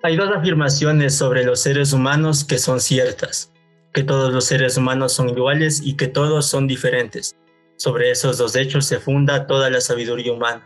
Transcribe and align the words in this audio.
Hay 0.00 0.16
dos 0.16 0.30
afirmaciones 0.30 1.16
sobre 1.16 1.44
los 1.44 1.58
seres 1.58 1.92
humanos 1.92 2.44
que 2.44 2.58
son 2.58 2.80
ciertas, 2.80 3.52
que 3.92 4.04
todos 4.04 4.32
los 4.32 4.44
seres 4.44 4.76
humanos 4.76 5.12
son 5.12 5.28
iguales 5.28 5.80
y 5.84 5.94
que 5.94 6.06
todos 6.06 6.46
son 6.46 6.68
diferentes. 6.68 7.34
Sobre 7.74 8.12
esos 8.12 8.38
dos 8.38 8.54
hechos 8.54 8.86
se 8.86 9.00
funda 9.00 9.48
toda 9.48 9.70
la 9.70 9.80
sabiduría 9.80 10.32
humana. 10.32 10.64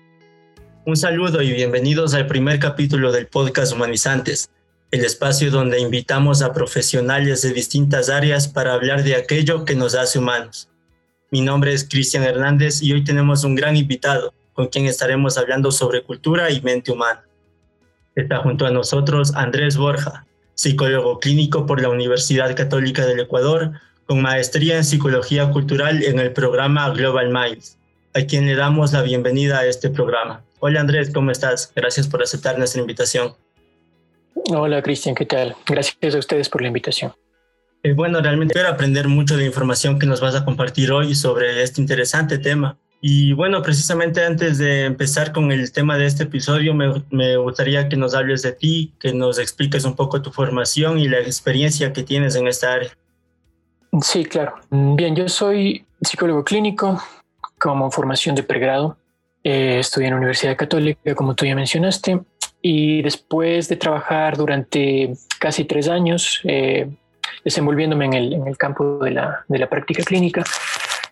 Un 0.85 0.97
saludo 0.97 1.41
y 1.41 1.51
bienvenidos 1.51 2.13
al 2.13 2.27
primer 2.27 2.59
capítulo 2.59 3.11
del 3.11 3.27
podcast 3.27 3.73
Humanizantes, 3.73 4.51
el 4.91 5.03
espacio 5.03 5.51
donde 5.51 5.81
invitamos 5.81 6.43
a 6.43 6.53
profesionales 6.53 7.41
de 7.41 7.55
distintas 7.55 8.11
áreas 8.11 8.49
para 8.49 8.75
hablar 8.75 9.03
de 9.03 9.17
aquello 9.17 9.65
que 9.65 9.75
nos 9.75 9.95
hace 9.95 10.19
humanos. 10.19 10.69
Mi 11.31 11.41
nombre 11.41 11.73
es 11.73 11.89
Cristian 11.89 12.25
Hernández 12.25 12.83
y 12.83 12.93
hoy 12.93 13.03
tenemos 13.03 13.45
un 13.45 13.55
gran 13.55 13.77
invitado 13.77 14.35
con 14.53 14.67
quien 14.67 14.85
estaremos 14.85 15.39
hablando 15.39 15.71
sobre 15.71 16.03
cultura 16.03 16.51
y 16.51 16.61
mente 16.61 16.93
humana. 16.93 17.25
Está 18.15 18.39
junto 18.39 18.67
a 18.67 18.71
nosotros 18.71 19.35
Andrés 19.35 19.77
Borja, 19.79 20.27
psicólogo 20.55 21.19
clínico 21.19 21.65
por 21.65 21.81
la 21.81 21.89
Universidad 21.89 22.55
Católica 22.55 23.07
del 23.07 23.21
Ecuador, 23.21 23.73
con 24.07 24.21
maestría 24.21 24.77
en 24.77 24.85
psicología 24.85 25.51
cultural 25.51 26.03
en 26.03 26.19
el 26.19 26.33
programa 26.33 26.91
Global 26.91 27.31
Minds, 27.31 27.79
a 28.15 28.21
quien 28.23 28.47
le 28.47 28.55
damos 28.55 28.93
la 28.93 29.01
bienvenida 29.01 29.61
a 29.61 29.67
este 29.67 29.89
programa. 29.89 30.43
Hola 30.61 30.81
Andrés, 30.81 31.11
¿cómo 31.13 31.31
estás? 31.31 31.73
Gracias 31.75 32.07
por 32.07 32.23
aceptar 32.23 32.59
nuestra 32.59 32.83
invitación. 32.83 33.35
Hola 34.51 34.83
Cristian, 34.83 35.15
¿qué 35.15 35.25
tal? 35.25 35.57
Gracias 35.67 36.15
a 36.15 36.19
ustedes 36.19 36.51
por 36.51 36.61
la 36.61 36.69
invitación. 36.69 37.15
Eh, 37.83 37.95
bueno, 37.95 38.21
realmente 38.21 38.53
quiero 38.53 38.69
aprender 38.69 39.09
mucho 39.09 39.37
de 39.37 39.47
información 39.47 39.99
que 39.99 40.07
nos 40.07 40.21
vas 40.21 40.35
a 40.35 40.45
compartir 40.45 40.93
hoy 40.93 41.15
sobre 41.15 41.63
este 41.63 41.81
interesante 41.81 42.39
tema. 42.39 42.77
Y 43.05 43.33
bueno, 43.33 43.63
precisamente 43.63 44.25
antes 44.25 44.59
de 44.59 44.85
empezar 44.85 45.33
con 45.33 45.51
el 45.51 45.73
tema 45.73 45.99
de 45.99 46.07
este 46.07 46.23
episodio, 46.23 46.73
me, 46.73 47.37
gustaría 47.37 47.89
que 47.89 47.97
nos 47.97 48.15
hables 48.15 48.43
de 48.43 48.53
ti, 48.53 48.95
que 49.01 49.13
nos 49.13 49.41
expliques 49.41 49.85
un 49.85 49.97
poco 49.97 50.23
tu 50.23 50.31
formación 50.31 51.01
y 51.01 51.09
la 51.09 51.19
experiencia 51.19 51.93
que 51.93 52.05
tienes 52.05 52.37
en 52.37 52.47
esta 52.47 52.73
área. 52.73 52.91
Sí, 54.03 54.25
claro. 54.25 54.55
Bien, 54.71 55.17
yo 55.17 55.29
soy 55.29 55.85
psicólogo 56.01 56.45
clínico 56.45 57.03
como 57.59 57.91
formación 57.91 58.37
de 58.37 58.45
pregrado. 58.45 58.97
Eh, 59.43 59.81
estudié 59.81 60.07
en 60.07 60.13
la 60.13 60.19
Universidad 60.19 60.57
Católica, 60.57 61.17
como 61.17 61.35
tú 61.35 61.45
ya 61.45 61.57
mencionaste, 61.57 62.21
y 62.63 63.03
después 63.03 63.69
de 63.69 63.75
trabajar 63.75 64.37
durante 64.37 65.13
casi 65.41 65.65
tres 65.65 65.89
años 65.89 66.41
eh, 66.45 66.89
desenvolviéndome 67.45 68.05
en 68.05 68.13
el, 68.13 68.33
en 68.35 68.47
el 68.47 68.57
campo 68.57 68.99
de 68.99 69.11
la, 69.11 69.45
de 69.49 69.59
la 69.59 69.69
práctica 69.69 70.05
clínica, 70.05 70.45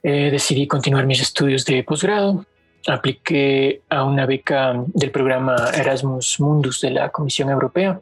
eh, 0.02 0.30
decidí 0.30 0.66
continuar 0.66 1.06
mis 1.06 1.20
estudios 1.20 1.64
de 1.64 1.84
posgrado. 1.84 2.44
Apliqué 2.86 3.82
a 3.90 4.04
una 4.04 4.24
beca 4.24 4.72
del 4.86 5.10
programa 5.10 5.70
Erasmus 5.74 6.40
Mundus 6.40 6.80
de 6.80 6.90
la 6.90 7.10
Comisión 7.10 7.50
Europea. 7.50 8.00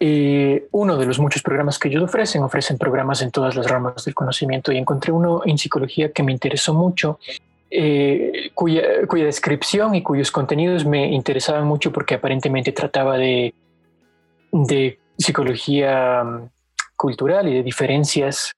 Eh, 0.00 0.66
uno 0.72 0.96
de 0.96 1.06
los 1.06 1.20
muchos 1.20 1.42
programas 1.42 1.78
que 1.78 1.88
ellos 1.88 2.02
ofrecen, 2.02 2.42
ofrecen 2.42 2.76
programas 2.76 3.22
en 3.22 3.30
todas 3.30 3.54
las 3.54 3.68
ramas 3.68 4.04
del 4.04 4.14
conocimiento 4.14 4.72
y 4.72 4.78
encontré 4.78 5.12
uno 5.12 5.42
en 5.44 5.56
psicología 5.56 6.10
que 6.10 6.24
me 6.24 6.32
interesó 6.32 6.74
mucho, 6.74 7.20
eh, 7.70 8.50
cuya, 8.52 9.06
cuya, 9.06 9.26
descripción 9.26 9.94
y 9.94 10.02
cuyos 10.02 10.32
contenidos 10.32 10.84
me 10.84 11.06
interesaban 11.12 11.68
mucho 11.68 11.92
porque 11.92 12.14
aparentemente 12.14 12.72
trataba 12.72 13.16
de, 13.16 13.54
de 14.50 14.98
psicología 15.16 16.24
mm, 16.24 16.48
cultural 16.96 17.46
y 17.46 17.54
de 17.54 17.62
diferencias 17.62 18.52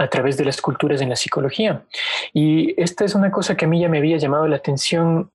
a 0.00 0.08
través 0.08 0.38
de 0.38 0.46
las 0.46 0.62
culturas 0.62 1.02
en 1.02 1.10
la 1.10 1.16
psicología. 1.16 1.84
Y 2.32 2.80
esta 2.80 3.04
es 3.04 3.14
una 3.14 3.30
cosa 3.30 3.54
que 3.54 3.66
a 3.66 3.68
mí 3.68 3.78
ya 3.78 3.88
me 3.90 3.98
había 3.98 4.16
llamado 4.16 4.48
la 4.48 4.56
atención, 4.56 5.30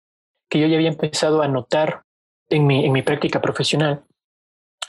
que 0.49 0.59
yo 0.59 0.65
ya 0.65 0.77
había 0.77 0.89
empezado 0.89 1.43
a 1.43 1.47
notar 1.47 2.03
en 2.49 2.65
mi, 2.65 2.83
en 2.83 2.91
mi 2.91 3.03
práctica 3.03 3.39
profesional. 3.39 4.03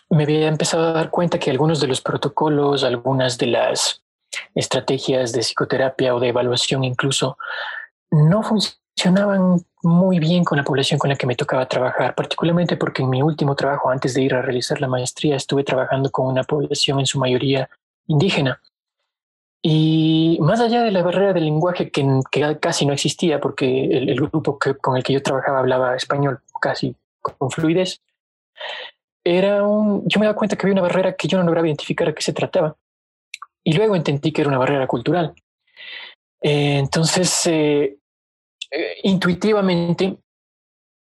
Me 0.09 0.23
había 0.23 0.49
empezado 0.49 0.89
a 0.89 0.93
dar 0.93 1.11
cuenta 1.11 1.39
que 1.39 1.51
algunos 1.51 1.81
de 1.81 1.89
los 1.89 2.01
protocolos, 2.01 2.85
algunas 2.85 3.37
de 3.37 3.49
las 3.49 4.03
estrategias 4.55 5.33
de 5.33 5.41
psicoterapia 5.41 6.15
o 6.15 6.21
de 6.21 6.29
evaluación 6.29 6.83
incluso, 6.83 7.37
no 8.11 8.43
funcionaban 8.43 9.61
muy 9.83 10.19
bien 10.19 10.43
con 10.43 10.57
la 10.57 10.65
población 10.65 10.99
con 10.99 11.11
la 11.11 11.17
que 11.17 11.27
me 11.27 11.37
tocaba 11.37 11.69
trabajar, 11.69 12.15
particularmente 12.15 12.79
porque 12.79 13.03
en 13.03 13.11
mi 13.11 13.21
último 13.21 13.55
trabajo, 13.55 13.91
antes 13.91 14.15
de 14.15 14.23
ir 14.23 14.35
a 14.35 14.41
realizar 14.41 14.81
la 14.81 14.89
maestría, 14.89 15.37
estuve 15.37 15.65
trabajando 15.65 16.11
con 16.11 16.29
una 16.29 16.45
población 16.45 16.99
en 16.99 17.07
su 17.07 17.19
mayoría 17.19 17.69
indígena. 18.07 18.59
Y 19.69 20.39
más 20.43 20.61
allá 20.61 20.85
de 20.85 20.93
la 20.93 21.03
barrera 21.03 21.33
del 21.33 21.47
lenguaje 21.47 21.91
que, 21.91 22.07
casi 22.61 22.87
no 22.87 22.93
existía, 22.93 23.41
porque 23.41 23.87
el, 23.87 24.15
grupo 24.15 24.61
con 24.81 24.97
el 24.97 25.03
que 25.03 25.13
yo 25.13 25.21
trabajaba 25.21 25.59
hablaba 25.59 25.97
español 25.97 26.41
casi 26.61 26.95
con 27.21 27.51
fluidez, 27.51 28.01
era 29.25 29.65
un, 29.65 30.07
yo 30.07 30.21
me 30.21 30.27
daba 30.27 30.39
cuenta 30.39 30.55
que 30.55 30.65
había 30.67 30.75
una 30.75 30.83
barrera 30.83 31.17
que 31.17 31.27
yo 31.27 31.37
no 31.37 31.43
lograba 31.43 31.67
identificar 31.67 32.09
a 32.09 32.15
qué 32.15 32.23
se 32.23 32.33
trataba. 32.33 32.77
Y 33.65 33.73
luego 33.73 33.97
entendí 33.97 34.31
que 34.31 34.43
era 34.43 34.51
una 34.51 34.59
barrera 34.59 34.87
cultural. 34.87 35.35
Eh, 36.41 36.79
entonces, 36.79 37.49
eh, 37.49 37.99
eh, 38.71 38.97
intuitivamente 39.03 40.17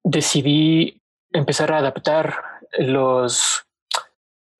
decidí 0.03 0.99
empezar 1.31 1.73
a 1.73 1.79
adaptar 1.79 2.43
los 2.79 3.66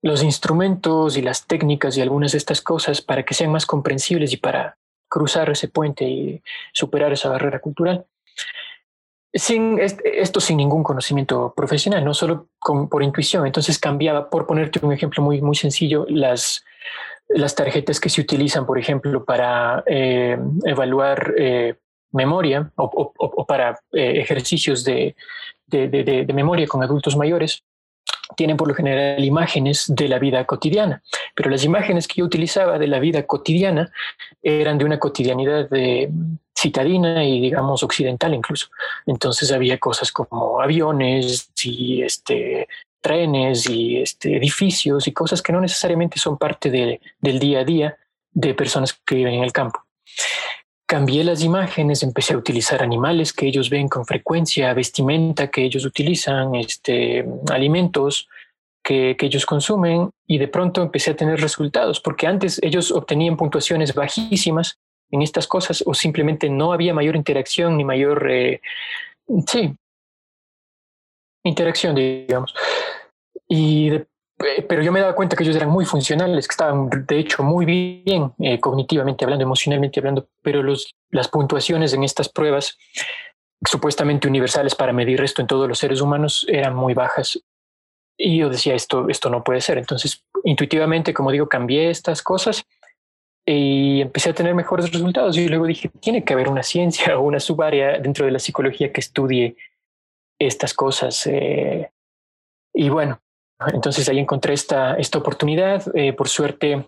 los 0.03 0.23
instrumentos 0.23 1.17
y 1.17 1.23
las 1.23 1.47
técnicas 1.47 1.97
y 1.97 2.03
algunas 2.03 2.33
de 2.33 2.39
estas 2.39 2.61
cosas 2.61 3.01
para 3.01 3.25
que 3.25 3.35
sean 3.35 3.51
más 3.51 3.67
comprensibles 3.67 4.33
y 4.33 4.37
para 4.37 4.77
cruzar 5.09 5.51
ese 5.51 5.69
puente 5.69 6.05
y 6.05 6.43
superar 6.73 7.13
esa 7.13 7.29
barrera 7.29 7.61
cultural. 7.61 8.07
Sin 9.33 9.79
esto 9.79 10.41
sin 10.41 10.57
ningún 10.57 10.83
conocimiento 10.83 11.53
profesional, 11.55 12.05
no 12.05 12.15
solo 12.15 12.49
por 12.91 13.03
intuición. 13.03 13.47
Entonces 13.47 13.79
cambiaba, 13.79 14.31
por 14.31 14.47
ponerte 14.47 14.85
un 14.85 14.93
ejemplo 14.93 15.23
muy, 15.23 15.43
muy 15.43 15.57
sencillo, 15.57 16.07
las, 16.09 16.65
las 17.29 17.55
tarjetas 17.55 18.01
que 18.01 18.09
se 18.09 18.21
utilizan, 18.21 18.65
por 18.65 18.79
ejemplo, 18.79 19.25
para 19.25 19.85
eh, 19.87 20.39
evaluar 20.65 21.35
eh, 21.37 21.75
memoria 22.13 22.71
o, 22.77 23.45
para 23.47 23.79
eh, 23.93 24.21
ejercicios 24.21 24.85
de, 24.85 25.15
de 25.67 26.33
memoria 26.33 26.67
con 26.67 26.83
adultos 26.83 27.17
mayores 27.17 27.63
tienen 28.35 28.57
por 28.57 28.69
lo 28.69 28.75
general 28.75 29.23
imágenes 29.25 29.85
de 29.89 30.09
la 30.09 30.19
vida 30.19 30.45
cotidiana, 30.45 31.03
pero 31.35 31.51
las 31.51 31.65
imágenes 31.65 32.09
que 32.09 32.17
yo 32.17 32.25
utilizaba 32.25 32.79
de 32.79 32.89
la 32.89 32.99
vida 32.99 33.25
cotidiana 33.25 33.93
eran 34.43 34.79
de 34.79 34.85
una 34.85 34.99
cotidianidad 34.99 35.69
de 35.69 36.11
citadina 36.57 37.25
y 37.25 37.41
digamos 37.41 37.83
occidental 37.83 38.35
incluso. 38.35 38.69
Entonces 39.07 39.53
había 39.53 39.79
cosas 39.79 40.11
como 40.11 40.61
aviones 40.61 41.51
y 41.63 42.03
este 42.03 42.67
trenes 43.01 43.69
y 43.69 43.99
este 43.99 44.37
edificios 44.37 45.07
y 45.07 45.13
cosas 45.13 45.43
que 45.43 45.53
no 45.53 45.61
necesariamente 45.61 46.19
son 46.19 46.39
parte 46.39 46.71
del 46.71 47.39
día 47.39 47.61
a 47.61 47.65
día 47.65 47.97
de 48.33 48.55
personas 48.55 48.95
que 49.05 49.15
viven 49.15 49.35
en 49.35 49.45
el 49.45 49.53
campo. 49.53 49.85
Cambié 50.87 51.25
las 51.25 51.43
imágenes, 51.43 52.05
empecé 52.05 52.35
a 52.35 52.39
utilizar 52.39 52.83
animales 52.83 53.33
que 53.33 53.49
ellos 53.49 53.71
ven 53.71 53.89
con 53.89 54.07
frecuencia, 54.07 54.73
vestimenta 54.73 55.49
que 55.51 55.65
ellos 55.65 55.85
utilizan, 55.85 56.55
este, 56.55 57.27
alimentos 57.51 58.29
que, 58.87 59.17
ellos 59.19 59.45
consumen 59.45 60.11
y 60.29 60.39
de 60.39 60.47
pronto 60.47 60.83
empecé 60.83 61.11
a 61.11 61.17
tener 61.17 61.41
resultados, 61.41 62.01
porque 62.01 62.29
antes 62.29 62.61
ellos 62.63 62.93
obtenían 62.93 63.37
puntuaciones 63.37 63.95
bajísimas 63.95 64.79
en 65.11 65.23
estas 65.23 65.49
cosas 65.49 65.83
o 65.87 65.93
simplemente 65.93 66.49
no 66.49 66.73
había 66.73 66.95
mayor 66.95 67.17
interacción 67.17 67.77
ni 67.77 67.85
mayor, 67.85 68.31
eh, 68.31 68.61
sí, 69.47 69.75
interacción, 71.43 71.97
digamos. 71.97 72.55
Y 73.49 73.91
de 73.91 74.07
pero 74.37 74.83
yo 74.83 74.93
me 74.93 75.01
daba 75.01 75.15
cuenta 75.15 75.35
que 75.35 75.45
ellos 75.45 75.57
eran 75.57 75.71
muy 75.71 75.85
funcionales, 75.85 76.47
que 76.47 76.53
estaban 76.53 76.91
de 76.91 77.19
hecho 77.19 77.43
muy 77.43 77.65
bien 77.65 78.33
eh, 78.39 78.61
cognitivamente 78.61 79.25
hablando, 79.25 79.45
emocionalmente 79.45 80.01
hablando, 80.01 80.29
pero 80.43 80.63
las 81.11 81.29
puntuaciones 81.29 81.95
en 81.95 82.05
estas 82.05 82.29
pruebas 82.29 82.77
supuestamente 83.65 84.29
universales 84.29 84.75
para 84.75 84.93
medir 84.93 85.21
esto 85.23 85.41
en 85.41 85.49
todos 85.49 85.69
los 85.69 85.79
seres 85.79 86.01
humanos 86.01 86.45
eran 86.49 86.75
muy 86.75 86.93
bajas. 86.93 87.41
Y 88.19 88.39
yo 88.39 88.49
decía, 88.49 88.75
esto, 88.75 89.09
esto 89.09 89.31
no 89.31 89.45
puede 89.45 89.61
ser. 89.61 89.79
Entonces, 89.79 90.25
intuitivamente, 90.45 91.15
como 91.15 91.31
digo, 91.31 91.49
cambié 91.49 91.91
estas 91.91 92.23
cosas 92.23 92.65
y 93.45 94.01
empecé 94.01 94.31
a 94.31 94.35
tener 94.35 94.55
mejores 94.55 94.91
resultados. 94.91 95.37
Y 95.37 95.49
luego 95.49 95.67
dije, 95.67 95.91
tiene 96.01 96.25
que 96.25 96.33
haber 96.33 96.49
una 96.49 96.63
ciencia 96.63 97.19
o 97.19 97.23
una 97.23 97.41
subárea 97.41 97.99
dentro 97.99 98.27
de 98.27 98.33
la 98.33 98.39
psicología 98.39 98.93
que 98.93 99.01
estudie 99.01 99.57
estas 100.39 100.75
cosas. 100.75 101.27
Eh, 101.27 101.91
y 102.75 102.89
bueno, 102.89 103.21
entonces 103.73 104.09
ahí 104.09 104.19
encontré 104.19 104.55
esta, 104.55 104.95
esta 104.97 105.19
oportunidad. 105.19 105.85
Eh, 105.95 106.13
por 106.13 106.29
suerte, 106.29 106.87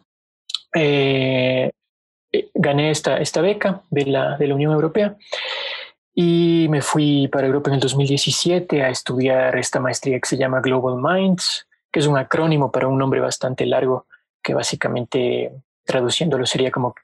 eh, 0.75 1.70
eh, 2.32 2.50
gané 2.55 2.91
esta, 2.91 3.19
esta 3.19 3.41
beca 3.41 3.82
de 3.91 4.06
la, 4.06 4.37
de 4.37 4.47
la 4.47 4.55
Unión 4.55 4.73
Europea 4.73 5.17
y 6.15 6.67
me 6.69 6.82
fui 6.82 7.29
para 7.29 7.47
Europa 7.47 7.70
en 7.70 7.75
el 7.75 7.81
2017 7.81 8.82
a 8.82 8.91
estudiar 8.91 9.56
esta 9.56 9.81
maestría 9.81 10.19
que 10.19 10.29
se 10.29 10.37
llama 10.37 10.61
Global 10.61 10.97
Minds, 11.00 11.67
que 11.93 12.00
es 12.00 12.06
un 12.06 12.19
acrónimo 12.19 12.70
para 12.70 12.88
un 12.88 12.99
nombre 12.99 13.20
bastante 13.20 13.65
largo 13.65 14.06
que 14.43 14.53
básicamente 14.55 15.53
traduciéndolo 15.85 16.44
sería 16.44 16.70
como 16.70 16.94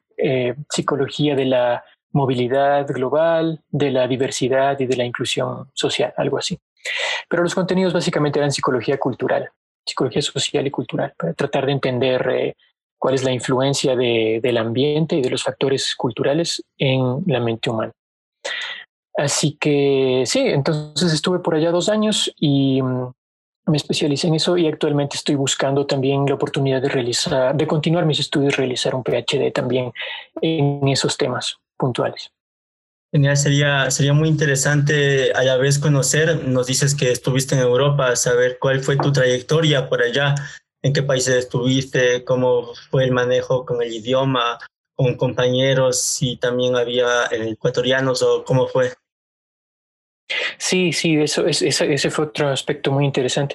psicología 0.69 1.35
de 1.35 1.45
la 1.45 1.85
movilidad 2.13 2.87
global, 2.87 3.61
de 3.71 3.91
la 3.91 4.07
diversidad 4.07 4.79
y 4.79 4.87
de 4.87 4.97
la 4.97 5.05
inclusión 5.05 5.69
social, 5.75 6.15
algo 6.17 6.39
así. 6.39 6.59
Pero 7.29 7.43
los 7.43 7.55
contenidos 7.55 7.93
básicamente 7.93 8.39
eran 8.39 8.53
psicología 8.53 8.99
cultural. 8.99 9.51
psicología 9.87 10.23
social 10.23 10.67
y 10.67 10.71
cultural, 10.71 11.13
para 11.19 11.35
tratar 11.35 11.67
de 11.67 11.73
entender 11.73 12.27
eh, 12.31 12.55
cuál 12.99 13.15
es 13.15 13.23
la 13.23 13.33
influencia 13.33 13.95
de, 13.95 14.41
del 14.43 14.57
ambiente 14.57 15.17
y 15.17 15.21
de 15.21 15.29
los 15.29 15.43
factores 15.43 15.95
culturales 15.95 16.65
en 16.79 17.23
la 17.27 17.39
mente 17.39 17.69
humana. 17.69 17.93
Así 19.17 19.57
que 19.61 20.25
sí, 20.27 20.41
entonces 20.41 21.13
estuve 21.13 21.39
por 21.39 21.55
allá 21.55 21.71
dos 21.71 21.89
años 21.89 22.33
y 22.39 22.83
mm, 22.83 23.13
me 23.67 23.77
especialicé 23.77 24.27
en 24.27 24.35
eso 24.35 24.57
y 24.57 24.67
actualmente 24.67 25.17
estoy 25.17 25.37
buscando 25.37 25.87
también 25.87 26.27
la 26.27 26.35
oportunidad 26.35 26.83
de 26.83 26.89
realizar, 26.89 27.55
de 27.55 27.67
continuar 27.67 28.07
mis 28.07 28.21
estudios, 28.21 28.57
realizar 28.57 28.95
un 28.95 29.05
PhD 29.05 29.53
también 29.53 29.93
en 30.41 30.87
esos 30.89 31.17
temas 31.17 31.59
puntuales. 31.77 32.34
Genial, 33.15 33.37
sería, 33.37 33.91
sería 33.93 34.13
muy 34.13 34.29
interesante 34.29 35.31
a 35.35 35.45
la 35.45 35.57
vez 35.57 35.79
conocer, 35.79 36.49
nos 36.49 36.67
dices 36.67 36.97
que 36.97 37.13
estuviste 37.13 37.55
en 37.55 37.61
Europa, 37.61 38.17
saber 38.17 38.59
cuál 38.59 38.81
fue 38.81 38.97
tu 38.97 39.13
trayectoria 39.13 39.89
por 39.89 40.03
allá, 40.03 40.35
en 40.83 40.93
qué 40.93 41.01
países 41.01 41.37
estuviste, 41.37 42.25
cómo 42.25 42.75
fue 42.91 43.05
el 43.05 43.13
manejo 43.13 43.65
con 43.65 43.81
el 43.81 43.93
idioma, 43.93 44.59
con 44.97 45.15
compañeros, 45.15 46.03
si 46.03 46.39
también 46.39 46.75
había 46.75 47.27
ecuatorianos 47.31 48.21
o 48.25 48.43
cómo 48.43 48.67
fue. 48.67 48.93
Sí, 50.59 50.93
sí, 50.93 51.15
eso, 51.15 51.47
es, 51.47 51.63
ese, 51.63 52.11
fue 52.11 52.25
otro 52.25 52.49
aspecto 52.49 52.91
muy 52.91 53.05
interesante. 53.05 53.55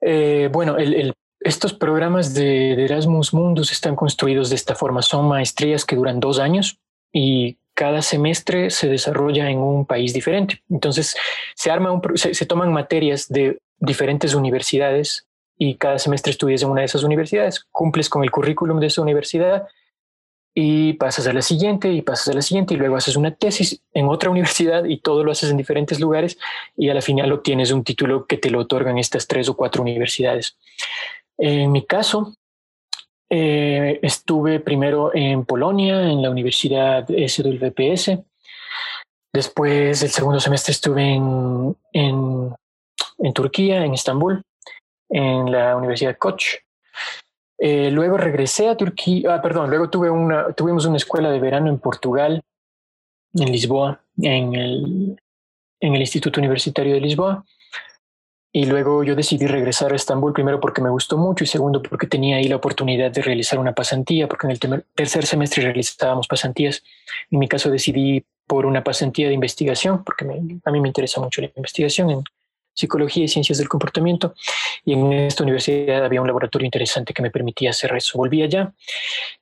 Eh, 0.00 0.48
bueno, 0.52 0.76
el, 0.78 1.12
estos 1.40 1.72
programas 1.72 2.34
de, 2.34 2.76
de, 2.76 2.84
Erasmus 2.84 3.34
Mundus 3.34 3.72
están 3.72 3.96
construidos 3.96 4.48
de 4.50 4.54
esta 4.54 4.76
forma. 4.76 5.02
Son 5.02 5.26
maestrías 5.26 5.84
que 5.84 5.96
duran 5.96 6.20
dos 6.20 6.38
años 6.38 6.78
y 7.12 7.58
cada 7.74 8.02
semestre 8.02 8.70
se 8.70 8.88
desarrolla 8.88 9.48
en 9.50 9.58
un 9.58 9.86
país 9.86 10.12
diferente. 10.12 10.62
Entonces, 10.70 11.16
se, 11.54 11.70
arma 11.70 12.00
se 12.14 12.46
toman 12.46 12.72
materias 12.72 13.28
de 13.28 13.58
diferentes 13.78 14.34
universidades 14.34 15.26
y 15.58 15.76
cada 15.76 15.98
semestre 15.98 16.30
estudias 16.30 16.62
en 16.62 16.70
una 16.70 16.80
de 16.80 16.86
esas 16.86 17.04
universidades, 17.04 17.64
cumples 17.70 18.08
con 18.08 18.24
el 18.24 18.30
currículum 18.30 18.80
de 18.80 18.86
esa 18.86 19.02
universidad 19.02 19.68
y 20.54 20.94
pasas 20.94 21.26
a 21.26 21.32
la 21.32 21.40
siguiente 21.40 21.92
y 21.92 22.02
pasas 22.02 22.28
a 22.28 22.34
la 22.34 22.42
siguiente 22.42 22.74
y 22.74 22.76
luego 22.76 22.96
haces 22.96 23.16
una 23.16 23.34
tesis 23.34 23.80
en 23.94 24.08
otra 24.08 24.30
universidad 24.30 24.84
y 24.84 24.98
todo 24.98 25.24
lo 25.24 25.32
haces 25.32 25.50
en 25.50 25.56
diferentes 25.56 25.98
lugares 25.98 26.38
y 26.76 26.90
a 26.90 26.94
la 26.94 27.00
final 27.00 27.32
obtienes 27.32 27.70
un 27.70 27.84
título 27.84 28.26
que 28.26 28.36
te 28.36 28.50
lo 28.50 28.60
otorgan 28.60 28.98
estas 28.98 29.26
tres 29.26 29.48
o 29.48 29.56
cuatro 29.56 29.82
universidades. 29.82 30.56
En 31.38 31.72
mi 31.72 31.84
caso, 31.84 32.34
eh, 33.34 33.98
estuve 34.02 34.60
primero 34.60 35.10
en 35.14 35.46
Polonia, 35.46 36.02
en 36.02 36.20
la 36.20 36.28
Universidad 36.28 37.06
SWPS. 37.08 38.18
Después, 39.32 40.02
el 40.02 40.10
segundo 40.10 40.38
semestre 40.38 40.72
estuve 40.72 41.14
en, 41.14 41.74
en, 41.94 43.32
Turquía, 43.32 43.86
en 43.86 43.94
Estambul, 43.94 44.42
en 45.08 45.50
la 45.50 45.74
Universidad 45.78 46.18
Koch. 46.18 46.58
Eh, 47.56 47.90
luego 47.90 48.18
regresé 48.18 48.68
a 48.68 48.76
Turquía, 48.76 49.36
ah, 49.36 49.40
perdón, 49.40 49.70
luego 49.70 49.88
tuve 49.88 50.10
una, 50.10 50.52
tuvimos 50.52 50.84
una 50.84 50.98
escuela 50.98 51.30
de 51.30 51.40
verano 51.40 51.70
en 51.70 51.78
Portugal, 51.78 52.42
en 53.32 53.50
Lisboa, 53.50 54.02
en 54.20 54.54
el, 54.54 55.22
en 55.80 55.94
el 55.94 56.00
Instituto 56.02 56.38
Universitario 56.38 56.92
de 56.92 57.00
Lisboa. 57.00 57.46
Y 58.54 58.66
luego 58.66 59.02
yo 59.02 59.14
decidí 59.14 59.46
regresar 59.46 59.92
a 59.92 59.96
Estambul, 59.96 60.34
primero 60.34 60.60
porque 60.60 60.82
me 60.82 60.90
gustó 60.90 61.16
mucho 61.16 61.42
y 61.42 61.46
segundo 61.46 61.82
porque 61.82 62.06
tenía 62.06 62.36
ahí 62.36 62.48
la 62.48 62.56
oportunidad 62.56 63.10
de 63.10 63.22
realizar 63.22 63.58
una 63.58 63.72
pasantía, 63.72 64.28
porque 64.28 64.46
en 64.46 64.50
el 64.52 64.84
tercer 64.94 65.24
semestre 65.24 65.62
realizábamos 65.62 66.28
pasantías. 66.28 66.82
En 67.30 67.38
mi 67.38 67.48
caso 67.48 67.70
decidí 67.70 68.24
por 68.46 68.66
una 68.66 68.84
pasantía 68.84 69.28
de 69.28 69.34
investigación, 69.34 70.04
porque 70.04 70.26
a 70.64 70.70
mí 70.70 70.80
me 70.80 70.88
interesa 70.88 71.20
mucho 71.20 71.40
la 71.40 71.50
investigación 71.56 72.10
en 72.10 72.22
psicología 72.74 73.24
y 73.24 73.28
ciencias 73.28 73.58
del 73.58 73.68
comportamiento. 73.68 74.34
Y 74.84 74.94
en 74.94 75.12
esta 75.12 75.44
universidad 75.44 76.04
había 76.04 76.20
un 76.20 76.26
laboratorio 76.26 76.66
interesante 76.66 77.14
que 77.14 77.22
me 77.22 77.30
permitía 77.30 77.70
hacer 77.70 77.94
eso. 77.94 78.18
Volví 78.18 78.42
allá. 78.42 78.72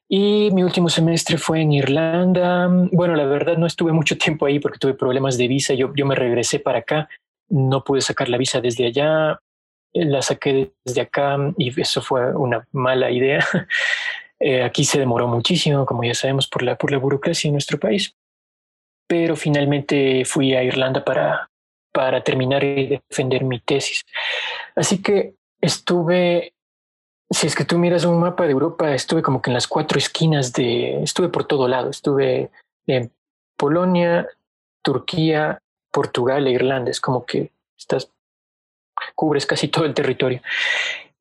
Y 0.09 0.51
mi 0.53 0.63
último 0.63 0.89
semestre 0.89 1.39
fue 1.39 1.61
en 1.61 1.73
Irlanda. 1.73 2.69
Bueno, 2.93 3.15
la 3.15 3.25
verdad 3.25 3.57
no 3.57 3.67
estuve 3.67 3.93
mucho 3.93 4.19
tiempo 4.19 4.47
ahí 4.47 4.59
porque 4.59 4.79
tuve 4.79 4.95
problemas 4.95 5.39
de 5.39 5.49
visa. 5.49 5.75
Yo, 5.75 5.93
yo 5.95 6.07
me 6.07 6.15
regresé 6.15 6.59
para 6.59 6.81
acá. 6.81 7.09
No 7.51 7.85
pude 7.85 8.01
sacar 8.01 8.29
la 8.29 8.39
visa 8.39 8.61
desde 8.61 8.87
allá. 8.87 9.39
La 9.93 10.23
saqué 10.23 10.73
desde 10.85 11.01
acá 11.03 11.37
y 11.59 11.79
eso 11.81 12.01
fue 12.01 12.35
una 12.35 12.67
mala 12.73 13.11
idea. 13.11 13.45
Eh, 14.43 14.63
aquí 14.63 14.85
se 14.87 14.99
demoró 14.99 15.29
muchísimo, 15.29 15.85
como 15.85 16.03
ya 16.03 16.15
sabemos, 16.15 16.49
por 16.49 16.63
la, 16.63 16.75
por 16.75 16.91
la 16.91 16.97
burocracia 16.97 17.49
en 17.49 17.53
nuestro 17.53 17.79
país. 17.79 18.17
Pero 19.07 19.37
finalmente 19.37 20.25
fui 20.25 20.55
a 20.55 20.63
Irlanda 20.63 21.05
para, 21.05 21.51
para 21.93 22.23
terminar 22.23 22.65
y 22.65 22.87
defender 22.87 23.45
mi 23.45 23.61
tesis. 23.61 24.03
Así 24.75 25.03
que 25.03 25.35
estuve, 25.61 26.55
si 27.29 27.47
es 27.47 27.55
que 27.55 27.65
tú 27.65 27.79
miras 27.79 28.05
un 28.05 28.19
mapa 28.19 28.45
de 28.45 28.53
Europa, 28.53 28.95
estuve 28.95 29.23
como 29.23 29.43
que 29.43 29.51
en 29.51 29.55
las 29.55 29.69
cuatro 29.69 29.99
esquinas 29.99 30.53
de, 30.53 31.03
estuve 31.03 31.29
por 31.29 31.45
todo 31.45 31.69
lado, 31.69 31.91
estuve 31.91 32.51
en 32.87 33.13
Polonia, 33.57 34.27
Turquía, 34.83 35.61
Portugal 35.91 36.47
e 36.47 36.53
Irlanda, 36.53 36.91
es 36.91 37.01
como 37.01 37.25
que 37.25 37.51
estás, 37.77 38.11
cubres 39.15 39.47
casi 39.47 39.69
todo 39.69 39.85
el 39.85 39.95
territorio. 39.95 40.41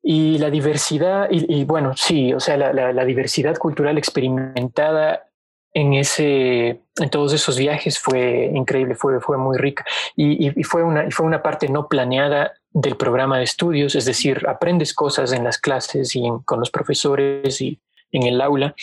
Y 0.02 0.38
la 0.38 0.50
diversidad, 0.50 1.28
y, 1.30 1.64
bueno, 1.64 1.94
sí, 1.94 2.32
o 2.32 2.40
sea, 2.40 2.56
la, 2.56 3.04
diversidad 3.04 3.56
cultural 3.58 3.98
experimentada 3.98 5.26
en 5.72 5.94
ese 5.94 6.80
en 6.98 7.10
todos 7.10 7.32
esos 7.32 7.56
viajes 7.56 8.00
fue 8.00 8.50
increíble 8.52 8.96
fue 8.96 9.20
fue 9.20 9.38
muy 9.38 9.56
rica 9.56 9.84
y, 10.16 10.48
y, 10.48 10.64
fue 10.64 10.82
una 10.82 11.08
fue 11.12 11.24
una 11.24 11.44
parte 11.44 11.68
no 11.68 11.86
planeada 11.86 12.54
del 12.72 12.96
programa 12.96 13.38
de 13.38 13.44
estudios 13.44 13.94
es 13.94 14.04
decir 14.04 14.48
aprendes 14.48 14.92
cosas 14.92 15.32
en 15.32 15.44
las 15.44 15.58
clases 15.58 16.16
y 16.16 16.24
con 16.44 16.58
los 16.58 16.72
profesores 16.72 17.60
y 17.60 17.80
en 18.12 18.24
el 18.24 18.40
aula 18.40 18.74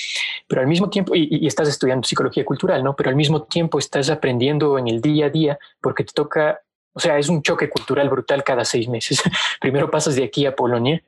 pero 0.48 0.62
al 0.62 0.68
mismo 0.68 0.90
tiempo 0.90 1.14
y, 1.16 1.46
estás 1.46 1.68
estudiando 1.68 2.08
psicología 2.08 2.46
cultural 2.46 2.84
no 2.84 2.96
pero 2.96 3.10
al 3.10 3.16
mismo 3.16 3.44
tiempo 3.44 3.80
estás 3.80 4.10
aprendiendo 4.10 4.78
en 4.78 4.88
el 4.88 5.02
día 5.02 5.28
a 5.28 5.30
día 5.30 5.60
porque 5.82 6.04
te 6.04 6.14
toca 6.14 6.62
o 6.94 7.00
sea 7.00 7.18
es 7.18 7.30
un 7.30 7.42
choque 7.42 7.70
cultural 7.70 8.10
brutal 8.10 8.44
cada 8.44 8.66
seis 8.66 8.88
meses 8.88 9.22
primero 9.62 9.90
pasas 9.92 10.16
de 10.16 10.24
aquí 10.24 10.46
a 10.46 10.56
Polonia 10.56 11.02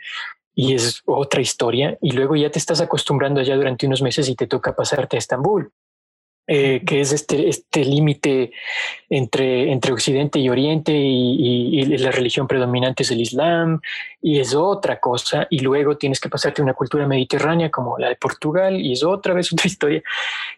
y 0.60 0.74
es 0.74 1.02
otra 1.06 1.40
historia. 1.40 1.98
Y 2.02 2.12
luego 2.12 2.36
ya 2.36 2.52
te 2.52 2.60
estás 2.60 2.82
acostumbrando 2.82 3.40
allá 3.40 3.56
durante 3.56 3.88
unos 3.88 4.02
meses 4.02 4.28
y 4.28 4.36
te 4.36 4.46
toca 4.46 4.76
pasarte 4.76 5.16
a 5.16 5.20
Estambul, 5.20 5.72
eh, 6.52 6.82
que 6.84 7.00
es 7.00 7.12
este, 7.14 7.48
este 7.48 7.86
límite 7.86 8.52
entre, 9.08 9.72
entre 9.72 9.94
Occidente 9.94 10.40
y 10.40 10.50
Oriente 10.50 10.92
y, 10.92 11.86
la 12.00 12.10
religión 12.10 12.48
predominante 12.48 13.04
es 13.04 13.12
el 13.12 13.22
Islam 13.22 13.82
y 14.20 14.40
es 14.40 14.56
otra 14.56 15.00
cosa. 15.00 15.46
Y 15.52 15.60
luego 15.60 15.98
tienes 15.98 16.20
que 16.20 16.28
pasarte 16.28 16.62
a 16.62 16.64
una 16.64 16.74
cultura 16.74 17.06
mediterránea 17.06 17.70
como 17.70 18.00
la 18.00 18.10
de 18.10 18.16
Portugal 18.16 18.82
y 18.82 18.94
es 18.94 19.04
otra 19.04 19.36
vez 19.36 19.54
otra 19.54 19.68
historia. 19.68 20.02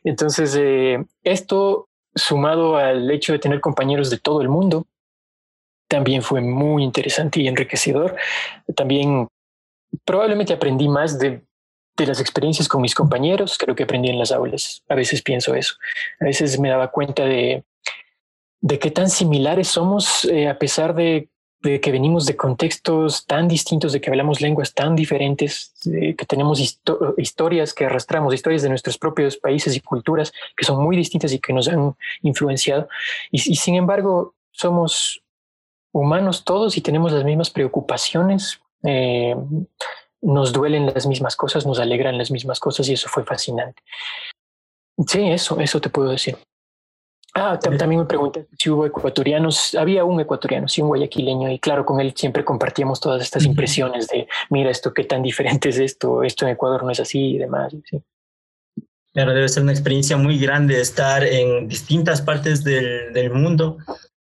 Entonces, 0.05 0.55
eh, 0.57 1.03
esto 1.25 1.89
sumado 2.15 2.77
al 2.77 3.12
hecho 3.12 3.33
de 3.33 3.39
tener 3.39 3.60
compañeros 3.60 4.10
de 4.10 4.17
todo 4.17 4.41
el 4.41 4.48
mundo, 4.48 4.88
también 5.89 6.21
fue 6.21 6.39
muy 6.39 6.86
interesante 6.86 7.41
y 7.41 7.50
enriquecedor. 7.50 8.15
También 8.77 9.27
probablemente 10.05 10.53
aprendí 10.53 10.88
más 10.88 11.19
de, 11.19 11.41
de 11.98 12.05
las 12.05 12.19
experiencias 12.19 12.67
con 12.67 12.81
mis 12.81 12.95
compañeros 12.95 13.57
lo 13.67 13.75
que 13.75 13.83
aprendí 13.83 14.10
en 14.10 14.19
las 14.19 14.31
aulas. 14.31 14.83
A 14.89 14.95
veces 14.95 15.21
pienso 15.21 15.53
eso. 15.55 15.75
A 16.19 16.25
veces 16.25 16.60
me 16.60 16.69
daba 16.69 16.91
cuenta 16.91 17.25
de, 17.25 17.63
de 18.62 18.79
qué 18.79 18.91
tan 18.91 19.10
similares 19.10 19.67
somos 19.67 20.25
eh, 20.25 20.48
a 20.48 20.57
pesar 20.57 20.95
de, 20.95 21.29
de, 21.62 21.79
que 21.79 21.91
venimos 21.91 22.25
de 22.25 22.36
contextos 22.36 23.25
tan 23.25 23.48
distintos, 23.48 23.93
de 23.93 24.01
que 24.01 24.10
hablamos 24.10 24.41
lenguas 24.41 24.74
tan 24.74 24.95
diferentes, 24.95 25.74
que 25.83 26.25
tenemos 26.27 26.60
historias 27.17 27.74
que 27.74 27.86
arrastramos, 27.86 28.33
historias 28.33 28.62
de 28.63 28.69
nuestros 28.69 28.98
propios 28.98 29.38
países 29.38 29.75
y 29.75 29.81
culturas 29.81 30.31
que 30.55 30.65
son 30.65 30.83
muy 30.83 30.95
distintas 30.95 31.33
y 31.33 31.39
que 31.39 31.53
nos 31.53 31.67
han 31.67 31.95
influenciado. 32.21 32.88
Y, 33.31 33.51
y 33.51 33.55
sin 33.55 33.75
embargo, 33.75 34.33
somos 34.51 35.21
humanos 35.91 36.43
todos 36.43 36.77
y 36.77 36.81
tenemos 36.81 37.12
las 37.12 37.24
mismas 37.24 37.50
preocupaciones, 37.50 38.62
eh, 38.83 39.36
nos 40.21 40.53
duelen 40.53 40.85
las 40.87 41.07
mismas 41.07 41.35
cosas, 41.35 41.65
nos 41.65 41.79
alegran 41.79 42.17
las 42.17 42.31
mismas 42.31 42.59
cosas 42.59 42.87
y 42.89 42.93
eso 42.93 43.09
fue 43.09 43.23
fascinante. 43.23 43.81
Sí, 45.07 45.21
eso, 45.29 45.59
eso 45.59 45.81
te 45.81 45.89
puedo 45.89 46.09
decir. 46.11 46.37
Ah, 47.33 47.57
también 47.57 48.01
me 48.01 48.05
pregunté 48.05 48.47
si 48.57 48.69
hubo 48.69 48.85
ecuatorianos. 48.85 49.73
Había 49.75 50.03
un 50.03 50.19
ecuatoriano, 50.19 50.67
sí, 50.67 50.81
un 50.81 50.89
guayaquileño, 50.89 51.49
y 51.49 51.59
claro, 51.59 51.85
con 51.85 52.01
él 52.01 52.13
siempre 52.15 52.43
compartíamos 52.43 52.99
todas 52.99 53.21
estas 53.21 53.45
impresiones 53.45 54.09
de, 54.09 54.27
mira, 54.49 54.69
esto 54.69 54.93
qué 54.93 55.05
tan 55.05 55.23
diferente 55.23 55.69
es 55.69 55.79
esto, 55.79 56.23
esto 56.23 56.45
en 56.45 56.51
Ecuador 56.51 56.83
no 56.83 56.91
es 56.91 56.99
así 56.99 57.35
y 57.35 57.37
demás. 57.37 57.73
Sí. 57.89 58.01
Claro, 59.13 59.33
debe 59.33 59.47
ser 59.47 59.63
una 59.63 59.71
experiencia 59.71 60.17
muy 60.17 60.39
grande 60.39 60.79
estar 60.79 61.23
en 61.23 61.67
distintas 61.67 62.21
partes 62.21 62.63
del, 62.63 63.13
del 63.13 63.31
mundo. 63.31 63.77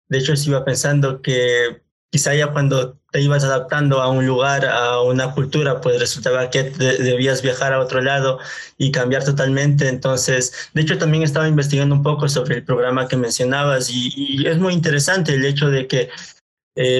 De 0.08 0.18
hecho, 0.18 0.36
sí 0.36 0.50
iba 0.50 0.64
pensando 0.64 1.22
que 1.22 1.82
quizá 2.12 2.34
ya 2.36 2.48
cuando 2.48 2.98
te 3.12 3.22
ibas 3.22 3.44
adaptando 3.44 4.02
a 4.02 4.10
un 4.10 4.26
lugar, 4.26 4.66
a 4.66 5.02
una 5.02 5.34
cultura, 5.34 5.82
pues 5.82 6.00
resultaba 6.00 6.50
que 6.50 6.64
debías 6.64 7.42
viajar 7.42 7.74
a 7.74 7.80
otro 7.80 8.02
lado 8.02 8.40
y 8.78 8.92
cambiar 8.92 9.24
totalmente. 9.24 9.88
Entonces, 9.88 10.70
de 10.74 10.82
hecho, 10.82 10.98
también 10.98 11.24
estaba 11.24 11.48
investigando 11.48 11.96
un 11.96 12.04
poco 12.04 12.28
sobre 12.28 12.56
el 12.56 12.64
programa 12.64 13.08
que 13.08 13.18
mencionabas 13.18 13.90
y, 13.90 14.46
es 14.48 14.58
muy 14.58 14.74
interesante 14.74 15.34
el 15.34 15.46
hecho 15.46 15.70
de 15.70 15.88
que 15.88 16.10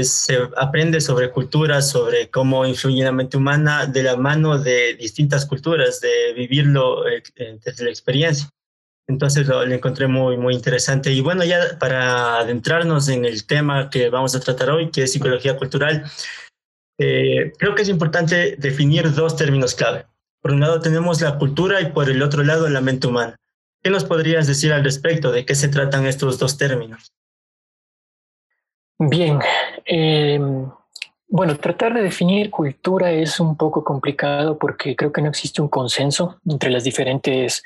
se 0.04 0.38
aprende 0.58 1.00
sobre 1.00 1.32
culturas, 1.32 1.90
sobre 1.90 2.30
cómo 2.30 2.66
influye 2.66 3.04
la 3.04 3.14
mente 3.14 3.38
humana 3.38 3.86
de 3.86 4.04
la 4.04 4.18
mano 4.18 4.58
de 4.58 4.96
distintas 4.96 5.46
culturas, 5.46 6.02
de 6.02 6.34
vivirlo 6.34 7.08
eh, 7.08 7.24
desde 7.64 7.86
la 7.86 7.90
experiencia. 7.90 8.50
Entonces 9.10 9.48
lo, 9.48 9.64
encontré 9.64 10.08
muy, 10.08 10.38
muy 10.38 10.54
interesante. 10.54 11.12
Y 11.12 11.22
bueno, 11.22 11.44
ya 11.44 11.80
para 11.80 12.38
adentrarnos 12.38 13.10
en 13.10 13.26
el 13.26 13.46
tema 13.48 13.90
que 13.90 14.10
vamos 14.10 14.36
a 14.36 14.40
tratar 14.40 14.70
hoy, 14.70 14.92
que 14.92 15.04
es 15.04 15.12
psicología 15.12 15.58
cultural, 15.58 16.04
eh, 17.00 17.52
creo 17.58 17.74
que 17.74 17.82
es 17.82 17.90
importante 17.90 18.56
definir 18.58 19.12
dos 19.12 19.36
términos 19.36 19.74
clave. 19.74 20.06
Por 20.42 20.52
un 20.52 20.60
lado 20.60 20.80
tenemos 20.80 21.22
la 21.22 21.40
cultura 21.40 21.82
y 21.82 21.88
por 21.88 22.08
el 22.08 22.22
otro 22.22 22.44
lado 22.44 22.70
la 22.70 22.82
mente 22.82 23.08
humana. 23.08 23.36
¿Qué 23.82 23.90
nos 23.90 24.04
podrías 24.06 24.46
decir 24.46 24.72
al 24.72 24.84
respecto? 24.84 25.32
¿De 25.32 25.44
qué 25.44 25.56
se 25.56 25.70
tratan 25.70 26.06
estos 26.06 26.38
dos 26.38 26.58
términos? 26.58 27.12
Bien, 29.00 29.40
em, 29.86 30.70
bueno, 31.28 31.58
tratar 31.58 31.96
de 31.96 32.04
definir 32.04 32.52
cultura 32.52 33.12
es 33.12 33.40
un 33.40 33.58
poco 33.58 33.84
complicado 33.84 34.60
porque 34.60 34.96
creo 34.96 35.12
que 35.12 35.22
no 35.22 35.30
existe 35.30 35.64
un 35.64 35.70
consenso 35.70 36.40
entre 36.46 36.70
las 36.70 36.84
diferentes 36.84 37.64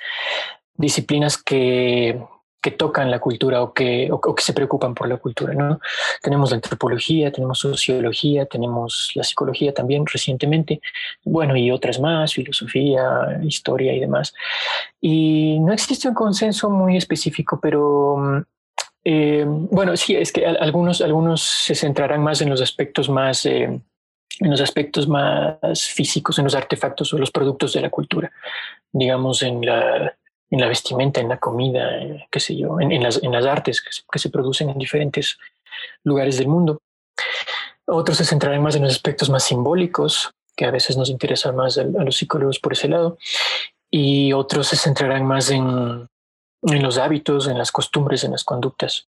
disciplinas 0.77 1.37
que 1.37 2.19
que 2.63 2.71
tocan 2.71 3.11
la 3.11 3.19
cultura 3.19 3.61
o 3.61 3.73
que, 3.73 4.09
o, 4.09 4.33
que 4.33 4.41
se 4.41 4.53
preocupan 4.53 4.95
por 4.95 5.09
la 5.09 5.17
cultura. 5.17 5.53
¿no? 5.53 5.81
Tenemos 6.21 6.49
la 6.51 6.55
antropología, 6.55 7.29
tenemos 7.29 7.59
sociología, 7.59 8.45
tenemos 8.45 9.11
la 9.15 9.23
psicología 9.25 9.73
también 9.73 10.05
recientemente, 10.05 10.79
bueno, 11.25 11.57
y 11.57 11.71
otras 11.71 11.99
más, 11.99 12.33
filosofía, 12.33 13.37
historia 13.43 13.93
y 13.93 13.99
demás. 13.99 14.33
Y 15.01 15.59
no 15.59 15.73
existe 15.73 16.07
un 16.07 16.13
consenso 16.13 16.69
muy 16.69 16.95
específico, 16.95 17.59
pero 17.61 18.45
eh, 19.03 19.43
bueno, 19.45 19.97
sí, 19.97 20.15
es 20.15 20.31
que 20.31 20.45
algunos, 20.45 21.01
algunos 21.01 21.41
se 21.41 21.75
centrarán 21.75 22.23
más 22.23 22.41
en 22.41 22.49
los 22.49 22.61
aspectos 22.61 23.09
más... 23.09 23.45
Eh, 23.45 23.81
en 24.39 24.49
los 24.49 24.61
aspectos 24.61 25.07
más 25.07 25.83
físicos, 25.83 26.39
en 26.39 26.45
los 26.45 26.55
artefactos 26.55 27.13
o 27.13 27.19
los 27.19 27.29
productos 27.29 27.71
de 27.73 27.81
la 27.81 27.91
cultura, 27.91 28.31
digamos 28.91 29.43
en 29.43 29.63
la, 29.63 30.15
en 30.53 30.61
la 30.61 30.67
vestimenta, 30.67 31.19
en 31.19 31.29
la 31.29 31.39
comida, 31.39 31.97
eh, 31.97 32.27
qué 32.29 32.39
sé 32.39 32.55
yo, 32.55 32.79
en, 32.79 33.01
las, 33.01 33.21
en 33.23 33.31
las, 33.31 33.43
artes 33.43 33.81
que 33.81 34.19
se, 34.19 34.29
producen 34.29 34.69
en 34.69 34.77
diferentes 34.77 35.39
lugares 36.03 36.37
del 36.37 36.47
mundo. 36.47 36.79
Otros 37.87 38.17
se 38.17 38.25
centrarán 38.25 38.61
más 38.61 38.75
en 38.75 38.83
los 38.83 38.91
aspectos 38.91 39.31
más 39.31 39.43
simbólicos, 39.43 40.29
que 40.55 40.65
a 40.65 40.71
veces 40.71 40.95
nos 40.95 41.09
interesan 41.09 41.55
más 41.55 41.79
a, 41.79 41.83
los 41.83 42.17
psicólogos 42.17 42.59
por 42.59 42.73
ese 42.73 42.87
lado, 42.87 43.17
y 43.89 44.31
otros 44.33 44.67
se 44.67 44.77
centrarán 44.77 45.25
más 45.25 45.49
en, 45.49 46.07
en 46.61 46.83
los 46.83 46.99
hábitos, 46.99 47.47
en 47.47 47.57
las 47.57 47.71
costumbres, 47.71 48.23
en 48.23 48.33
las 48.33 48.43
conductas, 48.43 49.07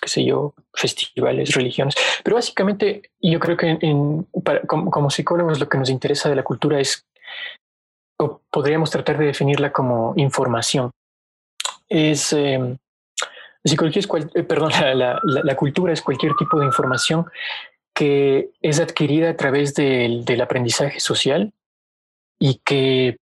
qué 0.00 0.08
sé 0.08 0.24
yo, 0.24 0.54
festivales, 0.72 1.52
religiones. 1.52 1.96
Pero 2.24 2.36
básicamente 2.36 3.10
yo 3.20 3.38
creo 3.40 3.58
que 3.58 3.76
en, 3.78 4.26
como, 4.66 4.90
como, 4.90 5.10
psicólogos 5.10 5.60
lo 5.60 5.68
que 5.68 5.76
nos 5.76 5.90
interesa 5.90 6.30
de 6.30 6.36
la 6.36 6.44
cultura 6.44 6.80
es 6.80 7.04
o 8.18 8.40
podríamos 8.50 8.90
tratar 8.90 9.18
de 9.18 9.26
definirla 9.26 9.72
como 9.72 10.12
información. 10.16 10.90
Es 11.88 12.32
em, 12.32 12.76
psicología 13.64 14.00
es 14.00 14.08
eh, 14.34 14.42
perdón, 14.42 14.72
la, 14.94 15.56
cultura 15.56 15.92
es 15.92 16.02
cualquier 16.02 16.34
tipo 16.34 16.58
de 16.58 16.66
información 16.66 17.26
que 17.94 18.50
es 18.60 18.78
adquirida 18.80 19.30
a 19.30 19.36
través 19.36 19.74
del, 19.74 20.40
aprendizaje 20.40 21.00
social 21.00 21.52
y 22.38 22.60
que, 22.64 23.16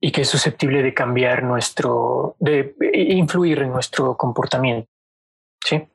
y 0.00 0.10
que 0.10 0.22
es 0.22 0.28
susceptible 0.28 0.82
de 0.82 0.94
cambiar 0.94 1.44
nuestro, 1.44 2.34
de 2.40 2.74
influir 2.92 3.60
en 3.60 3.70
nuestro 3.70 4.16
comportamiento. 4.16 4.88
¿sí? 5.64 5.86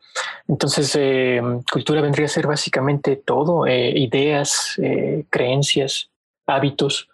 Entonces, 0.48 0.96
em, 0.96 1.62
cultura 1.70 2.02
vendría 2.02 2.28
a 2.28 2.30
ser 2.30 2.48
básicamente 2.48 3.18
todo, 3.18 3.68
eh, 3.68 3.90
ideas, 3.90 4.80
eh, 4.82 5.26
creencias, 5.30 6.10
hábitos, 6.48 7.10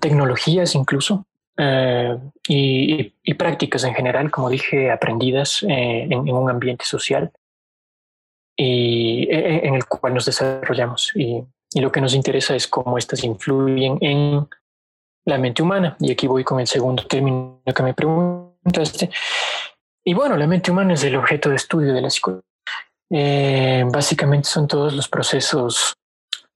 tecnologías 0.00 0.74
incluso 0.74 1.26
eh, 1.58 2.18
y, 2.48 3.34
prácticas 3.34 3.84
en 3.84 3.94
general, 3.94 4.30
como 4.30 4.48
dije, 4.48 4.90
aprendidas 4.90 5.62
eh, 5.62 6.06
en, 6.10 6.30
un 6.30 6.50
ambiente 6.50 6.84
social 6.84 7.30
y 8.56 9.28
e, 9.30 9.38
e, 9.38 9.66
en 9.68 9.74
el 9.74 9.84
cual 9.86 10.14
nos 10.14 10.26
desarrollamos. 10.26 11.12
Y, 11.14 11.44
lo 11.74 11.90
que 11.90 12.02
nos 12.02 12.14
interesa 12.14 12.54
es 12.54 12.68
cómo 12.68 12.98
estas 12.98 13.24
influyen 13.24 13.96
en 14.02 14.46
la 15.24 15.38
mente 15.38 15.62
humana. 15.62 15.96
Y 16.00 16.12
aquí 16.12 16.26
voy 16.26 16.44
con 16.44 16.60
el 16.60 16.66
segundo 16.66 17.06
término 17.06 17.62
que 17.74 17.82
me 17.82 17.94
preguntaste. 17.94 19.08
Y 20.04 20.12
bueno, 20.12 20.36
la 20.36 20.46
mente 20.46 20.70
humana 20.70 20.92
es 20.92 21.04
el 21.04 21.16
objeto 21.16 21.48
de 21.48 21.56
estudio 21.56 21.94
de 21.94 22.02
la 22.02 22.10
psicología. 22.10 22.44
Eh, 23.10 23.84
básicamente 23.90 24.48
son 24.48 24.68
todos 24.68 24.92
los 24.92 25.08
procesos 25.08 25.94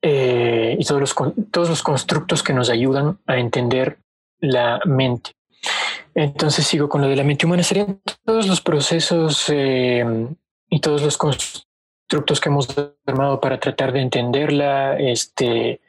eh, 0.09 0.77
y 0.79 0.85
todos 0.85 1.01
los, 1.01 1.17
todos 1.51 1.69
los 1.69 1.83
constructos 1.83 2.45
que 2.45 2.53
nos 2.53 2.71
ayudan 2.71 3.19
a 3.27 3.39
entender 3.39 3.99
la 4.39 4.81
mente. 4.85 5.33
Entonces 6.15 6.65
sigo 6.65 6.89
con 6.89 7.01
lo 7.01 7.09
de 7.09 7.17
la 7.17 7.25
mente 7.25 7.45
humana. 7.45 7.65
Serían 7.65 8.01
todos 8.25 8.47
los 8.47 8.61
procesos 8.61 9.47
eh, 9.49 10.05
y 10.71 10.81
todos 10.81 11.03
los 11.03 11.19
constructos 11.19 12.41
que 12.41 12.49
hemos 12.49 12.69
armado 13.05 13.41
para 13.41 13.59
tratar 13.59 13.93
de 13.93 14.01
entenderla, 14.01 14.97
este, 14.97 15.81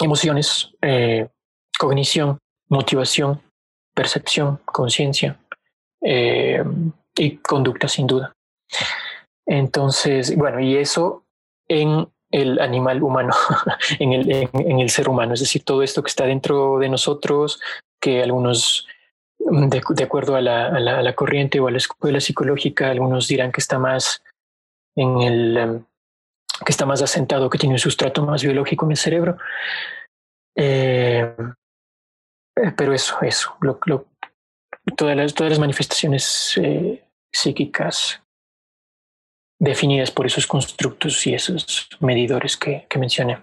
emociones, 0.00 0.72
eh, 0.82 1.28
cognición, 1.78 2.38
motivación, 2.68 3.40
percepción, 3.94 4.58
conciencia 4.64 5.38
y 6.00 7.36
conducta 7.36 7.86
sin 7.86 8.08
duda. 8.08 8.32
Entonces, 9.46 10.36
bueno, 10.36 10.58
y 10.58 10.76
eso 10.76 11.24
en 11.68 12.08
el 12.30 12.60
animal 12.60 13.02
humano, 13.02 13.34
en, 13.98 14.12
el, 14.12 14.30
en, 14.52 14.80
el 14.80 14.90
ser 14.90 15.08
humano, 15.08 15.34
es 15.34 15.40
decir, 15.40 15.64
todo 15.64 15.82
esto 15.82 16.02
que 16.02 16.08
está 16.10 16.26
dentro 16.26 16.78
de 16.78 16.88
nosotros, 16.88 17.60
que 18.00 18.22
algunos, 18.22 18.86
mm, 19.38 19.68
de, 19.68 20.04
acuerdo 20.04 20.36
a 20.36 20.40
la, 20.40 20.66
a, 20.66 20.80
la, 20.80 21.14
corriente 21.14 21.60
o 21.60 21.68
a 21.68 21.70
la 21.70 21.78
escuela 21.78 22.20
psicológica, 22.20 22.90
algunos 22.90 23.28
dirán 23.28 23.52
que 23.52 23.60
está 23.60 23.78
más 23.78 24.22
en 24.94 25.20
el, 25.22 25.56
em, 25.56 25.84
que 26.64 26.72
está 26.72 26.86
más 26.86 27.02
asentado, 27.02 27.48
que 27.48 27.58
tiene 27.58 27.74
un 27.74 27.78
sustrato 27.78 28.24
más 28.24 28.42
biológico 28.42 28.84
en 28.84 28.90
el 28.90 28.96
cerebro. 28.96 29.38
Eh, 30.56 31.34
eh, 32.56 32.72
pero 32.76 32.92
eso, 32.92 33.16
eso, 33.22 33.56
lo, 33.60 33.78
todas, 34.96 35.16
las, 35.16 35.34
todas 35.34 35.50
las 35.50 35.60
manifestaciones 35.60 36.58
eh, 36.60 37.04
psíquicas 37.32 38.20
definidas 39.58 40.10
por 40.10 40.26
esos 40.26 40.46
constructos 40.46 41.26
y 41.26 41.34
esos 41.34 41.88
medidores 42.00 42.56
que, 42.56 42.86
que 42.88 42.98
mencioné. 42.98 43.42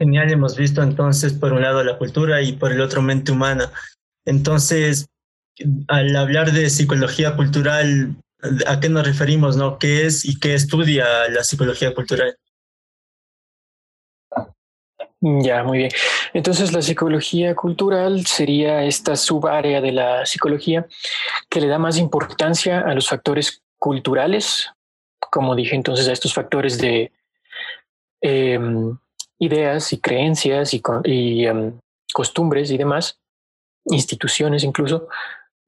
Genial, 0.00 0.30
hemos 0.30 0.56
visto 0.56 0.82
entonces 0.82 1.32
por 1.32 1.52
un 1.52 1.62
lado 1.62 1.82
la 1.82 1.98
cultura 1.98 2.40
y 2.40 2.52
por 2.52 2.72
el 2.72 2.80
otro 2.80 3.02
mente 3.02 3.32
humana. 3.32 3.72
Entonces, 4.24 5.08
al 5.88 6.14
hablar 6.14 6.52
de 6.52 6.70
psicología 6.70 7.34
cultural, 7.34 8.16
¿a 8.66 8.78
qué 8.78 8.88
nos 8.88 9.06
referimos? 9.06 9.56
No? 9.56 9.78
¿Qué 9.78 10.06
es 10.06 10.24
y 10.24 10.38
qué 10.38 10.54
estudia 10.54 11.28
la 11.28 11.42
psicología 11.42 11.94
cultural? 11.94 12.36
Ya, 15.20 15.64
muy 15.64 15.78
bien. 15.78 15.90
Entonces, 16.32 16.72
la 16.72 16.80
psicología 16.80 17.56
cultural 17.56 18.24
sería 18.24 18.84
esta 18.84 19.16
subárea 19.16 19.80
de 19.80 19.90
la 19.90 20.24
psicología 20.24 20.86
que 21.48 21.60
le 21.60 21.66
da 21.66 21.78
más 21.78 21.98
importancia 21.98 22.80
a 22.80 22.94
los 22.94 23.08
factores 23.08 23.62
culturales 23.78 24.70
como 25.18 25.54
dije 25.54 25.74
entonces, 25.74 26.08
a 26.08 26.12
estos 26.12 26.34
factores 26.34 26.78
de 26.78 27.12
em, 28.20 28.96
ideas 29.38 29.92
y 29.92 30.00
creencias 30.00 30.74
y, 30.74 31.46
em, 31.46 31.78
costumbres 32.12 32.70
y 32.70 32.78
demás, 32.78 33.18
instituciones 33.86 34.64
incluso, 34.64 35.08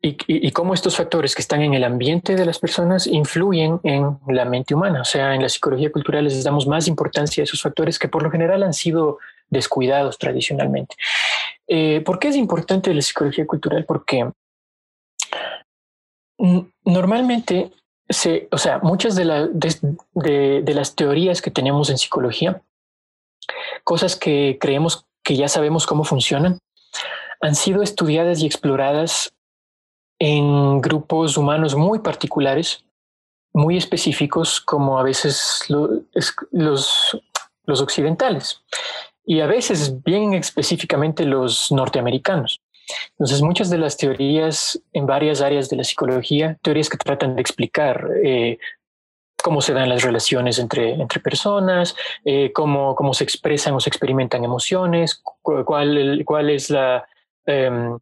y, 0.03 0.51
cómo 0.53 0.73
estos 0.73 0.97
factores 0.97 1.35
que 1.35 1.43
están 1.43 1.61
en 1.61 1.75
el 1.75 1.85
ambiente 1.85 2.35
de 2.35 2.47
las 2.47 2.59
personas 2.59 3.07
influyen 3.07 3.81
en 3.83 4.19
la 4.29 4.47
mente 4.47 4.75
humana. 4.75 5.03
O 5.03 5.05
sea, 5.05 5.35
en 5.35 5.43
la 5.43 5.49
psicología 5.51 5.93
cultural 5.93 6.25
les 6.25 6.43
damos 6.43 6.67
más 6.67 6.89
importancia 6.89 7.43
a 7.43 7.45
esos 7.45 7.61
factores 7.61 7.99
que 7.99 8.09
por 8.09 8.23
lo 8.23 8.31
general 8.31 8.63
han 8.63 8.73
sido 8.73 9.19
descuidados 9.51 10.17
tradicionalmente. 10.17 10.97
Eh, 11.69 12.01
¿Por 12.01 12.19
qué 12.19 12.29
es 12.29 12.37
importante 12.37 12.95
la 12.95 13.03
psicología 13.03 13.47
cultural? 13.47 13.85
Porque 13.85 14.31
normalmente 16.85 17.71
o 18.51 18.59
sea, 18.59 18.81
muchas 18.83 19.15
de, 19.15 19.25
de, 20.15 20.75
las 20.75 20.97
teorías 20.97 21.41
que 21.41 21.51
tenemos 21.51 21.91
en 21.91 21.99
psicología, 21.99 22.63
cosas 23.85 24.17
que 24.17 24.59
creemos 24.61 25.07
que 25.23 25.37
ya 25.37 25.49
sabemos 25.49 25.87
cómo 25.87 26.05
funcionan, 26.05 26.59
han 27.41 27.55
sido 27.55 27.83
estudiadas 27.83 28.41
y 28.41 28.47
exploradas 28.47 29.33
en 30.19 30.81
grupos 30.81 31.37
humanos 31.37 31.75
muy 31.75 32.01
particulares, 32.01 32.85
muy 33.53 33.77
específicos, 33.77 34.61
como 34.61 34.99
a 34.99 35.03
veces 35.03 35.65
los 35.69 37.17
occidentales 37.67 38.63
y 39.25 39.41
a 39.41 39.47
veces 39.47 40.03
bien 40.03 40.35
específicamente 40.35 41.25
los 41.25 41.71
norteamericanos. 41.71 42.61
Entonces, 43.13 43.43
muchas 43.43 43.71
de 43.71 43.79
las 43.79 43.97
teorías 43.97 44.81
en 44.93 45.07
varias 45.07 45.41
áreas 45.41 45.69
de 45.69 45.77
la 45.77 45.85
psicología, 45.85 46.59
teorías 46.63 46.89
que 46.89 46.97
tratan 46.97 47.35
de 47.37 47.43
explicar 47.43 48.09
eh, 48.25 48.59
cómo 49.43 49.61
se 49.61 49.73
dan 49.73 49.89
las 49.89 50.03
relaciones 50.03 50.59
entre, 50.59 50.93
entre 50.93 51.21
personas, 51.21 51.97
eh, 52.25 52.53
cómo, 52.53 52.95
cómo 52.95 53.15
se 53.15 53.25
expresan 53.25 53.75
o 53.75 53.81
se 53.81 53.91
experimentan 53.91 54.45
emociones, 54.45 55.23
cuál, 55.43 56.23
cuál 56.25 56.51
es 56.51 56.71
la, 56.71 57.07
em, 57.47 57.99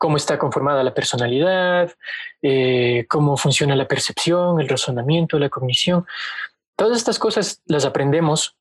cómo 0.00 0.16
está 0.16 0.38
conformada 0.38 0.82
la 0.82 0.94
personalidad, 0.94 1.92
eh, 2.40 3.06
cómo 3.08 3.36
funciona 3.36 3.76
la 3.76 3.86
percepción, 3.86 4.60
el 4.60 4.68
razonamiento, 4.68 5.38
la 5.38 5.50
cognición. 5.50 6.06
Todas 6.74 6.96
estas 6.96 7.18
cosas 7.18 7.60
las 7.66 7.84
aprendemos 7.84 8.56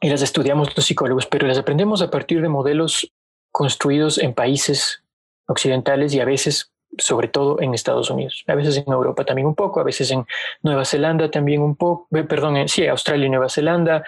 y 0.00 0.08
las 0.08 0.22
estudiamos 0.22 0.74
los 0.74 0.86
psicólogos, 0.86 1.26
pero 1.26 1.46
las 1.46 1.58
aprendemos 1.58 2.00
a 2.00 2.10
partir 2.10 2.40
de 2.40 2.48
modelos 2.48 3.12
construidos 3.52 4.18
en 4.18 4.34
países 4.34 5.02
occidentales 5.46 6.14
y 6.14 6.20
a 6.20 6.24
veces 6.24 6.72
sobre 6.98 7.28
todo 7.28 7.60
en 7.60 7.72
Estados 7.72 8.10
Unidos, 8.10 8.44
a 8.46 8.54
veces 8.54 8.76
en 8.76 8.92
Europa 8.92 9.24
también 9.24 9.46
un 9.46 9.54
poco, 9.54 9.80
a 9.80 9.84
veces 9.84 10.10
en 10.10 10.26
Nueva 10.62 10.84
Zelanda 10.84 11.30
también 11.30 11.62
un 11.62 11.76
poco, 11.76 12.06
eh, 12.14 12.24
perdón, 12.24 12.56
eh, 12.58 12.68
sí, 12.68 12.86
Australia 12.86 13.26
y 13.26 13.30
Nueva 13.30 13.48
Zelanda, 13.48 14.04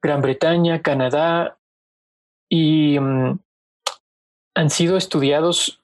Gran 0.00 0.20
Bretaña, 0.20 0.82
Canadá, 0.82 1.56
y 2.48 2.98
mm, 3.00 3.38
han 4.54 4.70
sido 4.70 4.96
estudiados, 4.96 5.80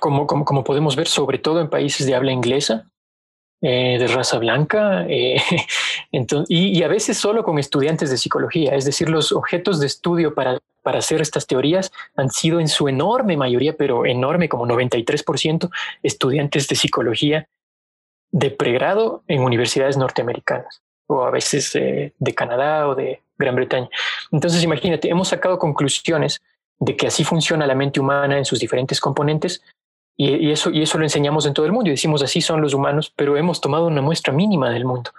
como, 0.00 0.26
podemos 0.64 0.96
ver, 0.96 1.06
sobre 1.06 1.38
todo 1.38 1.60
en 1.60 1.70
países 1.70 2.06
de 2.06 2.14
habla 2.14 2.32
inglesa, 2.32 2.90
eh, 3.62 3.96
de 3.98 4.06
raza 4.08 4.38
blanca, 4.38 5.06
entonces, 6.12 6.50
y, 6.50 6.78
y 6.78 6.82
a 6.82 6.88
veces 6.88 7.16
solo 7.16 7.42
con 7.44 7.58
estudiantes 7.58 8.10
de 8.10 8.18
psicología, 8.18 8.74
es 8.74 8.84
decir, 8.84 9.08
los 9.08 9.32
objetos 9.32 9.80
de 9.80 9.86
estudio 9.86 10.34
para 10.34 10.58
para 10.82 10.98
hacer 10.98 11.20
estas 11.20 11.46
teorías 11.46 11.92
han 12.16 12.30
sido 12.30 12.60
en 12.60 12.68
su 12.68 12.88
enorme 12.88 13.36
mayoría, 13.36 13.76
pero 13.76 14.04
enorme 14.04 14.48
como 14.48 14.66
93%, 14.66 15.70
estudiantes 16.02 16.68
de 16.68 16.76
psicología 16.76 17.48
de 18.30 18.50
pregrado 18.50 19.22
en 19.28 19.42
universidades 19.42 19.96
norteamericanas 19.96 20.82
o 21.06 21.24
a 21.24 21.30
veces 21.30 21.74
eh, 21.76 22.14
de 22.18 22.34
Canadá 22.34 22.88
o 22.88 22.94
de 22.94 23.22
Gran 23.36 23.54
Bretaña. 23.54 23.88
Entonces, 24.30 24.62
imagínate, 24.62 25.08
hemos 25.08 25.28
sacado 25.28 25.58
conclusiones 25.58 26.40
de 26.78 26.96
que 26.96 27.06
así 27.06 27.24
funciona 27.24 27.66
la 27.66 27.74
mente 27.74 28.00
humana 28.00 28.38
en 28.38 28.44
sus 28.44 28.58
diferentes 28.58 29.00
componentes 29.00 29.62
y, 30.16 30.50
eso, 30.50 30.70
y 30.70 30.82
eso 30.82 30.98
lo 30.98 31.04
enseñamos 31.04 31.46
en 31.46 31.54
todo 31.54 31.66
el 31.66 31.72
mundo 31.72 31.88
y 31.88 31.92
decimos 31.92 32.22
así 32.22 32.40
son 32.40 32.60
los 32.60 32.74
humanos, 32.74 33.12
pero 33.16 33.36
hemos 33.36 33.60
tomado 33.60 33.86
una 33.86 34.02
muestra 34.02 34.32
mínima 34.32 34.70
del 34.70 34.84
mundo. 34.84 35.10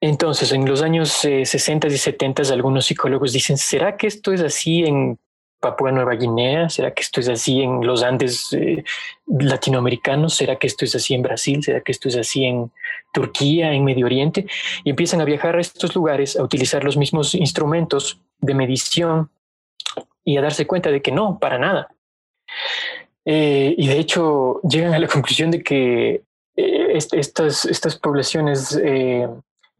Entonces, 0.00 0.52
en 0.52 0.66
los 0.66 0.82
años 0.82 1.10
60 1.10 1.88
eh, 1.88 1.90
y 1.90 1.96
70, 1.96 2.42
algunos 2.52 2.86
psicólogos 2.86 3.32
dicen, 3.32 3.56
¿será 3.56 3.96
que 3.96 4.06
esto 4.06 4.32
es 4.32 4.42
así 4.42 4.84
en 4.84 5.18
Papua 5.58 5.90
Nueva 5.90 6.14
Guinea? 6.14 6.68
¿Será 6.68 6.92
que 6.92 7.02
esto 7.02 7.20
es 7.20 7.28
así 7.28 7.62
en 7.62 7.84
los 7.84 8.02
Andes 8.02 8.52
eh, 8.52 8.84
latinoamericanos? 9.26 10.34
¿Será 10.34 10.56
que 10.56 10.66
esto 10.66 10.84
es 10.84 10.94
así 10.94 11.14
en 11.14 11.22
Brasil? 11.22 11.64
¿Será 11.64 11.80
que 11.80 11.92
esto 11.92 12.08
es 12.08 12.16
así 12.16 12.44
en 12.44 12.70
Turquía, 13.12 13.72
en 13.72 13.84
Medio 13.84 14.06
Oriente? 14.06 14.46
Y 14.84 14.90
empiezan 14.90 15.22
a 15.22 15.24
viajar 15.24 15.56
a 15.56 15.60
estos 15.60 15.94
lugares, 15.94 16.36
a 16.36 16.42
utilizar 16.42 16.84
los 16.84 16.98
mismos 16.98 17.34
instrumentos 17.34 18.20
de 18.38 18.54
medición 18.54 19.30
y 20.24 20.36
a 20.36 20.42
darse 20.42 20.66
cuenta 20.66 20.90
de 20.90 21.00
que 21.00 21.10
no, 21.10 21.38
para 21.38 21.58
nada. 21.58 21.88
Eh, 23.26 23.74
y 23.76 23.88
de 23.88 23.98
hecho 23.98 24.60
llegan 24.62 24.94
a 24.94 24.98
la 24.98 25.08
conclusión 25.08 25.50
de 25.50 25.62
que 25.62 26.22
estas, 26.56 27.66
estas 27.66 27.96
poblaciones 27.98 28.80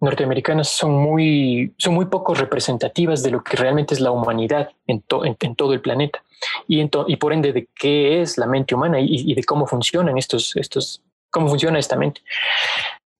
norteamericanas 0.00 0.68
son 0.68 0.92
muy, 0.92 1.74
son 1.78 1.94
muy 1.94 2.06
poco 2.06 2.34
representativas 2.34 3.22
de 3.22 3.30
lo 3.30 3.42
que 3.42 3.56
realmente 3.56 3.94
es 3.94 4.00
la 4.00 4.10
humanidad 4.10 4.70
en, 4.86 5.02
en, 5.40 5.54
todo 5.56 5.72
el 5.72 5.80
planeta 5.80 6.22
y, 6.68 6.82
y 6.82 7.16
por 7.16 7.32
ende 7.32 7.52
de 7.52 7.68
qué 7.74 8.20
es 8.20 8.36
la 8.36 8.46
mente 8.46 8.74
humana 8.74 9.00
y, 9.00 9.34
de 9.34 9.44
cómo 9.44 9.66
funcionan 9.66 10.18
estos, 10.18 10.54
estos, 10.56 11.02
cómo 11.30 11.48
funciona 11.48 11.78
esta 11.78 11.96
mente. 11.96 12.20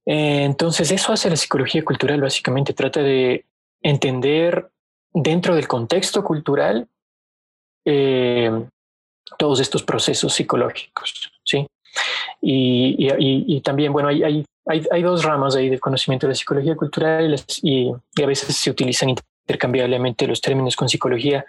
Eh, 0.04 0.44
entonces 0.44 0.90
eso 0.90 1.12
hace 1.12 1.30
la 1.30 1.36
psicología 1.36 1.84
cultural, 1.84 2.20
básicamente 2.20 2.74
trata 2.74 3.00
de 3.00 3.44
entender 3.82 4.70
dentro 5.12 5.54
del 5.54 5.66
contexto 5.66 6.22
cultural 6.22 6.88
eh, 7.84 8.50
todos 9.38 9.60
estos 9.60 9.82
procesos 9.82 10.32
psicológicos, 10.32 11.30
¿sí? 11.44 11.66
Y, 12.40 13.08
y, 13.18 13.60
también, 13.62 13.92
bueno, 13.92 14.08
hay, 14.08 14.22
hay 14.22 14.44
hay, 14.66 14.84
hay, 14.90 15.02
dos 15.02 15.24
ramas 15.24 15.54
ahí 15.54 15.70
del 15.70 15.80
conocimiento 15.80 16.26
de 16.26 16.32
la 16.32 16.34
psicología 16.34 16.74
cultural 16.74 17.34
y, 17.62 17.90
a 17.90 18.26
veces 18.26 18.56
se 18.56 18.70
utilizan 18.70 19.10
intercambiablemente 19.10 20.26
los 20.26 20.40
términos 20.40 20.74
con 20.74 20.88
psicología 20.88 21.46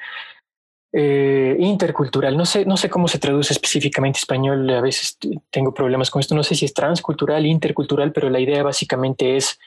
eh, 0.94 1.56
intercultural. 1.60 2.38
No 2.38 2.46
sé, 2.46 2.66
no 2.66 2.78
sé 2.78 2.90
cómo 2.90 3.08
se 3.08 3.18
traduce 3.18 3.54
específicamente 3.54 4.20
español. 4.20 4.70
A 4.70 4.82
veces 4.82 5.18
tengo 5.50 5.74
problemas 5.74 6.12
con 6.12 6.20
esto. 6.20 6.36
No 6.36 6.44
sé 6.44 6.56
si 6.56 6.66
es 6.66 6.74
transcultural, 6.74 7.46
intercultural, 7.46 8.12
pero 8.12 8.30
la 8.30 8.40
idea 8.40 8.62
básicamente 8.62 9.36
es 9.36 9.60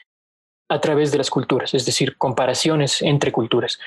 a 0.71 0.79
través 0.79 1.11
de 1.11 1.17
las 1.17 1.29
culturas, 1.29 1.73
es 1.73 1.85
decir, 1.85 2.17
comparaciones 2.17 3.01
entre 3.01 3.33
culturas. 3.33 3.77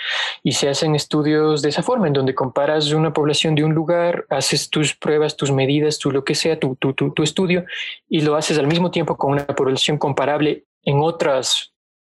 Y 0.43 0.53
se 0.53 0.69
hacen 0.69 0.95
estudios 0.95 1.63
de 1.63 1.71
esa 1.71 1.83
forma, 1.83 2.09
en 2.09 2.13
donde 2.13 2.35
comparas 2.35 2.93
una 2.93 3.11
población 3.11 3.55
de 3.55 3.65
un 3.65 3.73
lugar, 3.73 4.27
haces 4.29 4.69
tus 4.69 4.95
pruebas, 4.95 5.35
tus 5.35 5.51
medidas, 5.51 5.99
tu 5.99 6.11
lo 6.11 6.25
que 6.25 6.35
sea, 6.35 6.61
tu, 6.61 6.77
tu, 6.77 6.93
tu, 6.93 7.23
estudio, 7.23 7.65
y 8.07 8.21
lo 8.21 8.37
haces 8.37 8.59
al 8.59 8.67
mismo 8.67 8.91
tiempo 8.91 9.17
con 9.17 9.33
una 9.33 9.47
población 9.47 9.97
comparable 9.97 10.67
en 10.83 11.01
otras, 11.01 11.73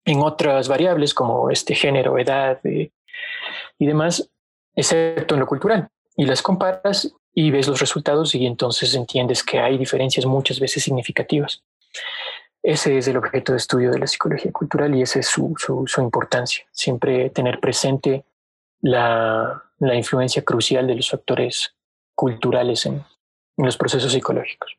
en 0.07 0.23
otras 0.23 0.67
variables 0.67 1.13
como 1.13 1.51
este 1.51 1.75
género, 1.75 2.19
edad 2.19 2.59
eh, 2.65 2.91
y 3.79 3.87
demás, 3.87 4.31
excepto 4.75 5.35
en 5.35 5.41
lo 5.41 5.47
cultural. 5.47 5.89
Y 6.17 6.25
las 6.25 6.41
comparas 6.41 7.15
y 7.35 7.51
ves 7.51 7.69
los 7.69 7.81
resultados 7.81 8.35
y 8.35 8.47
entonces 8.47 8.95
entiendes 8.95 9.43
que 9.43 9.59
hay 9.59 9.77
diferencias 9.77 10.25
muchas 10.25 10.59
veces 10.59 10.83
significativas. 10.83 11.63
Ese 12.65 12.97
es 12.97 13.07
el 13.09 13.19
objeto 13.19 13.53
de 13.53 13.59
estudio 13.59 13.91
de 13.91 13.99
la 13.99 14.07
psicología 14.07 14.51
cultural 14.51 14.95
y 14.95 15.03
esa 15.03 15.19
es 15.19 15.27
su, 15.27 15.55
su, 15.59 16.01
importancia. 16.01 16.65
Siempre 16.73 17.29
tener 17.29 17.61
presente 17.61 18.25
la, 18.81 19.63
la, 19.81 19.95
influencia 19.95 20.43
crucial 20.43 20.87
de 20.87 20.95
los 20.95 21.11
factores 21.11 21.75
culturales 22.15 22.87
en, 22.87 23.05
los 23.59 23.77
procesos 23.77 24.11
psicológicos. 24.11 24.79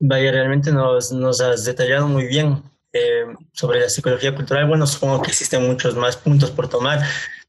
Vaya, 0.00 0.32
realmente 0.32 0.72
nos, 0.72 1.12
nos 1.12 1.42
has 1.42 1.66
detallado 1.66 2.08
muy 2.08 2.26
bien 2.26 2.62
eh, 2.94 3.26
sobre 3.52 3.80
la 3.80 3.90
psicología 3.90 4.34
cultural. 4.34 4.66
Bueno, 4.66 4.86
supongo 4.86 5.20
que 5.20 5.30
existen 5.30 5.66
muchos 5.66 5.94
más 5.94 6.16
puntos 6.16 6.50
por 6.50 6.70
tomar, 6.70 7.00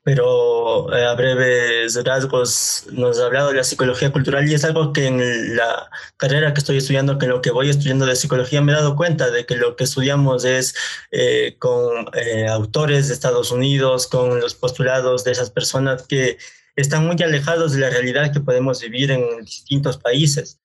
pero 0.04 0.94
eh, 0.94 1.06
a 1.06 1.14
breves 1.16 2.02
rasgos 2.04 2.86
nos 2.92 3.20
ha 3.20 3.26
hablado 3.26 3.50
de 3.50 3.56
la 3.56 3.64
psicología 3.64 4.12
cultural 4.12 4.48
y 4.50 4.54
es 4.54 4.66
algo 4.66 4.92
que 4.92 5.08
en 5.08 5.56
la 5.56 5.90
carrera 6.18 6.54
que 6.54 6.60
estoy 6.60 6.78
estudiando, 6.78 7.18
que 7.18 7.26
en 7.26 7.32
lo 7.32 7.42
que 7.42 7.52
voy 7.52 7.70
estudiando 7.70 8.06
de 8.06 8.16
psicología, 8.16 8.62
me 8.62 8.74
he 8.74 8.76
dado 8.76 8.96
cuenta 8.96 9.32
de 9.32 9.46
que 9.46 9.56
lo 9.56 9.76
que 9.76 9.86
estudiamos 9.86 10.44
es 10.44 10.76
eh, 11.12 11.56
con 11.58 12.08
eh, 12.14 12.48
autores 12.48 13.08
de 13.08 13.14
Estados 13.14 13.52
Unidos, 13.52 14.08
con 14.08 14.40
los 14.42 14.56
postulados 14.56 15.24
de 15.24 15.32
esas 15.32 15.50
personas 15.52 16.06
que 16.06 16.38
están 16.76 17.08
muy 17.08 17.16
alejados 17.24 17.74
de 17.74 17.80
la 17.80 17.90
realidad 17.90 18.34
que 18.34 18.42
podemos 18.42 18.82
vivir 18.82 19.12
en 19.12 19.24
distintos 19.46 19.98
países 19.98 20.60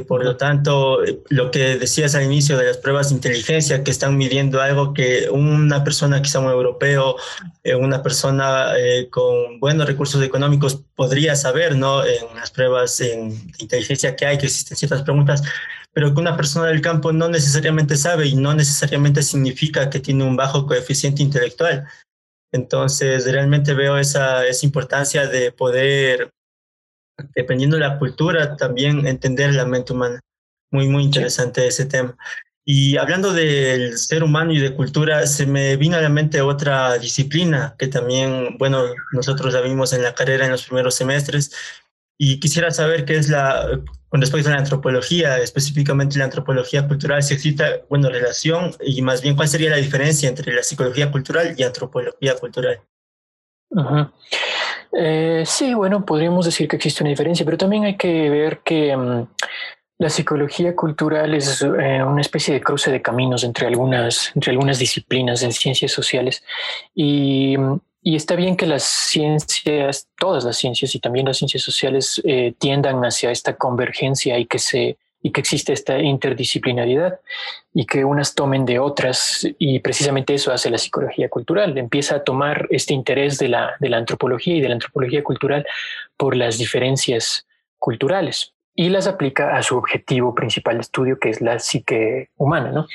por 0.00 0.24
lo 0.24 0.36
tanto, 0.36 1.00
lo 1.28 1.50
que 1.50 1.76
decías 1.76 2.14
al 2.14 2.24
inicio 2.24 2.56
de 2.56 2.66
las 2.66 2.78
pruebas 2.78 3.10
de 3.10 3.16
inteligencia, 3.16 3.84
que 3.84 3.90
están 3.90 4.16
midiendo 4.16 4.60
algo 4.60 4.94
que 4.94 5.28
una 5.30 5.84
persona 5.84 6.22
quizá 6.22 6.40
un 6.40 6.50
europeo, 6.50 7.16
eh, 7.62 7.74
una 7.74 8.02
persona 8.02 8.78
eh, 8.78 9.08
con 9.10 9.60
buenos 9.60 9.86
recursos 9.86 10.22
económicos 10.22 10.82
podría 10.94 11.36
saber, 11.36 11.76
¿no? 11.76 12.04
En 12.04 12.34
las 12.34 12.50
pruebas 12.50 12.96
de 12.98 13.32
inteligencia 13.58 14.16
que 14.16 14.26
hay, 14.26 14.38
que 14.38 14.46
existen 14.46 14.76
ciertas 14.76 15.02
preguntas, 15.02 15.42
pero 15.92 16.14
que 16.14 16.20
una 16.20 16.36
persona 16.36 16.66
del 16.66 16.80
campo 16.80 17.12
no 17.12 17.28
necesariamente 17.28 17.96
sabe 17.96 18.26
y 18.26 18.34
no 18.34 18.54
necesariamente 18.54 19.22
significa 19.22 19.90
que 19.90 20.00
tiene 20.00 20.24
un 20.24 20.36
bajo 20.36 20.66
coeficiente 20.66 21.22
intelectual. 21.22 21.86
Entonces, 22.52 23.30
realmente 23.30 23.74
veo 23.74 23.98
esa, 23.98 24.46
esa 24.46 24.66
importancia 24.66 25.26
de 25.26 25.52
poder 25.52 26.32
dependiendo 27.34 27.76
de 27.76 27.82
la 27.82 27.98
cultura, 27.98 28.56
también 28.56 29.06
entender 29.06 29.54
la 29.54 29.66
mente 29.66 29.92
humana. 29.92 30.20
Muy, 30.70 30.88
muy 30.88 31.04
interesante 31.04 31.66
ese 31.66 31.86
tema. 31.86 32.16
Y 32.64 32.96
hablando 32.96 33.32
del 33.32 33.98
ser 33.98 34.22
humano 34.22 34.52
y 34.52 34.58
de 34.58 34.74
cultura, 34.74 35.26
se 35.26 35.46
me 35.46 35.76
vino 35.76 35.96
a 35.96 36.00
la 36.00 36.08
mente 36.08 36.40
otra 36.40 36.96
disciplina 36.98 37.74
que 37.76 37.88
también, 37.88 38.56
bueno, 38.58 38.84
nosotros 39.12 39.52
la 39.52 39.60
vimos 39.60 39.92
en 39.92 40.02
la 40.02 40.14
carrera 40.14 40.44
en 40.44 40.52
los 40.52 40.64
primeros 40.64 40.94
semestres. 40.94 41.52
Y 42.18 42.38
quisiera 42.38 42.70
saber 42.70 43.04
qué 43.04 43.16
es 43.16 43.28
la, 43.28 43.80
con 44.08 44.20
respecto 44.20 44.48
a 44.48 44.52
la 44.52 44.58
antropología, 44.58 45.38
específicamente 45.38 46.18
la 46.18 46.26
antropología 46.26 46.86
cultural, 46.86 47.22
si 47.22 47.34
existe, 47.34 47.84
bueno, 47.88 48.10
relación 48.10 48.70
y 48.80 49.02
más 49.02 49.22
bien 49.22 49.34
cuál 49.34 49.48
sería 49.48 49.70
la 49.70 49.78
diferencia 49.78 50.28
entre 50.28 50.54
la 50.54 50.62
psicología 50.62 51.10
cultural 51.10 51.54
y 51.56 51.64
antropología 51.64 52.36
cultural. 52.36 52.80
Eh, 54.92 55.44
sí, 55.46 55.72
bueno, 55.74 56.04
podríamos 56.04 56.44
decir 56.44 56.68
que 56.68 56.76
existe 56.76 57.02
una 57.02 57.10
diferencia, 57.10 57.44
pero 57.44 57.56
también 57.56 57.84
hay 57.84 57.96
que 57.96 58.28
ver 58.28 58.58
que 58.58 58.94
mm, 58.96 59.26
la 59.98 60.10
psicología 60.10 60.76
cultural 60.76 61.34
es 61.34 61.62
eh, 61.62 62.02
una 62.04 62.20
especie 62.20 62.52
de 62.52 62.60
cruce 62.60 62.90
de 62.90 63.00
caminos 63.00 63.44
entre 63.44 63.66
algunas, 63.66 64.32
entre 64.34 64.50
algunas 64.50 64.78
disciplinas 64.78 65.42
en 65.42 65.52
ciencias 65.52 65.92
sociales. 65.92 66.44
Y, 66.94 67.56
mm, 67.56 67.80
está 68.02 68.34
bien 68.34 68.56
que 68.56 68.66
las 68.66 68.82
ciencias, 68.82 70.08
todas 70.18 70.44
las 70.44 70.56
ciencias 70.56 70.94
y 70.94 71.00
también 71.00 71.26
las 71.26 71.38
ciencias 71.38 71.62
sociales 71.62 72.20
eh, 72.24 72.52
tiendan 72.58 73.02
hacia 73.04 73.30
esta 73.30 73.56
convergencia 73.56 74.38
y 74.38 74.46
que 74.46 74.58
se 74.58 74.98
y 75.22 75.30
que 75.30 75.40
existe 75.40 75.72
esta 75.72 75.98
interdisciplinaridad 75.98 77.20
y 77.72 77.86
que 77.86 78.04
unas 78.04 78.34
tomen 78.34 78.64
de 78.66 78.78
otras 78.78 79.46
y 79.58 79.78
precisamente 79.78 80.34
eso 80.34 80.52
hace 80.52 80.68
la 80.68 80.78
psicología 80.78 81.28
cultural. 81.28 81.78
Empieza 81.78 82.16
a 82.16 82.24
tomar 82.24 82.66
este 82.70 82.92
interés 82.92 83.38
de 83.38 83.48
la, 83.48 83.74
de 83.78 83.88
la 83.88 83.98
antropología 83.98 84.56
y 84.56 84.60
de 84.60 84.68
la 84.68 84.74
antropología 84.74 85.22
cultural 85.22 85.64
por 86.16 86.36
las 86.36 86.58
diferencias 86.58 87.46
culturales 87.78 88.52
y 88.74 88.88
las 88.88 89.06
aplica 89.06 89.56
a 89.56 89.62
su 89.62 89.76
objetivo 89.76 90.34
principal 90.34 90.76
de 90.76 90.80
estudio, 90.80 91.18
que 91.18 91.30
es 91.30 91.40
la 91.40 91.58
psique 91.58 92.30
humana, 92.36 92.72
¿no? 92.72 92.86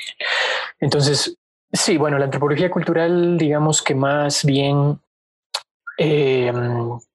Entonces, 0.80 1.38
sí, 1.72 1.96
bueno, 1.96 2.18
la 2.18 2.24
antropología 2.24 2.70
cultural, 2.70 3.38
digamos 3.38 3.82
que 3.82 3.94
más 3.94 4.44
bien 4.44 5.00
eh, 5.96 6.52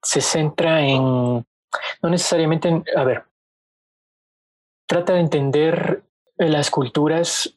se 0.02 0.22
centra 0.22 0.82
en, 0.82 1.02
no 1.02 2.10
necesariamente 2.10 2.70
en, 2.70 2.84
a 2.96 3.04
ver, 3.04 3.24
trata 4.88 5.14
de 5.14 5.20
entender 5.22 6.04
las 6.38 6.70
culturas 6.70 7.56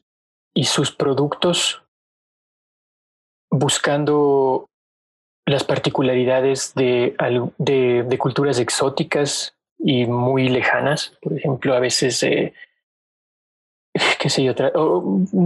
y 0.53 0.65
sus 0.65 0.91
productos 0.91 1.83
buscando 3.49 4.69
las 5.45 5.63
particularidades 5.63 6.73
de, 6.75 7.15
de, 7.57 8.17
culturas 8.17 8.59
exóticas 8.59 9.55
y 9.79 10.05
muy 10.05 10.49
lejanas. 10.49 11.17
Por 11.21 11.37
ejemplo, 11.37 11.73
a 11.73 11.79
veces, 11.79 12.21
eh, 12.23 12.53
qué 14.19 14.29
sé 14.29 14.43
yo, 14.43 14.53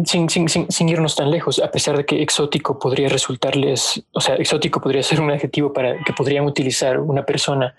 sin, 0.05 0.27
sin, 0.27 0.49
sin, 0.49 0.71
sin, 0.71 0.89
irnos 0.89 1.15
tan 1.15 1.29
lejos, 1.29 1.59
a 1.59 1.69
pesar 1.69 1.97
de 1.97 2.05
que 2.05 2.21
exótico 2.23 2.79
podría 2.79 3.09
resultarles, 3.09 4.03
o 4.11 4.21
sea, 4.21 4.35
exótico 4.35 4.81
podría 4.81 5.03
ser 5.03 5.21
un 5.21 5.29
adjetivo 5.29 5.71
para 5.71 6.03
que 6.03 6.13
podrían 6.13 6.45
utilizar 6.45 6.99
una 6.99 7.23
persona 7.23 7.75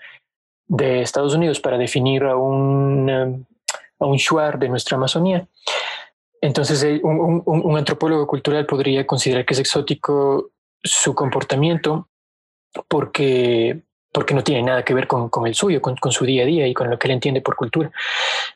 de 0.67 1.01
Estados 1.01 1.35
Unidos 1.35 1.59
para 1.59 1.77
definir 1.77 2.23
a 2.23 2.37
un 2.37 3.45
a 4.03 4.07
un 4.07 4.17
shuar 4.17 4.59
de 4.59 4.69
nuestra 4.69 4.97
Amazonía. 4.97 5.47
Entonces, 6.41 6.83
eh, 6.83 6.99
un, 7.03 7.77
antropólogo 7.77 8.27
cultural 8.27 8.65
podría 8.65 9.07
considerar 9.07 9.45
que 9.45 9.53
es 9.53 9.59
exótico 9.61 10.51
su 10.83 11.15
comportamiento 11.15 12.09
porque, 12.89 13.81
porque 14.11 14.33
no 14.33 14.43
tiene 14.43 14.63
nada 14.63 14.83
que 14.83 14.93
ver 14.93 15.07
con, 15.07 15.29
con 15.29 15.47
el 15.47 15.55
suyo, 15.55 15.81
con, 15.81 15.97
su 16.11 16.25
día 16.25 16.43
a 16.43 16.45
día 16.45 16.67
y 16.67 16.73
con 16.73 16.89
lo 16.89 16.99
que 16.99 17.07
él 17.07 17.13
entiende 17.13 17.39
por 17.39 17.55
cultura. 17.55 17.91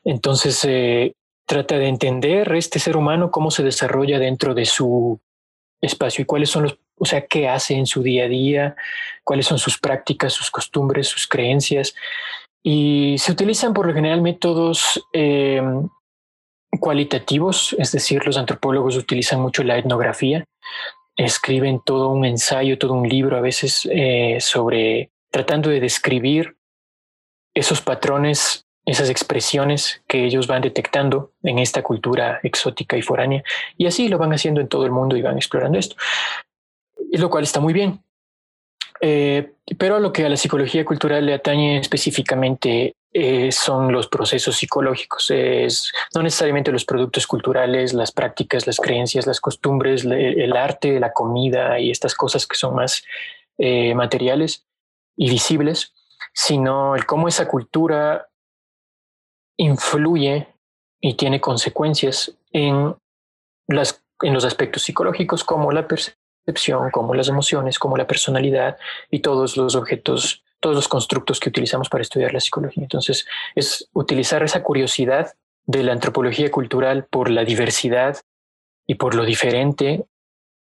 Entonces, 0.03 0.65
eh, 0.65 1.13
trata 1.45 1.77
de 1.77 1.88
entender 1.88 2.53
este 2.55 2.77
ser 2.77 2.97
humano, 2.97 3.31
cómo 3.31 3.51
se 3.51 3.63
desarrolla 3.63 4.19
dentro 4.19 4.53
de 4.53 4.65
su 4.65 5.21
espacio 5.79 6.23
y 6.23 6.25
cuáles 6.25 6.49
son 6.49 6.63
los, 6.63 6.77
o 6.97 7.05
sea, 7.05 7.25
qué 7.25 7.47
hace 7.47 7.75
en 7.75 7.86
su 7.86 8.03
día 8.03 8.25
a 8.25 8.27
día, 8.27 8.75
cuáles 9.23 9.45
son 9.45 9.60
sus 9.60 9.79
prácticas, 9.79 10.33
sus 10.33 10.51
costumbres, 10.51 11.07
sus 11.07 11.25
creencias, 11.25 11.95
y 12.69 13.17
se 13.17 13.32
utilizan 13.32 13.73
por 13.73 13.88
lo 13.88 13.93
general 13.93 14.21
métodos 14.21 15.01
eh, 15.13 15.62
cualitativos, 16.82 17.73
es 17.80 17.93
decir, 17.93 18.25
los 18.25 18.36
antropólogos 18.36 18.97
utilizan 18.97 19.39
mucho 19.39 19.63
la 19.63 19.77
etnografía, 19.77 20.43
escriben 21.15 21.80
todo 21.86 22.10
un 22.10 22.25
ensayo, 22.25 22.77
todo 22.77 22.91
un 22.91 23.08
libro 23.08 23.38
a 23.38 23.39
veces 23.39 23.88
eh, 23.89 24.39
sobre 24.41 25.12
tratando 25.32 25.69
de 25.69 25.80
describir 25.80 26.58
esos 27.53 27.80
patrones, 27.80 28.65
esas 28.86 29.10
expresiones 29.10 30.03
que 30.06 30.25
ellos 30.25 30.45
van 30.47 30.62
detectando 30.62 31.32
en 31.43 31.60
esta 31.60 31.84
cultura 31.84 32.41
exótica 32.43 32.97
y 32.97 33.01
foránea. 33.01 33.45
Y 33.77 33.86
así 33.86 34.10
lo 34.10 34.17
van 34.17 34.34
haciendo 34.34 34.60
en 34.60 34.67
todo 34.67 34.84
el 34.86 34.91
mundo 34.91 35.15
y 35.15 35.21
van 35.21 35.38
explorando 35.38 35.80
esto. 35.80 35.95
Lo 37.13 37.30
cual 37.30 37.45
está 37.45 37.62
muy 37.62 37.71
bien. 37.71 38.03
Eh, 39.01 39.53
pero 39.77 39.99
lo 39.99 40.12
que 40.13 40.25
a 40.25 40.29
la 40.29 40.38
psicología 40.38 40.86
cultural 40.86 41.25
le 41.25 41.33
atañe 41.33 41.77
específicamente 41.79 42.95
eh, 43.13 43.51
son 43.51 43.91
los 43.91 44.07
procesos 44.07 44.57
psicológicos, 44.57 45.31
es 45.31 45.91
no 46.13 46.23
necesariamente 46.23 46.71
los 46.71 46.86
productos 46.86 47.25
culturales, 47.25 47.93
las 47.93 48.12
prácticas, 48.12 48.67
las 48.67 48.77
creencias, 48.77 49.25
las 49.25 49.41
costumbres, 49.41 50.05
el 50.05 50.55
arte, 50.55 50.99
la 50.99 51.13
comida 51.13 51.79
y 51.79 51.89
estas 51.89 52.15
cosas 52.15 52.45
que 52.45 52.55
son 52.55 52.75
más 52.75 53.03
eh, 53.57 53.95
materiales 53.95 54.65
y 55.15 55.29
visibles, 55.29 55.93
sino 56.33 56.95
el 56.95 57.05
cómo 57.05 57.27
esa 57.27 57.47
cultura 57.47 58.29
influye 59.57 60.47
y 61.01 61.15
tiene 61.15 61.41
consecuencias 61.41 62.31
en, 62.51 62.95
en 63.67 64.33
los 64.33 64.45
aspectos 64.45 64.83
psicológicos 64.83 65.43
como 65.43 65.71
la 65.71 65.88
percepción 65.88 66.26
como 66.91 67.13
las 67.13 67.27
emociones, 67.27 67.79
como 67.79 67.97
la 67.97 68.07
personalidad 68.07 68.77
y 69.10 69.19
todos 69.19 69.57
los 69.57 69.75
objetos, 69.75 70.43
todos 70.60 70.75
los 70.75 70.88
constructos 70.88 71.39
que 71.39 71.49
utilizamos 71.49 71.89
para 71.89 72.01
estudiar 72.01 72.33
la 72.33 72.39
psicología. 72.39 72.83
Entonces, 72.83 73.27
es 73.55 73.89
utilizar 73.93 74.43
esa 74.43 74.63
curiosidad 74.63 75.33
de 75.65 75.83
la 75.83 75.91
antropología 75.91 76.49
cultural 76.49 77.05
por 77.05 77.29
la 77.29 77.43
diversidad 77.43 78.17
y 78.88 78.95
por 78.95 79.15
lo 79.15 79.25
diferente 79.25 80.05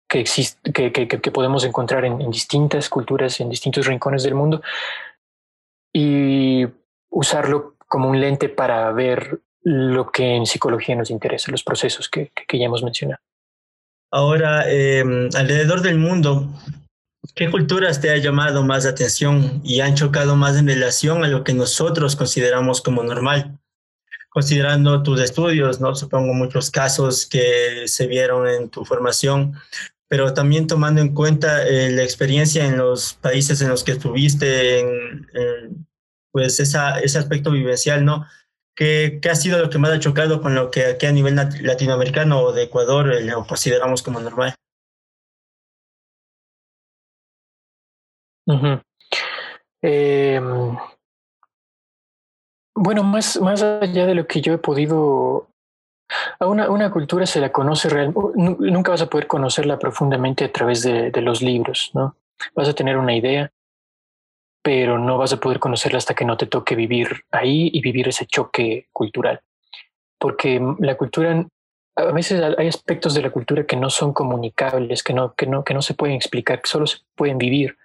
que, 0.08 0.20
existe, 0.20 0.72
que, 0.72 0.92
que, 0.92 1.32
podemos 1.32 1.64
encontrar 1.64 2.06
en, 2.06 2.30
distintas 2.30 2.90
culturas, 2.90 3.40
en 3.40 3.50
distintos 3.50 3.88
rincones 3.88 4.24
del 4.24 4.36
mundo, 4.36 4.62
y 5.94 6.68
usarlo 7.10 7.76
como 7.88 8.10
un 8.10 8.20
lente 8.20 8.50
para 8.50 8.92
ver 8.92 9.40
lo 9.64 10.12
que 10.12 10.36
en 10.36 10.46
psicología 10.46 10.96
nos 10.96 11.10
interesa, 11.10 11.52
los 11.52 11.64
procesos 11.64 12.10
que 12.10 12.32
ya 12.54 12.66
hemos 12.66 12.84
mencionado. 12.84 13.22
Ahora, 14.12 14.70
em, 14.70 15.30
alrededor 15.36 15.82
del 15.82 15.98
mundo, 15.98 16.54
¿qué 17.34 17.50
culturas 17.50 18.02
te 18.02 18.10
ha 18.10 18.18
llamado 18.18 18.62
más 18.62 18.86
atención 18.86 19.62
y 19.64 19.80
han 19.80 19.96
chocado 19.96 20.36
más 20.36 20.58
en 20.58 20.68
relación 20.68 21.24
a 21.24 21.30
lo 21.30 21.46
que 21.46 21.54
nosotros 21.54 22.18
consideramos 22.18 22.82
como 22.82 23.04
normal? 23.04 23.58
Considerando 24.30 25.02
tus 25.02 25.22
estudios, 25.22 25.80
¿no? 25.80 25.96
Supongo 25.96 26.34
muchos 26.34 26.70
casos 26.70 27.26
que 27.26 27.88
se 27.88 28.08
vieron 28.08 28.50
en 28.50 28.70
tu 28.70 28.84
formación, 28.84 29.54
pero 30.10 30.34
también 30.34 30.68
tomando 30.68 31.00
en 31.00 31.14
cuenta 31.14 31.66
eh, 31.66 31.90
la 31.92 32.04
experiencia 32.04 32.66
en 32.66 32.78
los 32.78 33.14
países 33.14 33.62
en 33.62 33.70
los 33.70 33.86
que 33.86 33.94
estuviste, 33.94 34.86
pues 36.34 36.60
ese 36.60 36.78
aspecto 37.18 37.50
vivencial, 37.52 38.04
¿no? 38.04 38.26
¿Qué, 38.76 39.20
ha 39.30 39.36
sido 39.36 39.60
lo 39.60 39.70
que 39.70 39.78
más 39.78 39.92
ha 39.92 40.00
chocado 40.00 40.42
con 40.42 40.56
lo 40.56 40.72
que 40.72 40.86
aquí 40.86 41.06
a 41.06 41.12
nivel 41.12 41.36
latinoamericano 41.36 42.42
o 42.42 42.52
de 42.54 42.64
Ecuador 42.64 43.22
lo 43.22 43.46
consideramos 43.46 44.02
como 44.02 44.20
normal? 44.20 44.56
Em, 49.82 50.78
bueno, 52.76 53.04
más, 53.04 53.40
más 53.40 53.62
allá 53.62 54.06
de 54.06 54.16
lo 54.16 54.28
que 54.28 54.42
yo 54.42 54.54
he 54.54 54.58
podido... 54.58 55.48
A 56.40 56.48
una, 56.48 56.70
una 56.70 56.92
cultura 56.92 57.26
se 57.26 57.40
la 57.40 57.54
conoce 57.54 57.88
realmente, 57.88 58.20
nunca 58.38 58.92
vas 58.92 59.02
a 59.02 59.10
poder 59.10 59.28
conocerla 59.28 59.80
profundamente 59.80 60.44
a 60.44 60.52
través 60.52 60.82
de, 60.82 61.10
de 61.10 61.22
los 61.22 61.42
libros, 61.42 61.92
¿no? 61.94 62.18
Vas 62.54 62.68
a 62.68 62.74
tener 62.74 62.98
una 62.98 63.16
idea, 63.16 63.50
pero 64.62 65.00
no 65.00 65.18
vas 65.18 65.34
a 65.34 65.40
poder 65.40 65.60
conocerla 65.60 65.98
hasta 65.98 66.14
que 66.14 66.26
no 66.26 66.38
te 66.38 66.46
toque 66.46 66.76
vivir 66.76 67.26
ahí 67.32 67.70
y 67.74 67.82
vivir 67.82 68.08
ese 68.08 68.26
choque 68.26 68.88
cultural. 68.92 69.42
Porque 70.20 70.62
la 70.80 70.96
cultura, 70.96 71.46
a 71.96 72.04
veces 72.12 72.42
hay 72.58 72.68
aspectos 72.68 73.14
de 73.16 73.24
la 73.24 73.32
cultura 73.32 73.66
que 73.66 73.76
no 73.76 73.90
son 73.90 74.14
comunicables, 74.14 75.04
que 75.04 75.14
no, 75.14 75.34
que 75.34 75.48
no, 75.48 75.64
que 75.64 75.74
no 75.74 75.82
se 75.82 75.96
pueden 75.96 76.16
explicar, 76.16 76.62
que 76.62 76.70
solo 76.70 76.86
se 76.86 77.00
pueden 77.16 77.38
vivir. 77.38 77.78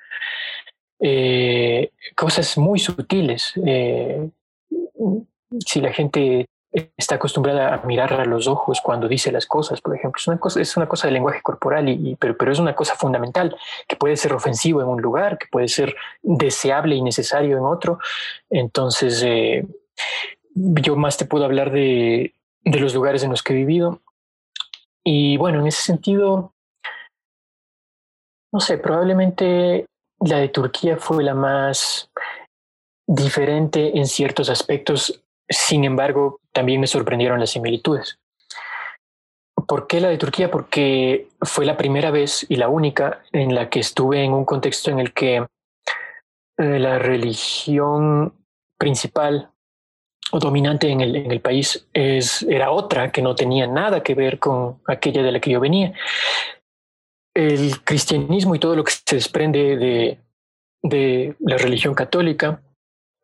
Eh, 1.00 1.92
cosas 2.14 2.58
muy 2.58 2.78
sutiles. 2.78 3.54
Eh, 3.64 4.28
si 5.64 5.80
la 5.80 5.92
gente 5.92 6.46
está 6.96 7.14
acostumbrada 7.14 7.74
a 7.74 7.86
mirar 7.86 8.12
a 8.12 8.24
los 8.24 8.46
ojos 8.46 8.80
cuando 8.82 9.08
dice 9.08 9.32
las 9.32 9.46
cosas, 9.46 9.80
por 9.80 9.96
ejemplo. 9.96 10.18
Es 10.18 10.26
una 10.26 10.38
cosa, 10.38 10.60
es 10.60 10.76
una 10.76 10.86
cosa 10.86 11.06
de 11.06 11.12
lenguaje 11.12 11.40
corporal, 11.42 11.88
y, 11.88 12.16
pero, 12.16 12.36
pero 12.36 12.52
es 12.52 12.58
una 12.58 12.74
cosa 12.74 12.94
fundamental, 12.94 13.56
que 13.88 13.96
puede 13.96 14.16
ser 14.16 14.32
ofensivo 14.32 14.82
en 14.82 14.88
un 14.88 15.00
lugar, 15.00 15.38
que 15.38 15.46
puede 15.50 15.68
ser 15.68 15.96
deseable 16.22 16.96
y 16.96 17.02
necesario 17.02 17.56
en 17.56 17.64
otro. 17.64 17.98
Entonces, 18.50 19.22
eh, 19.24 19.66
yo 20.54 20.96
más 20.96 21.16
te 21.16 21.24
puedo 21.24 21.44
hablar 21.44 21.70
de, 21.70 22.34
de 22.62 22.80
los 22.80 22.94
lugares 22.94 23.22
en 23.22 23.30
los 23.30 23.42
que 23.42 23.54
he 23.54 23.56
vivido. 23.56 24.00
Y 25.02 25.36
bueno, 25.38 25.60
en 25.60 25.68
ese 25.68 25.82
sentido, 25.82 26.52
no 28.52 28.60
sé, 28.60 28.76
probablemente 28.76 29.86
la 30.20 30.38
de 30.38 30.48
Turquía 30.48 30.96
fue 30.96 31.22
la 31.22 31.34
más 31.34 32.10
diferente 33.06 33.96
en 33.98 34.06
ciertos 34.06 34.50
aspectos 34.50 35.22
sin 35.48 35.84
embargo, 35.84 36.40
también 36.56 36.80
me 36.80 36.86
sorprendieron 36.86 37.38
las 37.38 37.50
similitudes. 37.50 38.18
¿Por 39.68 39.86
qué 39.86 40.00
la 40.00 40.08
de 40.08 40.16
Turquía? 40.16 40.50
Porque 40.50 41.28
fue 41.42 41.66
la 41.66 41.76
primera 41.76 42.10
vez 42.10 42.46
y 42.48 42.56
la 42.56 42.68
única 42.68 43.20
en 43.30 43.54
la 43.54 43.68
que 43.68 43.80
estuve 43.80 44.24
en 44.24 44.32
un 44.32 44.46
contexto 44.46 44.90
en 44.90 44.98
el 44.98 45.12
que 45.12 45.36
eh, 45.36 46.78
la 46.78 46.98
religión 46.98 48.32
principal 48.78 49.50
o 50.32 50.38
dominante 50.38 50.88
en 50.88 51.02
el, 51.02 51.14
en 51.16 51.30
el 51.30 51.42
país 51.42 51.86
es, 51.92 52.42
era 52.44 52.70
otra 52.70 53.12
que 53.12 53.20
no 53.20 53.34
tenía 53.34 53.66
nada 53.66 54.02
que 54.02 54.14
ver 54.14 54.38
con 54.38 54.80
aquella 54.86 55.22
de 55.22 55.32
la 55.32 55.40
que 55.40 55.50
yo 55.50 55.60
venía. 55.60 55.92
El 57.34 57.84
cristianismo 57.84 58.54
y 58.54 58.58
todo 58.58 58.74
lo 58.74 58.82
que 58.82 58.92
se 58.92 59.16
desprende 59.16 59.76
de, 59.76 60.18
de 60.82 61.36
la 61.38 61.58
religión 61.58 61.92
católica 61.92 62.62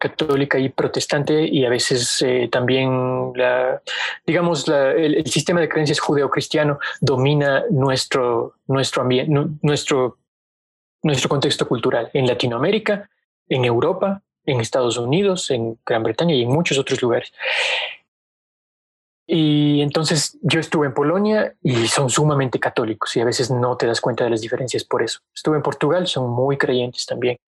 católica 0.03 0.59
y 0.59 0.69
protestante 0.69 1.47
y 1.47 1.65
a 1.65 1.69
veces 1.71 2.23
eh, 2.23 2.49
también 2.51 3.33
la, 3.37 3.81
digamos 4.27 4.67
el, 4.69 5.25
sistema 5.27 5.61
de 5.61 5.69
creencias 5.69 6.01
judeocristiano 6.01 6.81
domina 7.01 7.63
nuestro 7.71 8.57
nuestro 8.67 9.07
nuestro 9.63 10.19
nuestro 11.05 11.29
contexto 11.29 11.69
cultural 11.69 12.11
en 12.15 12.27
Latinoamérica 12.27 13.09
en 13.49 13.65
Europa 13.65 14.23
en 14.45 14.61
Estados 14.61 14.99
Unidos 14.99 15.49
en 15.53 15.79
Gran 15.87 16.03
Bretaña 16.03 16.35
y 16.35 16.43
en 16.43 16.49
muchos 16.49 16.79
otros 16.79 17.01
lugares 17.01 17.33
y 19.25 19.83
entonces 19.83 20.37
yo 20.43 20.59
estuve 20.59 20.87
en 20.87 20.95
Polonia 20.95 21.55
y 21.63 21.87
son 21.87 22.11
sumamente 22.11 22.59
católicos 22.59 23.15
y 23.15 23.21
a 23.21 23.25
veces 23.25 23.53
no 23.53 23.77
te 23.77 23.87
das 23.87 24.01
cuenta 24.01 24.25
de 24.25 24.31
las 24.31 24.41
diferencias 24.41 24.83
por 24.83 25.01
eso. 25.01 25.21
Estuve 25.33 25.57
en 25.57 25.63
Portugal, 25.63 26.09
son 26.09 26.29
muy 26.29 26.59
creyentes 26.59 27.07
también. 27.07 27.39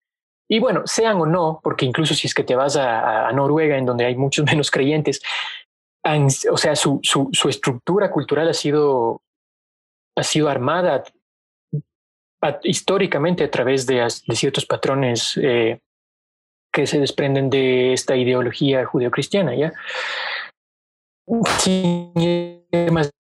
Y 0.49 0.61
bueno, 0.61 0.83
sean 0.87 1.17
o 1.21 1.27
no, 1.27 1.61
porque 1.63 1.87
incluso 1.87 2.15
si 2.15 2.27
es 2.27 2.35
que 2.35 2.45
te 2.45 2.55
vas 2.55 2.77
a, 2.77 3.31
Noruega, 3.33 3.77
en 3.77 3.87
donde 3.87 4.05
hay 4.05 4.17
muchos 4.17 4.45
menos 4.51 4.71
creyentes, 4.71 5.23
o 6.51 6.57
sea, 6.57 6.77
su, 6.77 7.01
su, 7.03 7.49
estructura 7.49 8.11
cultural 8.11 8.49
ha 8.49 8.55
sido, 8.55 9.23
ha 10.17 10.23
sido 10.23 10.51
armada 10.51 11.03
históricamente 12.63 13.43
a 13.45 13.51
través 13.51 13.87
de, 13.87 14.07
de 14.27 14.37
ciertos 14.37 14.67
patrones 14.67 15.39
eh, 15.43 15.81
que 16.71 16.87
se 16.87 16.99
desprenden 16.99 17.49
de 17.49 17.95
esta 17.95 18.17
ideología 18.17 18.85
judeocristiana, 18.85 19.55
¿ya? 19.55 19.73
más 22.91 23.11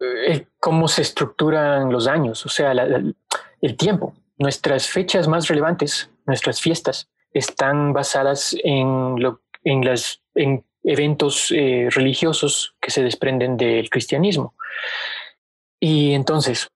eh, 0.00 0.46
cómo 0.58 0.88
se 0.88 1.02
estructuran 1.02 1.92
los 1.92 2.08
años, 2.08 2.44
o 2.44 2.48
sea, 2.48 2.72
el 2.72 3.76
tiempo. 3.76 4.14
Nuestras 4.38 4.88
fechas 4.88 5.28
más 5.28 5.48
relevantes, 5.48 6.10
nuestras 6.26 6.60
fiestas, 6.60 7.08
están 7.32 7.92
basadas 7.92 8.56
en, 8.62 9.20
lo, 9.20 9.42
en, 9.64 9.84
las, 9.84 10.22
en 10.34 10.64
eventos 10.82 11.52
eh, 11.54 11.88
religiosos 11.90 12.74
que 12.80 12.90
se 12.90 13.02
desprenden 13.02 13.56
del 13.56 13.90
cristianismo. 13.90 14.54
Y 15.80 16.12
entonces, 16.14 16.68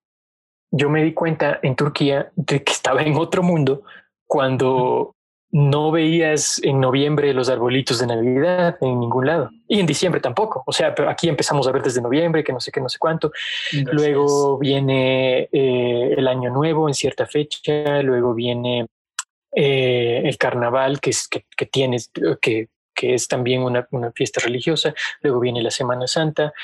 yo 0.70 0.90
me 0.90 1.02
di 1.02 1.12
cuenta 1.12 1.60
en 1.62 1.76
Turquía 1.76 2.32
de 2.36 2.62
que 2.62 2.72
estaba 2.72 3.02
en 3.02 3.16
otro 3.16 3.42
mundo 3.42 3.82
cuando 4.26 5.14
no 5.52 5.90
veías 5.90 6.60
en 6.64 6.80
noviembre 6.80 7.34
los 7.34 7.50
arbolitos 7.50 7.98
de 7.98 8.06
Navidad 8.06 8.78
en 8.80 8.98
ningún 8.98 9.26
lado. 9.26 9.50
Y 9.68 9.80
en 9.80 9.86
diciembre 9.86 10.20
tampoco. 10.20 10.64
O 10.66 10.72
sea, 10.72 10.94
pero 10.94 11.10
aquí 11.10 11.28
empezamos 11.28 11.68
a 11.68 11.72
ver 11.72 11.82
desde 11.82 12.00
noviembre, 12.00 12.42
que 12.42 12.54
no 12.54 12.60
sé 12.60 12.72
qué, 12.72 12.80
no 12.80 12.88
sé 12.88 12.98
cuánto. 12.98 13.30
Luego 13.92 14.58
viene 14.58 15.50
eh, 15.52 16.14
el 16.16 16.26
Año 16.26 16.50
Nuevo 16.50 16.88
en 16.88 16.94
cierta 16.94 17.26
fecha. 17.26 18.02
Luego 18.02 18.32
viene 18.32 18.86
eh, 19.54 20.22
el 20.24 20.38
Carnaval, 20.38 21.00
que, 21.00 21.10
es, 21.10 21.28
que, 21.28 21.44
que 21.54 21.66
tienes, 21.66 22.10
que, 22.40 22.68
que 22.94 23.14
es 23.14 23.28
también 23.28 23.62
una, 23.62 23.86
una, 23.90 24.10
fiesta 24.10 24.40
religiosa. 24.42 24.94
Luego 25.20 25.38
viene 25.38 25.60
la 25.60 25.70
Semana 25.70 26.06
Santa 26.06 26.54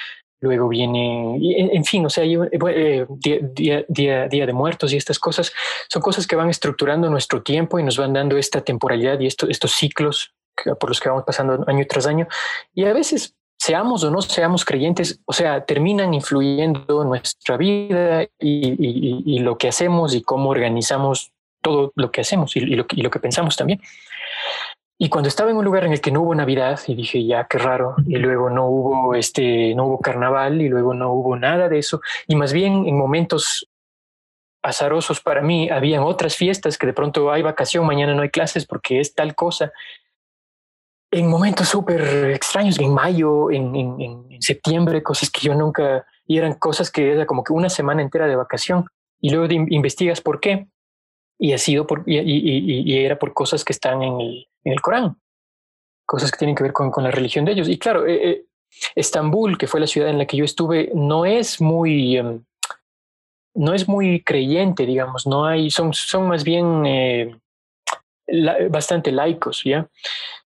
luego 0.41 0.69
viene, 0.69 1.37
en, 1.73 1.85
fin, 1.85 2.07
o 2.07 2.11
sea, 2.11 2.25
eh, 2.25 3.07
día, 3.09 3.85
día, 3.89 4.29
día, 4.29 4.47
de 4.47 4.53
muertos 4.53 4.93
y 4.93 4.97
estas 4.97 5.19
cosas 5.19 5.53
son 5.89 6.03
cosas 6.03 6.27
que 6.27 6.37
van 6.37 6.49
estructurando 6.49 7.11
nuestro 7.11 7.43
tiempo 7.43 7.79
y 7.79 7.83
nos 7.83 7.97
van 7.97 8.13
dando 8.13 8.37
esta 8.37 8.61
temporalidad 8.61 9.19
y 9.21 9.27
estos 9.27 9.73
ciclos 9.73 10.33
por 10.79 10.91
los 10.91 11.01
que 11.01 11.09
vamos 11.09 11.25
pasando 11.25 11.65
año 11.67 11.85
tras 11.89 12.07
año. 12.07 12.27
Y 12.75 12.85
a 12.85 12.93
veces, 12.93 13.35
seamos 13.59 14.05
o 14.05 14.11
no 14.11 14.23
seamos 14.23 14.65
creyentes, 14.65 15.21
o 15.27 15.33
sea, 15.33 15.65
terminan 15.65 16.15
influyendo 16.15 17.05
nuestra 17.05 17.57
vida 17.57 18.27
y, 18.39 19.39
lo 19.41 19.59
que 19.59 19.69
hacemos 19.69 20.15
y 20.15 20.23
cómo 20.23 20.51
organizamos 20.51 21.33
todo 21.63 21.93
lo 21.97 22.11
que 22.11 22.21
hacemos 22.21 22.55
y 22.57 22.61
lo 22.61 22.87
que 22.87 23.21
pensamos 23.21 23.57
también. 23.57 23.81
Y 25.01 25.09
cuando 25.11 25.29
estaba 25.29 25.53
en 25.53 25.57
un 25.57 25.65
lugar 25.65 25.85
en 25.85 25.93
el 25.93 26.01
que 26.01 26.11
no 26.11 26.23
hubo 26.23 26.35
Navidad 26.35 26.81
y 26.89 26.97
dije, 26.97 27.25
ya, 27.25 27.47
qué 27.49 27.59
raro, 27.59 27.95
y 28.05 28.17
luego 28.17 28.51
no 28.51 28.67
hubo 28.67 29.15
este, 29.15 29.73
no 29.77 29.87
hubo 29.87 30.01
carnaval 30.01 30.61
y 30.61 30.69
luego 30.69 30.93
no 30.93 31.13
hubo 31.13 31.37
nada 31.37 31.69
de 31.69 31.79
eso. 31.79 32.01
Y 32.27 32.35
más 32.35 32.53
bien 32.53 32.85
en 32.85 32.99
momentos 32.99 33.69
azarosos 34.61 35.21
para 35.21 35.41
mí, 35.41 35.71
habían 35.71 36.03
otras 36.03 36.37
fiestas 36.37 36.77
que 36.77 36.87
de 36.87 36.93
pronto 36.93 37.31
hay 37.31 37.43
vacación, 37.43 37.87
mañana 37.87 38.15
no 38.15 38.23
hay 38.23 38.31
clases 38.31 38.67
porque 38.67 38.99
es 38.99 39.15
tal 39.15 39.37
cosa. 39.37 39.73
En 41.13 41.29
momentos 41.29 41.69
súper 41.69 42.31
extraños, 42.31 42.79
en 42.81 42.93
mayo, 42.93 43.51
en, 43.53 43.75
en, 43.77 44.01
en, 44.01 44.43
septiembre, 44.43 45.03
cosas 45.03 45.31
que 45.31 45.41
yo 45.41 45.55
nunca, 45.55 46.05
y 46.27 46.39
eran 46.39 46.55
cosas 46.55 46.91
que 46.91 47.13
era 47.13 47.25
como 47.25 47.45
que 47.45 47.53
una 47.53 47.71
semana 47.71 48.03
entera 48.03 48.27
de 48.27 48.37
vacación. 48.37 48.85
Y 49.21 49.31
luego 49.31 49.53
investigas 49.53 50.21
por 50.21 50.41
qué. 50.41 50.67
Y 51.39 51.53
ha 51.53 51.59
sido 51.59 51.87
por, 51.87 52.03
y, 52.07 52.97
era 52.97 53.19
por 53.19 53.33
cosas 53.33 53.65
que 53.65 53.73
están 53.73 54.03
en 54.03 54.21
el, 54.21 54.49
en 54.65 54.73
el 54.73 54.81
Corán, 54.81 55.21
cosas 56.05 56.31
que 56.31 56.39
tienen 56.39 56.57
que 56.57 56.65
ver 56.65 56.73
con, 56.73 56.91
con 56.91 57.05
la 57.05 57.11
religión 57.11 57.45
de 57.45 57.53
ellos. 57.53 57.69
Y 57.69 57.79
claro, 57.79 58.07
eh, 58.07 58.31
eh, 58.31 58.45
Estambul, 58.95 59.57
que 59.57 59.67
fue 59.67 59.81
la 59.81 59.87
ciudad 59.87 60.11
en 60.11 60.19
la 60.19 60.27
que 60.27 60.37
yo 60.37 60.45
estuve, 60.45 60.91
no 60.95 61.25
es 61.25 61.61
muy, 61.61 62.17
em, 62.17 62.45
no 63.55 63.75
es 63.75 63.89
muy 63.89 64.23
creyente, 64.23 64.87
digamos, 64.87 65.27
no 65.27 65.47
hay, 65.47 65.71
son, 65.71 65.93
son 65.93 66.29
más 66.29 66.45
bien 66.45 66.87
eh, 66.87 67.37
bastante 68.71 69.11
laicos, 69.13 69.63
¿ya? 69.65 69.89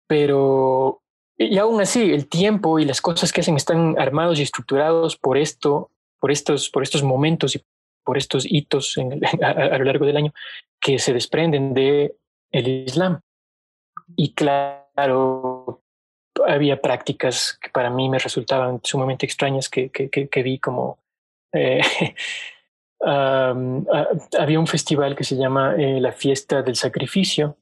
Pero, 0.07 1.03
y 1.37 1.59
aún 1.59 1.81
así, 1.81 2.13
el 2.13 2.29
tiempo 2.29 2.79
y 2.79 2.85
las 2.85 3.01
cosas 3.01 3.33
que 3.33 3.41
hacen 3.41 3.57
están 3.57 3.99
armados 3.99 4.39
y 4.39 4.43
estructurados 4.43 5.17
por 5.17 5.39
esto, 5.39 5.91
por 6.19 6.33
estos, 6.33 6.71
por 6.71 6.83
estos 6.83 7.03
momentos 7.03 7.55
y 7.55 7.63
por 8.09 8.17
estos 8.17 8.47
hitos 8.51 8.97
a, 9.43 9.77
lo 9.77 9.85
largo 9.85 10.07
del 10.07 10.17
año 10.17 10.33
que 10.81 10.99
se 10.99 11.13
desprenden 11.13 11.75
de 11.75 12.15
el 12.51 12.67
Islam. 12.87 13.21
Y 14.17 14.33
claro, 14.33 15.83
había 16.47 16.81
prácticas 16.81 17.59
que 17.61 17.69
para 17.69 17.91
mí 17.91 18.09
me 18.09 18.19
resultaban 18.19 18.81
sumamente 18.83 19.27
extrañas 19.27 19.69
que, 19.69 19.91
que, 19.91 20.43
vi 20.43 20.59
como... 20.59 20.97
Eh, 21.53 21.83
había 23.01 24.59
un 24.59 24.67
festival 24.67 25.15
que 25.15 25.25
se 25.25 25.37
llama 25.37 25.75
eh, 25.77 26.01
la 26.01 26.13
Fiesta 26.13 26.63
del 26.63 26.77
Sacrificio, 26.77 27.59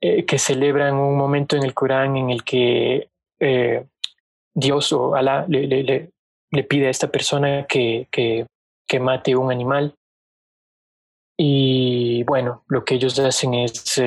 eh, 0.00 0.24
que 0.24 0.40
celebran 0.40 0.94
un 0.94 1.16
momento 1.16 1.54
en 1.54 1.62
el 1.62 1.72
Corán 1.72 2.16
en 2.16 2.30
el 2.30 2.42
que 2.42 3.10
Dios 4.52 4.92
o 4.92 5.14
Alá 5.14 5.46
le, 5.48 5.66
le, 5.68 6.64
pide 6.64 6.88
a 6.88 6.90
esta 6.90 7.06
persona 7.06 7.66
que, 7.66 8.08
que 8.86 9.00
mate 9.00 9.36
un 9.36 9.50
animal. 9.50 9.94
Y 11.36 12.22
bueno, 12.24 12.64
lo 12.68 12.84
que 12.84 12.94
ellos 12.94 13.18
hacen 13.18 13.54
es 13.54 14.00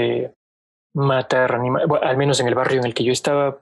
matar 0.93 1.53
animales, 1.53 1.87
al 2.01 2.17
menos 2.17 2.39
en 2.39 2.47
el 2.47 2.55
barrio 2.55 2.79
en 2.79 2.85
el 2.85 2.93
que 2.93 3.03
yo 3.03 3.11
estaba, 3.11 3.57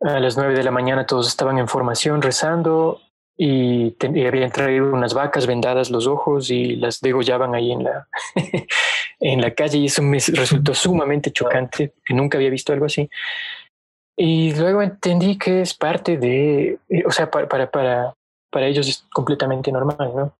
a 0.00 0.20
las 0.20 0.36
nueve 0.36 0.54
de 0.54 0.64
la 0.64 0.70
mañana 0.70 1.06
todos 1.06 1.28
estaban 1.28 1.58
en 1.58 1.68
formación 1.68 2.20
rezando 2.20 3.00
y, 3.36 3.94
habían 4.26 4.50
traído 4.50 4.92
unas 4.92 5.14
vacas 5.14 5.46
vendadas 5.46 5.90
los 5.90 6.06
ojos 6.06 6.50
y 6.50 6.76
las 6.76 7.00
degollaban 7.00 7.54
ahí 7.54 7.72
en 7.72 7.84
la, 7.84 8.08
en 9.20 9.40
la 9.40 9.52
calle 9.52 9.78
y 9.78 9.86
eso 9.86 10.02
me 10.02 10.18
resultó 10.18 10.74
sumamente 10.74 11.30
chocante, 11.30 11.92
que 12.04 12.14
nunca 12.14 12.38
había 12.38 12.50
visto 12.50 12.72
algo 12.72 12.86
así. 12.86 13.08
Y 14.18 14.54
luego 14.54 14.80
entendí 14.80 15.36
que 15.36 15.60
es 15.60 15.74
parte 15.74 16.16
de, 16.16 16.78
eh, 16.88 17.04
o 17.06 17.10
sea, 17.10 17.30
para, 17.30 17.46
para, 17.46 17.70
para, 17.70 18.14
para 18.56 18.68
ellos 18.68 18.88
es 18.88 19.04
completamente 19.12 19.70
normal, 19.70 20.12
¿no? 20.16 20.32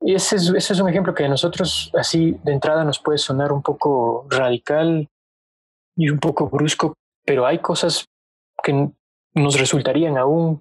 Y 0.00 0.16
ese 0.16 0.34
es, 0.34 0.48
ese 0.48 0.72
es 0.72 0.80
un 0.80 0.88
ejemplo 0.88 1.14
que 1.14 1.24
a 1.24 1.28
nosotros 1.28 1.92
así 1.96 2.36
de 2.42 2.52
entrada 2.52 2.82
nos 2.82 2.98
puede 2.98 3.18
sonar 3.18 3.52
un 3.52 3.62
poco 3.62 4.26
radical 4.28 5.08
y 5.96 6.08
un 6.08 6.18
poco 6.18 6.48
brusco, 6.48 6.94
pero 7.24 7.46
hay 7.46 7.60
cosas 7.60 8.04
que 8.64 8.88
nos 9.32 9.60
resultarían 9.60 10.18
aún 10.18 10.60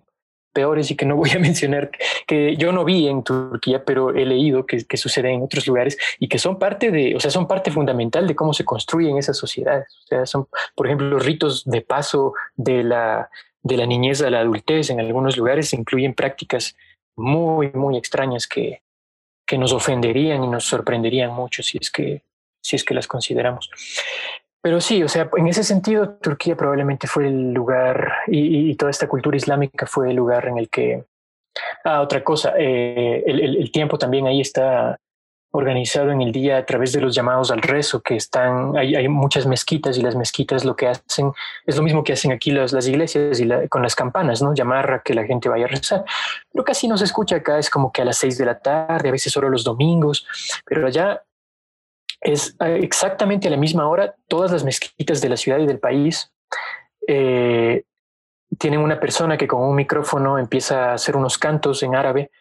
peores 0.53 0.91
y 0.91 0.95
que 0.95 1.07
no 1.07 1.15
voy 1.15 1.31
a 1.31 1.39
mencionar, 1.47 1.89
que 2.27 2.55
yo 2.55 2.71
no 2.71 2.85
vi 2.85 3.07
en 3.07 3.23
Turquía, 3.23 3.83
pero 3.83 4.11
he 4.11 4.23
leído 4.23 4.67
que, 4.67 4.85
que 4.85 4.97
sucede 4.97 5.31
en 5.31 5.41
otros 5.41 5.65
lugares 5.65 5.97
y 6.19 6.27
que 6.27 6.37
son 6.37 6.59
parte 6.59 6.91
de, 6.91 7.15
o 7.15 7.19
sea, 7.19 7.31
son 7.31 7.47
parte 7.47 7.71
fundamental 7.71 8.27
de 8.27 8.35
cómo 8.35 8.53
se 8.53 8.63
construyen 8.63 9.17
esas 9.17 9.37
sociedades. 9.37 9.87
O 10.03 10.07
sea, 10.07 10.25
son, 10.27 10.47
por 10.75 10.85
ejemplo, 10.85 11.07
los 11.07 11.25
ritos 11.25 11.63
de 11.65 11.81
paso 11.81 12.35
de 12.55 12.83
la, 12.83 13.31
de 13.63 13.77
la 13.77 13.85
niñez 13.85 14.21
a 14.21 14.29
la 14.29 14.41
adultez 14.41 14.89
en 14.89 14.99
algunos 14.99 15.37
lugares 15.37 15.73
incluyen 15.73 16.13
prácticas 16.13 16.75
muy, 17.15 17.71
muy 17.71 17.97
extrañas 17.97 18.47
que, 18.47 18.81
que 19.45 19.57
nos 19.57 19.73
ofenderían 19.73 20.43
y 20.43 20.47
nos 20.47 20.65
sorprenderían 20.65 21.33
mucho 21.33 21.63
si 21.63 21.77
es 21.79 21.89
que, 21.89 22.23
si 22.61 22.75
es 22.75 22.83
que 22.83 22.93
las 22.93 23.07
consideramos. 23.07 23.69
Pero 24.61 24.79
sí, 24.79 25.03
o 25.03 25.09
sea, 25.09 25.29
en 25.35 25.47
ese 25.47 25.63
sentido, 25.63 26.15
Turquía 26.21 26.55
probablemente 26.55 27.07
fue 27.07 27.27
el 27.27 27.51
lugar 27.51 28.13
y, 28.27 28.73
toda 28.75 28.91
esta 28.91 29.07
cultura 29.07 29.35
islámica 29.35 29.85
fue 29.85 30.09
el 30.09 30.15
lugar 30.15 30.47
en 30.47 30.57
el 30.57 30.69
que... 30.69 31.03
Ah, 31.83 32.01
otra 32.01 32.23
cosa, 32.23 32.53
eh, 32.57 33.23
el, 33.27 33.57
el, 33.57 33.71
tiempo 33.71 33.97
también 33.97 34.25
ahí 34.25 34.41
está 34.41 34.97
organizado 35.55 36.11
en 36.11 36.21
el 36.21 36.31
día 36.31 36.57
a 36.57 36.65
través 36.65 36.93
de 36.93 36.99
los 36.99 37.13
llamados 37.13 37.51
al 37.51 37.61
rezo, 37.61 38.01
que 38.01 38.15
están, 38.15 38.75
hay, 38.75 38.95
hay 38.95 39.07
muchas 39.07 39.45
mezquitas 39.45 39.97
y 39.99 40.01
las 40.01 40.15
mezquitas 40.15 40.65
lo 40.65 40.75
que 40.75 40.87
hacen 40.87 41.31
es 41.67 41.77
lo 41.77 41.83
mismo 41.83 42.03
que 42.03 42.13
hacen 42.13 42.31
aquí 42.31 42.49
las, 42.49 42.73
las 42.73 42.87
iglesias 42.87 43.39
y 43.39 43.47
con 43.69 43.83
las 43.83 43.95
campanas, 43.95 44.41
¿no? 44.41 44.55
Llamar 44.55 44.91
a 44.91 45.01
que 45.03 45.13
la 45.13 45.25
gente 45.25 45.49
vaya 45.49 45.65
a 45.65 45.67
rezar. 45.67 46.05
Lo 46.53 46.63
que 46.63 46.71
casi 46.71 46.87
no 46.87 46.97
se 46.97 47.05
escucha 47.05 47.35
acá 47.35 47.59
es 47.59 47.69
como 47.69 47.91
que 47.91 48.01
a 48.01 48.05
las 48.05 48.17
seis 48.17 48.35
de 48.39 48.45
la 48.45 48.57
tarde, 48.57 49.09
a 49.09 49.11
veces 49.11 49.31
solo 49.31 49.47
los 49.47 49.63
domingos, 49.63 50.25
pero 50.65 50.87
allá 50.87 51.21
es 52.19 52.55
eh, 52.59 52.79
exactamente 52.81 53.47
a 53.47 53.51
la 53.51 53.57
misma 53.57 53.87
hora, 53.87 54.15
todas 54.27 54.51
las 54.51 54.63
mezquitas 54.63 55.21
de 55.21 55.29
la 55.29 55.37
ciudad 55.37 55.59
y 55.59 55.67
del 55.67 55.77
país 55.77 56.31
eh, 57.07 57.83
tienen 58.57 58.79
una 58.79 58.99
persona 58.99 59.37
que 59.37 59.47
con 59.47 59.61
un 59.61 59.75
micrófono 59.75 60.39
empieza 60.39 60.91
a 60.91 60.93
hacer 60.95 61.15
unos 61.15 61.37
cantos 61.37 61.83
en 61.83 61.95
árabe 61.95 62.31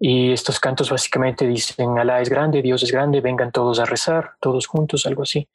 y 0.00 0.32
estos 0.32 0.58
cantos 0.58 0.90
básicamente 0.90 1.46
dicen 1.46 1.98
Alá 1.98 2.22
es 2.22 2.30
grande, 2.30 2.62
Dios 2.62 2.82
es 2.82 2.90
grande, 2.90 3.20
vengan 3.20 3.52
todos 3.52 3.78
a 3.78 3.84
rezar, 3.84 4.32
todos 4.40 4.66
juntos, 4.66 5.04
algo 5.04 5.22
así. 5.22 5.46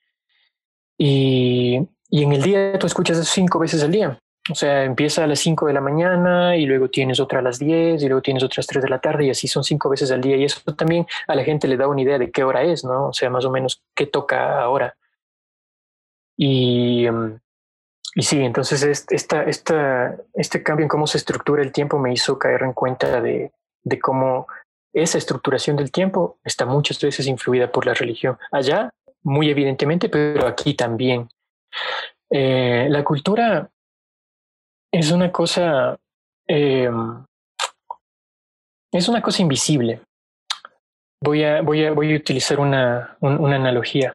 Y, 0.97 1.79
y 2.09 2.23
en 2.23 2.31
el 2.31 2.43
día 2.43 2.77
tú 2.77 2.85
escuchas 2.85 3.27
cinco 3.27 3.57
veces 3.57 3.83
al 3.83 3.91
día. 3.91 4.19
O 4.51 4.53
sea, 4.53 4.83
empieza 4.83 5.23
a 5.23 5.27
las 5.27 5.39
5 5.39 5.65
de 5.65 5.73
la 5.73 5.81
mañana 5.81 6.55
y 6.55 6.67
luego 6.67 6.87
tienes 6.89 7.19
otra 7.19 7.39
a 7.39 7.41
las 7.41 7.57
10 7.57 8.03
y 8.03 8.07
luego 8.07 8.21
tienes 8.21 8.43
otras 8.43 8.67
3 8.67 8.83
de 8.83 8.89
la 8.89 8.99
tarde 8.99 9.25
y 9.25 9.31
así 9.31 9.47
son 9.47 9.63
cinco 9.63 9.89
veces 9.89 10.11
al 10.11 10.21
día. 10.21 10.37
Y 10.37 10.43
eso 10.43 10.61
también 10.75 11.07
a 11.27 11.33
la 11.33 11.43
gente 11.43 11.67
le 11.67 11.77
da 11.77 11.87
una 11.87 12.01
idea 12.01 12.19
de 12.19 12.29
qué 12.29 12.43
hora 12.43 12.61
es, 12.61 12.83
¿no? 12.83 13.07
O 13.07 13.13
sea, 13.13 13.31
más 13.31 13.43
o 13.45 13.49
menos 13.49 13.81
qué 13.95 14.05
toca 14.05 14.61
ahora. 14.61 14.95
Y, 16.37 17.07
em, 17.07 17.39
y 18.13 18.21
sí, 18.21 18.39
entonces 18.39 18.83
esta, 19.09 19.43
esta, 19.43 20.15
este 20.35 20.61
cambio 20.61 20.83
en 20.83 20.89
cómo 20.89 21.07
se 21.07 21.17
estructura 21.17 21.63
el 21.63 21.71
tiempo 21.71 21.97
me 21.97 22.13
hizo 22.13 22.37
caer 22.37 22.61
en 22.63 22.73
cuenta 22.73 23.19
de, 23.21 23.51
de 23.85 23.99
cómo 23.99 24.47
esa 24.93 25.17
estructuración 25.17 25.75
del 25.75 25.91
tiempo 25.91 26.39
está 26.43 26.65
muchas 26.65 26.99
veces 26.99 27.27
influida 27.27 27.71
por 27.71 27.85
la 27.85 27.93
religión. 27.93 28.37
Allá, 28.51 28.89
muy 29.23 29.49
evidentemente, 29.49 30.09
pero 30.09 30.47
aquí 30.47 30.73
también. 30.73 31.29
Eh, 32.29 32.87
la 32.89 33.03
cultura 33.03 33.69
es 34.91 35.11
una 35.11 35.31
cosa, 35.31 35.97
eh, 36.47 36.89
es 38.91 39.07
una 39.07 39.21
cosa 39.21 39.41
invisible. 39.41 40.01
Voy 41.21 41.43
a, 41.43 41.61
voy 41.61 41.85
a, 41.85 41.91
voy 41.91 42.13
a 42.13 42.17
utilizar 42.17 42.59
una, 42.59 43.17
una 43.19 43.55
analogía 43.55 44.13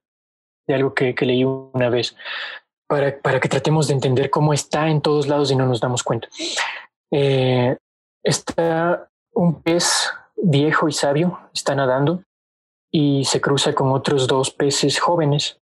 de 0.67 0.75
algo 0.75 0.95
que, 0.95 1.15
que 1.15 1.27
leí 1.27 1.45
una 1.45 1.91
vez 1.91 2.17
para, 2.89 3.19
para, 3.21 3.41
que 3.41 3.49
tratemos 3.49 3.89
de 3.89 3.95
entender 3.95 4.31
cómo 4.31 4.53
está 4.53 4.89
en 4.89 5.01
todos 5.01 5.29
lados 5.29 5.51
y 5.51 5.57
no 5.57 5.67
nos 5.67 5.81
damos 5.81 6.03
cuenta. 6.03 6.29
Eh, 7.11 7.77
está 8.23 9.10
un 9.33 9.63
pez 9.63 10.13
viejo 10.37 10.89
y 10.89 10.93
sabio, 10.93 11.39
está 11.53 11.75
nadando 11.75 12.23
y 12.93 13.25
se 13.25 13.41
cruza 13.41 13.75
con 13.75 13.93
otros 13.93 14.27
dos 14.27 14.51
peces 14.51 14.99
jóvenes 14.99 15.61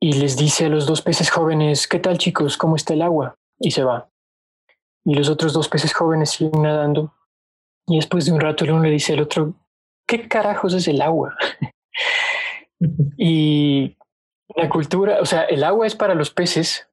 y 0.00 0.14
les 0.14 0.36
dice 0.36 0.66
a 0.66 0.68
los 0.68 0.86
dos 0.86 1.02
peces 1.02 1.30
jóvenes, 1.30 1.86
¿qué 1.86 2.00
tal 2.00 2.18
chicos? 2.18 2.56
¿Cómo 2.56 2.76
está 2.76 2.94
el 2.94 3.02
agua? 3.02 3.36
y 3.62 3.70
se 3.70 3.84
va. 3.84 4.08
Y 5.04 5.14
los 5.14 5.28
otros 5.28 5.52
dos 5.52 5.68
peces 5.68 5.94
jóvenes 5.94 6.30
siguen 6.30 6.62
nadando. 6.62 7.14
Y 7.86 7.96
después 7.96 8.26
de 8.26 8.32
un 8.32 8.40
rato 8.40 8.64
el 8.64 8.72
uno 8.72 8.82
le 8.82 8.90
dice 8.90 9.14
al 9.14 9.20
otro, 9.20 9.54
¿qué 10.06 10.28
carajos 10.28 10.74
es 10.74 10.86
el 10.88 11.00
agua? 11.00 11.36
y 13.16 13.96
la 14.54 14.68
cultura, 14.68 15.18
o 15.20 15.26
sea, 15.26 15.42
el 15.44 15.64
agua 15.64 15.86
es 15.86 15.96
para 15.96 16.14
los 16.14 16.30
peces 16.30 16.88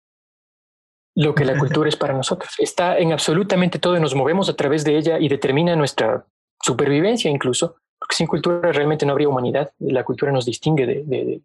lo 1.19 1.35
que 1.35 1.43
la 1.43 1.57
cultura 1.57 1.89
es 1.89 1.97
para 1.97 2.13
nosotros. 2.13 2.53
Está 2.59 2.97
en 2.97 3.11
absolutamente 3.11 3.77
todo 3.77 3.97
y 3.97 3.99
nos 3.99 4.15
movemos 4.15 4.47
a 4.47 4.55
través 4.55 4.85
de 4.85 4.97
ella 4.97 5.19
y 5.19 5.27
determina 5.27 5.75
nuestra 5.75 6.25
supervivencia 6.61 7.29
incluso, 7.29 7.75
porque 7.99 8.15
sin 8.15 8.25
cultura 8.25 8.71
realmente 8.71 9.05
no 9.05 9.11
habría 9.11 9.27
humanidad. 9.27 9.69
La 9.79 10.05
cultura 10.05 10.31
nos 10.31 10.45
distingue 10.45 10.85
de, 10.85 11.03
de, 11.05 11.41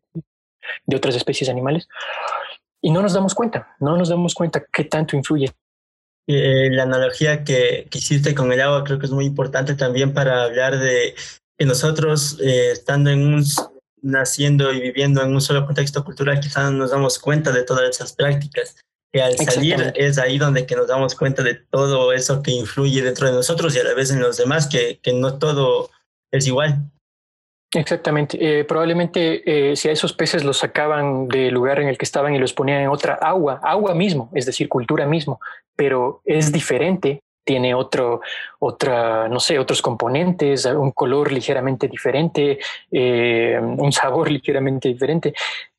de 0.86 0.96
otras 0.96 1.16
especies 1.16 1.50
animales 1.50 1.88
y 2.80 2.92
no 2.92 3.02
nos 3.02 3.14
damos 3.14 3.34
cuenta, 3.34 3.74
no 3.80 3.96
nos 3.96 4.10
damos 4.10 4.32
cuenta 4.32 4.64
qué 4.72 4.84
tanto 4.84 5.16
influye. 5.16 5.50
Eh, 6.28 6.70
la 6.70 6.84
analogía 6.84 7.42
que, 7.42 7.88
que, 7.90 7.98
hiciste 7.98 8.32
con 8.32 8.52
el 8.52 8.60
agua 8.60 8.84
creo 8.84 9.00
que 9.00 9.06
es 9.06 9.12
muy 9.12 9.26
importante 9.26 9.74
también 9.74 10.14
para 10.14 10.44
hablar 10.44 10.78
de 10.78 11.16
que 11.58 11.66
nosotros, 11.66 12.38
eh, 12.40 12.70
estando 12.70 13.10
en 13.10 13.26
un, 13.26 13.44
naciendo 14.02 14.72
y 14.72 14.80
viviendo 14.80 15.20
en 15.20 15.32
un 15.34 15.40
solo 15.40 15.66
contexto 15.66 16.04
cultural, 16.04 16.38
quizás 16.38 16.70
no 16.70 16.78
nos 16.78 16.92
damos 16.92 17.18
cuenta 17.18 17.50
de 17.50 17.64
todas 17.64 17.90
esas 17.90 18.12
prácticas. 18.12 18.76
Que 19.14 19.22
al 19.22 19.38
salir 19.38 19.92
es 19.94 20.18
ahí 20.18 20.38
donde 20.38 20.66
que 20.66 20.74
nos 20.74 20.88
damos 20.88 21.14
cuenta 21.14 21.44
de 21.44 21.54
todo 21.54 22.12
eso 22.12 22.42
que 22.42 22.50
influye 22.50 23.00
dentro 23.00 23.28
de 23.28 23.32
nosotros 23.32 23.76
y 23.76 23.78
a 23.78 23.84
la 23.84 23.94
vez 23.94 24.10
en 24.10 24.18
los 24.18 24.36
demás, 24.36 24.66
que, 24.66 24.98
que 25.00 25.12
no 25.12 25.38
todo 25.38 25.88
es 26.32 26.48
igual. 26.48 26.90
Exactamente. 27.72 28.38
Eh, 28.40 28.64
probablemente 28.64 29.70
eh, 29.70 29.76
si 29.76 29.88
a 29.88 29.92
esos 29.92 30.12
peces 30.12 30.44
los 30.44 30.58
sacaban 30.58 31.28
del 31.28 31.54
lugar 31.54 31.80
en 31.80 31.88
el 31.88 31.96
que 31.98 32.04
estaban 32.04 32.34
y 32.34 32.38
los 32.38 32.52
ponían 32.52 32.82
en 32.82 32.88
otra 32.88 33.14
agua, 33.14 33.60
agua 33.62 33.94
mismo, 33.94 34.30
es 34.34 34.46
decir, 34.46 34.68
cultura 34.68 35.06
mismo, 35.06 35.40
pero 35.76 36.20
es 36.24 36.52
diferente, 36.52 37.22
tiene 37.44 37.74
otro, 37.74 38.20
otra, 38.58 39.28
no 39.28 39.40
sé, 39.40 39.58
otros 39.58 39.82
componentes, 39.82 40.64
un 40.66 40.92
color 40.92 41.32
ligeramente 41.32 41.88
diferente, 41.88 42.58
eh, 42.90 43.58
un 43.60 43.92
sabor 43.92 44.30
ligeramente 44.30 44.88
diferente. 44.88 45.34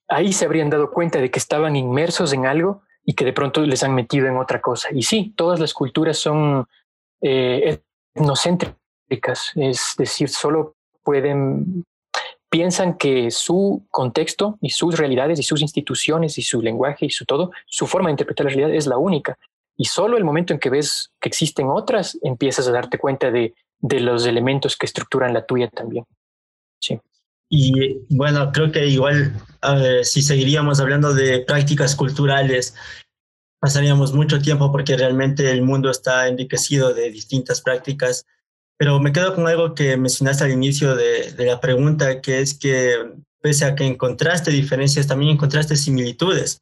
Ahí 0.07 0.33
se 0.33 0.45
habrían 0.45 0.69
dado 0.69 0.91
cuenta 0.91 1.19
de 1.19 1.31
que 1.31 1.39
estaban 1.39 1.75
inmersos 1.75 2.33
en 2.33 2.45
algo 2.45 2.83
y 3.05 3.13
que 3.13 3.25
de 3.25 3.33
pronto 3.33 3.61
les 3.61 3.83
han 3.83 3.93
metido 3.93 4.27
en 4.27 4.37
otra 4.37 4.59
cosa. 4.59 4.89
Y 4.91 5.03
sí, 5.03 5.33
todas 5.35 5.59
las 5.59 5.73
culturas 5.73 6.17
son 6.17 6.65
etnocéntricas, 7.21 9.51
es 9.55 9.93
decir, 9.97 10.29
solo 10.29 10.75
pueden, 11.03 11.85
piensan 12.49 12.97
que 12.97 13.31
su 13.31 13.85
contexto 13.89 14.57
y 14.61 14.69
sus 14.69 14.97
realidades 14.97 15.39
y 15.39 15.43
sus 15.43 15.61
instituciones 15.61 16.37
y 16.37 16.41
su 16.41 16.61
lenguaje 16.61 17.05
y 17.05 17.09
su 17.09 17.25
todo, 17.25 17.51
su 17.67 17.87
forma 17.87 18.09
de 18.09 18.13
interpretar 18.13 18.45
la 18.45 18.51
realidad 18.51 18.75
es 18.75 18.87
la 18.87 18.97
única. 18.97 19.37
Y 19.77 19.85
solo 19.85 20.17
el 20.17 20.23
momento 20.23 20.53
en 20.53 20.59
que 20.59 20.69
ves 20.69 21.11
que 21.19 21.29
existen 21.29 21.67
otras, 21.67 22.17
empiezas 22.21 22.67
a 22.67 22.71
darte 22.71 22.97
cuenta 22.97 23.29
de, 23.29 23.53
de 23.79 23.99
los 23.99 24.25
elementos 24.25 24.77
que 24.77 24.85
estructuran 24.85 25.33
la 25.33 25.45
tuya 25.45 25.69
también. 25.69 26.05
Sí. 26.79 26.99
Y 27.49 27.99
bueno, 28.09 28.51
creo 28.51 28.71
que 28.71 28.87
igual 28.87 29.33
si 30.03 30.21
seguiríamos 30.21 30.79
hablando 30.79 31.13
de 31.13 31.39
prácticas 31.39 31.95
culturales, 31.95 32.75
pasaríamos 33.59 34.13
mucho 34.13 34.39
tiempo 34.39 34.71
porque 34.71 34.97
realmente 34.97 35.49
el 35.51 35.61
mundo 35.61 35.89
está 35.89 36.27
enriquecido 36.27 36.93
de 36.93 37.11
distintas 37.11 37.61
prácticas. 37.61 38.25
Pero 38.77 38.99
me 38.99 39.11
quedo 39.11 39.33
con 39.33 39.47
algo 39.47 39.73
que 39.73 39.95
mencionaste 39.95 40.43
al 40.43 40.51
inicio 40.51 40.95
de, 40.95 41.31
de, 41.31 41.45
la 41.45 41.61
pregunta, 41.61 42.19
que 42.21 42.41
es 42.41 42.53
que 42.53 42.95
pese 43.41 43.63
a 43.65 43.75
que 43.75 43.85
encontraste 43.85 44.51
diferencias, 44.51 45.07
también 45.07 45.31
encontraste 45.31 45.77
similitudes, 45.77 46.61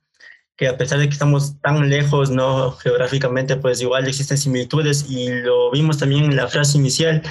que 0.55 0.67
a 0.67 0.77
pesar 0.77 0.99
de 0.99 1.07
que 1.07 1.13
estamos 1.13 1.59
tan 1.61 1.89
lejos, 1.89 2.29
no 2.29 2.71
geográficamente, 2.71 3.55
pues 3.55 3.81
igual 3.81 4.07
existen 4.07 4.37
similitudes 4.37 5.09
y 5.09 5.29
lo 5.29 5.71
vimos 5.71 5.97
también 5.97 6.25
en 6.25 6.35
la 6.35 6.47
frase 6.47 6.77
inicial, 6.77 7.23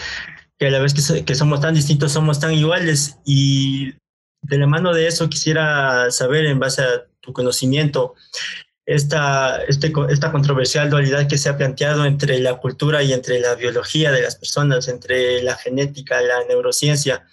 que 0.62 0.68
a 0.68 0.70
la 0.70 0.79
vez 0.79 0.94
que, 0.94 1.25
que 1.25 1.35
somos 1.35 1.61
tan 1.61 1.75
distintos, 1.75 2.12
somos 2.12 2.38
tan 2.38 2.53
iguales. 2.53 3.18
Y 3.25 3.94
de 4.42 4.59
la 4.59 4.68
mano 4.68 4.94
de 4.94 5.09
eso 5.09 5.29
quisiera 5.29 6.09
saber, 6.12 6.46
en 6.46 6.61
base 6.61 6.83
a 6.83 7.05
tu 7.18 7.33
conocimiento, 7.33 8.14
esta, 8.87 9.61
este, 9.64 9.92
esta 10.09 10.31
controversial 10.31 10.88
dualidad 10.88 11.27
que 11.27 11.37
se 11.37 11.48
ha 11.48 11.57
planteado 11.57 12.05
entre 12.05 12.38
la 12.38 12.59
cultura 12.59 13.03
y 13.03 13.12
entre 13.12 13.40
la 13.40 13.57
biología 13.57 14.12
de 14.12 14.22
las 14.22 14.37
personas, 14.37 14.87
entre 14.87 15.42
la 15.42 15.57
genética, 15.57 16.20
la 16.20 16.44
neurociencia. 16.48 17.27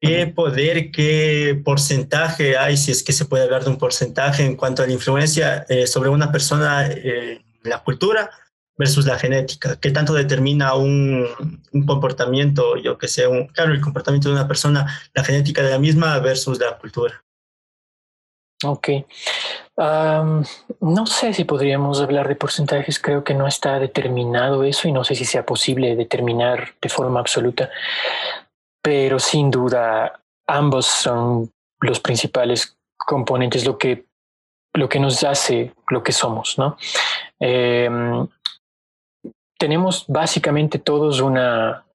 ¿Qué 0.00 0.28
poder, 0.28 0.92
qué 0.92 1.60
porcentaje 1.64 2.56
hay, 2.56 2.76
si 2.76 2.92
es 2.92 3.02
que 3.02 3.12
se 3.12 3.24
puede 3.24 3.42
hablar 3.42 3.64
de 3.64 3.70
un 3.70 3.78
porcentaje 3.78 4.44
en 4.44 4.54
cuanto 4.54 4.84
a 4.84 4.86
la 4.86 4.92
influencia 4.92 5.66
eh, 5.68 5.88
sobre 5.88 6.10
una 6.10 6.30
persona, 6.30 6.86
eh, 6.86 7.44
la 7.64 7.82
cultura 7.82 8.30
versus 8.76 9.06
la 9.06 9.18
genética? 9.18 9.76
¿Qué 9.80 9.90
tanto 9.90 10.14
determina 10.14 10.74
un, 10.74 11.26
un 11.72 11.86
comportamiento, 11.86 12.76
yo 12.76 12.98
que 12.98 13.08
sé, 13.08 13.26
un, 13.26 13.46
claro, 13.48 13.72
el 13.72 13.80
comportamiento 13.80 14.28
de 14.28 14.34
una 14.34 14.48
persona, 14.48 14.86
la 15.14 15.24
genética 15.24 15.62
de 15.62 15.70
la 15.70 15.78
misma 15.78 16.18
versus 16.18 16.58
la 16.58 16.76
cultura? 16.78 17.22
Ok. 18.64 18.88
no 19.76 21.06
sé 21.06 21.34
si 21.34 21.44
podríamos 21.44 22.00
hablar 22.00 22.26
de 22.26 22.36
porcentajes, 22.36 22.98
creo 22.98 23.22
que 23.22 23.34
no 23.34 23.46
está 23.46 23.78
determinado 23.78 24.64
eso 24.64 24.88
y 24.88 24.92
no 24.92 25.04
sé 25.04 25.14
si 25.14 25.26
sea 25.26 25.44
posible 25.44 25.94
determinar 25.94 26.74
de 26.80 26.88
forma 26.88 27.20
absoluta, 27.20 27.68
pero 28.82 29.18
sin 29.18 29.50
duda 29.50 30.20
ambos 30.46 30.86
son 30.86 31.52
los 31.80 32.00
principales 32.00 32.78
componentes, 32.96 33.66
lo 33.66 33.76
que, 33.76 34.06
lo 34.72 34.88
que 34.88 35.00
nos 35.00 35.22
hace 35.22 35.74
lo 35.90 36.02
que 36.02 36.12
somos, 36.12 36.56
¿no? 36.56 36.78
Em, 37.38 38.26
tenemos 39.58 40.04
básicamente 40.08 40.78
todos 40.78 41.20
una, 41.20 41.86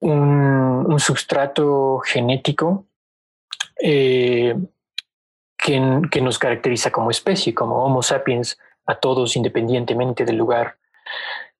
un, 0.00 0.98
substrato 0.98 2.00
genético 2.00 2.86
eh, 3.80 4.54
que, 5.56 6.20
nos 6.20 6.38
caracteriza 6.38 6.90
como 6.90 7.10
especie, 7.10 7.54
como 7.54 7.84
Homo 7.84 8.02
sapiens, 8.02 8.58
a 8.86 8.96
todos 8.96 9.36
independientemente 9.36 10.24
del 10.24 10.36
lugar 10.36 10.78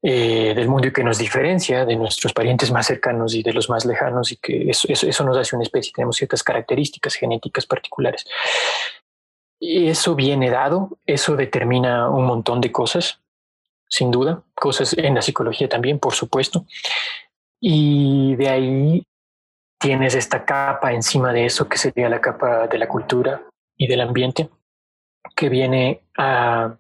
eh, 0.03 0.55
del 0.55 0.69
mundo 0.69 0.89
y 0.89 0.93
que 0.93 1.05
nos 1.05 1.19
diferencia 1.19 1.85
de 1.85 1.95
nuestros 1.95 2.33
parientes 2.33 2.71
más 2.71 2.87
cercanos 2.87 3.35
y 3.35 3.43
de 3.43 3.53
los 3.53 3.69
más 3.69 3.85
lejanos 3.85 4.33
y 4.33 4.37
que 4.37 4.71
eso, 4.71 4.89
eso, 4.91 5.25
nos 5.25 5.37
hace 5.37 5.55
una 5.55 5.63
especie, 5.63 5.93
tenemos 5.95 6.17
ciertas 6.17 6.43
características 6.43 7.15
genéticas 7.15 7.67
particulares. 7.67 8.25
Y 9.59 9.89
eso 9.89 10.15
viene 10.15 10.51
dado, 10.51 10.99
eso 11.05 11.37
determina 11.37 12.09
un 12.09 12.25
montón 12.25 12.63
de 12.63 12.73
cosas, 12.73 13.20
sin 13.91 14.11
duda, 14.11 14.43
cosas 14.55 14.97
en 14.97 15.15
la 15.15 15.23
psicología 15.23 15.69
también, 15.69 15.99
por 15.99 16.15
supuesto. 16.15 16.65
Y 17.61 18.37
de 18.37 18.49
ahí 18.49 19.07
tienes 19.79 20.15
esta 20.15 20.45
capa 20.45 20.93
encima 20.93 21.33
de 21.33 21.47
eso 21.47 21.69
que 21.69 21.77
sería 21.77 22.09
la 22.09 22.21
capa 22.21 22.69
de 22.69 22.79
la 22.79 22.89
cultura 22.89 23.43
y 23.77 23.87
del 23.87 24.01
ambiente 24.01 24.49
que 25.35 25.49
viene 25.49 26.03
a 26.17 26.77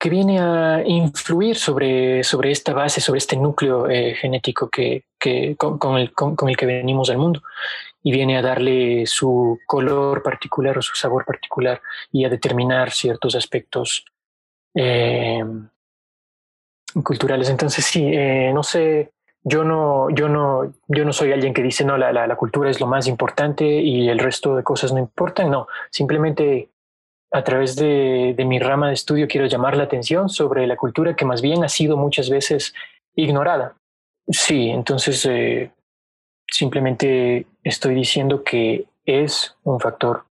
que 0.00 0.10
viene 0.10 0.38
a 0.38 0.82
influir 0.84 1.56
sobre, 1.56 2.22
sobre 2.24 2.50
esta 2.50 2.74
base, 2.74 3.00
sobre 3.00 3.18
este 3.18 3.36
núcleo 3.36 3.88
eh, 3.88 4.14
genético 4.14 4.68
que, 4.68 5.04
que 5.18 5.56
con, 5.56 5.96
el, 5.96 6.12
con, 6.12 6.36
el 6.46 6.58
que 6.58 6.66
venimos 6.66 7.08
al 7.08 7.16
mundo 7.16 7.42
y 8.02 8.12
viene 8.12 8.36
a 8.36 8.42
darle 8.42 9.06
su 9.06 9.58
color 9.66 10.22
particular 10.22 10.76
o 10.76 10.82
su 10.82 10.94
sabor 10.94 11.24
particular 11.24 11.80
y 12.12 12.26
a 12.26 12.28
determinar 12.28 12.90
ciertos 12.90 13.34
aspectos 13.34 14.04
eh, 14.74 15.44
culturales. 17.02 17.48
Entonces, 17.50 17.84
sí, 17.84 18.06
eh, 18.12 18.52
no 18.52 18.62
sé, 18.62 19.12
yo 19.42 19.62
no, 19.62 20.08
yo 20.10 20.28
no, 20.28 20.72
yo 20.88 21.04
no 21.04 21.12
soy 21.12 21.32
alguien 21.32 21.52
que 21.52 21.62
dice 21.62 21.84
no, 21.84 21.98
la, 21.98 22.12
la, 22.12 22.36
cultura 22.36 22.70
es 22.70 22.80
lo 22.80 22.86
más 22.86 23.06
importante 23.06 23.64
y 23.66 24.08
el 24.08 24.18
resto 24.18 24.56
de 24.56 24.62
cosas 24.62 24.92
no 24.92 24.98
importan. 24.98 25.50
No, 25.50 25.68
simplemente 25.90 26.70
a 27.30 27.42
través 27.42 27.76
de, 27.76 28.34
mi 28.46 28.58
rama 28.58 28.88
de 28.88 28.94
estudio 28.94 29.26
quiero 29.28 29.46
llamar 29.46 29.76
la 29.76 29.84
atención 29.84 30.28
sobre 30.28 30.66
la 30.66 30.76
cultura 30.76 31.16
que 31.16 31.24
más 31.24 31.42
bien 31.42 31.64
ha 31.64 31.68
sido 31.68 31.96
muchas 31.96 32.30
veces 32.30 32.74
ignorada. 33.16 33.76
Sí, 34.28 34.70
entonces 34.70 35.26
eh, 35.26 35.72
simplemente 36.48 37.46
estoy 37.64 37.96
diciendo 37.96 38.44
que 38.44 38.86
es 39.04 39.56
un 39.64 39.80
factor 39.80 40.24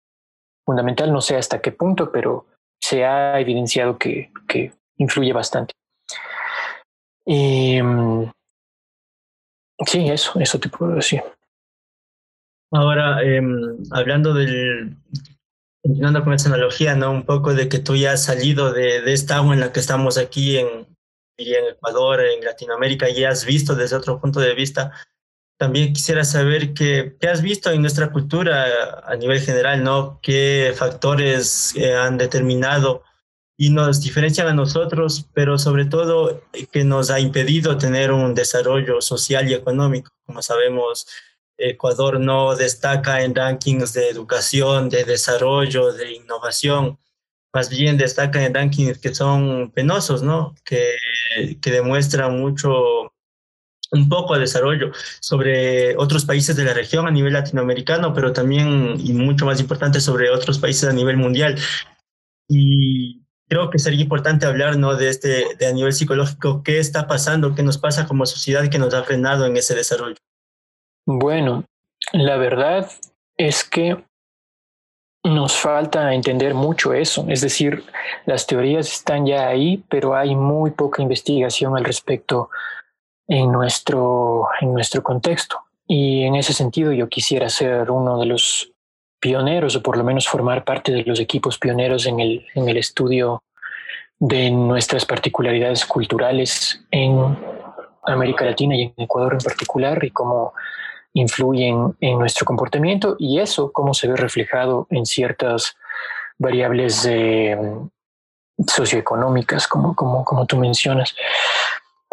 fundamental, 0.65 1.13
no 1.13 1.21
sé 1.21 1.37
hasta 1.37 1.61
qué 1.61 1.73
punto, 1.73 2.13
pero 2.13 2.47
se 2.93 3.07
ha 3.07 3.41
evidenciado 3.41 3.97
que, 3.97 4.31
que 4.47 4.71
influye 4.99 5.33
bastante. 5.33 5.73
Mm, 7.25 8.25
sí, 9.87 10.11
eso, 10.11 10.39
eso 10.39 10.61
te 10.61 10.69
puedo 10.69 10.97
decir. 10.97 11.23
Ahora, 12.71 13.23
em, 13.23 13.79
hablando 13.93 14.35
del 14.35 14.95
continuando 15.83 16.23
con 16.23 16.35
esa 16.35 16.51
analogía, 16.51 16.95
¿no? 16.95 17.11
Un 17.11 17.25
poco 17.25 17.55
de 17.55 17.71
que 17.71 17.79
tú 17.79 17.97
ya 17.97 18.13
has 18.13 18.25
salido 18.25 18.75
de, 18.75 19.01
de 19.01 19.13
esta 19.15 19.37
agua 19.37 19.55
en 19.55 19.61
la 19.61 19.73
que 19.73 19.81
estamos 19.81 20.19
aquí 20.19 20.59
en, 20.59 20.87
en 21.39 21.65
Ecuador, 21.71 22.21
en 22.21 22.45
Latinoamérica, 22.45 23.09
y 23.09 23.25
has 23.25 23.47
visto 23.47 23.75
desde 23.75 23.97
otro 23.97 24.21
punto 24.21 24.39
de 24.39 24.55
vista. 24.55 24.93
También 25.59 25.93
quisiera 25.93 26.25
saber 26.25 26.75
qué, 26.75 27.17
qué 27.21 27.29
has 27.29 27.43
visto 27.43 27.71
en 27.71 27.83
nuestra 27.83 28.11
cultura 28.11 29.03
a 29.05 29.17
nivel 29.17 29.41
general, 29.41 29.85
¿no? 29.85 30.19
¿Qué 30.23 30.73
factores 30.77 31.75
eh, 31.77 31.95
han 31.95 32.19
determinado 32.19 33.03
y 33.57 33.71
nos 33.71 34.01
diferencian 34.01 34.49
a 34.49 34.55
nosotros, 34.55 35.29
pero 35.35 35.59
sobre 35.59 35.85
todo 35.85 36.43
que 36.73 36.85
nos 36.85 37.11
ha 37.11 37.21
impedido 37.21 37.79
tener 37.79 38.11
un 38.11 38.35
desarrollo 38.35 39.01
social 39.01 39.49
y 39.49 39.55
económico? 39.55 40.11
Como 40.27 40.43
sabemos, 40.43 41.07
Ecuador 41.59 42.19
no 42.19 42.57
destaca 42.57 43.23
en 43.23 43.35
rankings 43.35 43.93
de 43.93 44.09
educación, 44.09 44.89
de 44.89 45.05
desarrollo, 45.05 45.93
de 45.93 46.13
innovación, 46.13 46.99
más 47.53 47.69
bien 47.69 47.99
destaca 47.99 48.45
en 48.45 48.55
rankings 48.55 48.99
que 48.99 49.15
son 49.15 49.71
penosos, 49.73 50.23
¿no? 50.23 50.55
Que, 50.65 50.97
que 51.61 51.71
demuestran 51.71 52.39
mucho, 52.39 53.12
un 53.93 54.09
poco 54.09 54.35
de 54.35 54.41
desarrollo 54.41 54.91
sobre 55.21 55.97
otros 55.97 56.25
países 56.25 56.57
de 56.57 56.65
la 56.65 56.73
región 56.73 57.07
a 57.07 57.11
nivel 57.11 57.35
latinoamericano, 57.35 58.13
pero 58.15 58.33
también, 58.33 58.97
y 58.99 59.13
mucho 59.13 59.47
más 59.47 59.61
importante, 59.61 60.01
sobre 60.01 60.31
otros 60.31 60.59
países 60.59 60.89
a 60.89 60.93
nivel 60.93 61.19
mundial. 61.19 61.59
Y 62.49 63.23
creo 63.49 63.71
que 63.71 63.79
sería 63.79 64.01
importante 64.01 64.47
hablar 64.47 64.79
¿no? 64.79 64.97
de, 64.97 65.11
este, 65.11 65.45
de 65.59 65.67
a 65.67 65.73
nivel 65.73 65.93
psicológico, 65.93 66.63
qué 66.63 66.79
está 66.79 67.07
pasando, 67.07 67.55
qué 67.55 67.63
nos 67.63 67.79
pasa 67.79 68.07
como 68.07 68.25
sociedad 68.25 68.69
que 68.71 68.79
nos 68.79 68.95
ha 68.95 69.05
frenado 69.05 69.45
en 69.45 69.57
ese 69.57 69.75
desarrollo. 69.75 70.17
Bueno, 71.05 71.65
la 72.13 72.37
verdad 72.37 72.91
es 73.37 73.63
que 73.63 74.03
nos 75.25 75.55
falta 75.55 76.15
entender 76.15 76.55
mucho 76.55 76.95
eso. 76.95 77.27
Es 77.29 77.43
decir, 77.43 77.85
las 78.25 78.47
teorías 78.47 78.91
están 78.91 79.27
ya 79.27 79.49
ahí, 79.49 79.85
pero 79.89 80.17
hay 80.17 80.35
muy 80.35 80.71
poca 80.71 81.03
investigación 81.03 81.77
al 81.77 81.85
respecto 81.85 82.49
en 83.29 83.51
nuestro, 83.51 84.49
en 84.61 84.73
nuestro 84.73 85.03
contexto. 85.03 85.61
Y 85.87 86.25
en 86.25 86.37
ese 86.37 86.53
sentido 86.53 86.93
yo 86.93 87.09
quisiera 87.09 87.49
ser 87.49 87.91
uno 87.91 88.19
de 88.19 88.27
los 88.27 88.73
pioneros 89.21 89.77
o 89.77 89.83
por 89.83 89.97
lo 89.97 90.05
menos 90.05 90.29
formar 90.29 90.65
parte 90.65 90.93
de 90.93 91.05
los 91.05 91.21
equipos 91.21 91.59
pioneros 91.59 92.07
en 92.07 92.21
el, 92.21 92.47
en 92.55 92.69
el 92.69 92.77
estudio 92.77 93.43
de 94.19 94.51
nuestras 94.51 95.05
particularidades 95.05 95.85
culturales 95.85 96.85
en 96.91 97.37
América 98.05 98.45
Latina 98.45 98.77
y 98.77 98.83
en 98.83 98.95
Ecuador 98.97 99.35
en 99.35 99.41
particular 99.41 100.03
y 100.05 100.11
cómo 100.11 100.55
influyen 101.15 101.95
en 102.01 102.19
nuestro 102.19 102.47
comportamiento 102.47 103.17
y 103.19 103.39
eso 103.39 103.71
cómo 103.73 103.95
se 103.95 104.09
ve 104.09 104.17
reflejado 104.17 104.87
en 104.91 105.07
ciertas 105.07 105.77
variables 106.39 107.09
socioeconómicas, 108.67 109.69
como, 109.69 109.95
como, 109.95 110.25
como 110.25 110.47
tú 110.47 110.57
mencionas. 110.57 111.15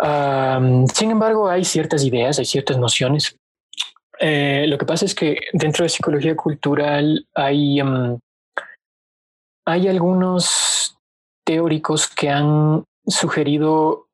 Sin 0.02 1.12
embargo, 1.12 1.50
hay 1.50 1.66
ciertas 1.66 2.04
ideas, 2.04 2.40
hay 2.40 2.46
ciertas 2.46 2.78
nociones. 2.78 3.36
Eh, 4.20 4.66
lo 4.68 4.78
que 4.78 4.86
pasa 4.86 5.06
es 5.06 5.16
que 5.16 5.38
dentro 5.54 5.84
de 5.84 5.90
psicología 5.90 6.36
cultural 6.36 7.26
hay, 7.34 7.80
hay 9.66 9.88
algunos 9.88 10.98
teóricos 11.46 12.08
que 12.08 12.30
han 12.30 12.84
sugerido 13.08 14.08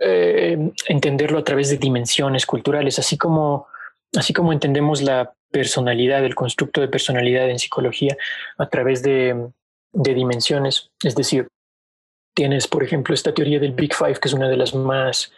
eh, 0.00 0.72
entenderlo 0.86 1.38
a 1.38 1.44
través 1.44 1.70
de 1.70 1.78
dimensiones 1.78 2.46
culturales, 2.46 2.98
así 2.98 3.16
como 3.18 3.66
así 4.16 4.32
como 4.32 4.52
entendemos 4.52 5.02
la 5.02 5.32
personalidad, 5.50 6.24
el 6.24 6.34
constructo 6.34 6.80
de 6.80 6.88
personalidad 6.88 7.48
en 7.48 7.58
psicología 7.58 8.16
a 8.58 8.68
través 8.68 9.02
de, 9.02 9.50
dimensiones, 9.92 10.90
es 11.02 11.14
decir, 11.14 11.48
tienes, 12.38 12.68
por 12.68 12.84
ejemplo, 12.84 13.12
esta 13.12 13.34
teoría 13.34 13.58
del 13.58 13.72
Big 13.72 13.92
Five, 13.92 14.20
que 14.20 14.28
es 14.28 14.32
una 14.32 14.48
de 14.48 14.56
las 14.56 14.72
más 14.72 15.32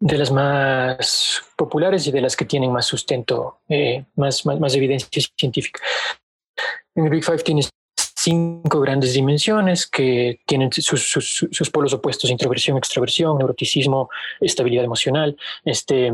de 0.00 0.18
las 0.18 0.32
más 0.32 1.44
populares 1.56 2.08
y 2.08 2.10
de 2.10 2.20
las 2.20 2.34
que 2.34 2.44
tienen 2.44 2.72
más 2.72 2.86
sustento, 2.86 3.60
eh, 3.68 4.04
más, 4.16 4.44
más, 4.44 4.58
más, 4.58 4.74
evidencia 4.74 5.22
científica. 5.38 5.80
En 6.96 7.04
el 7.04 7.10
Big 7.10 7.24
Five 7.24 7.38
tienes 7.38 7.70
cinco 8.24 8.80
grandes 8.80 9.12
dimensiones 9.12 9.86
que 9.86 10.40
tienen 10.46 10.72
sus, 10.72 11.02
sus, 11.02 11.46
sus, 11.50 11.70
polos 11.70 11.92
opuestos, 11.92 12.30
introversión, 12.30 12.78
extroversión, 12.78 13.36
neuroticismo, 13.36 14.08
estabilidad 14.40 14.84
emocional. 14.84 15.36
Este, 15.64 16.10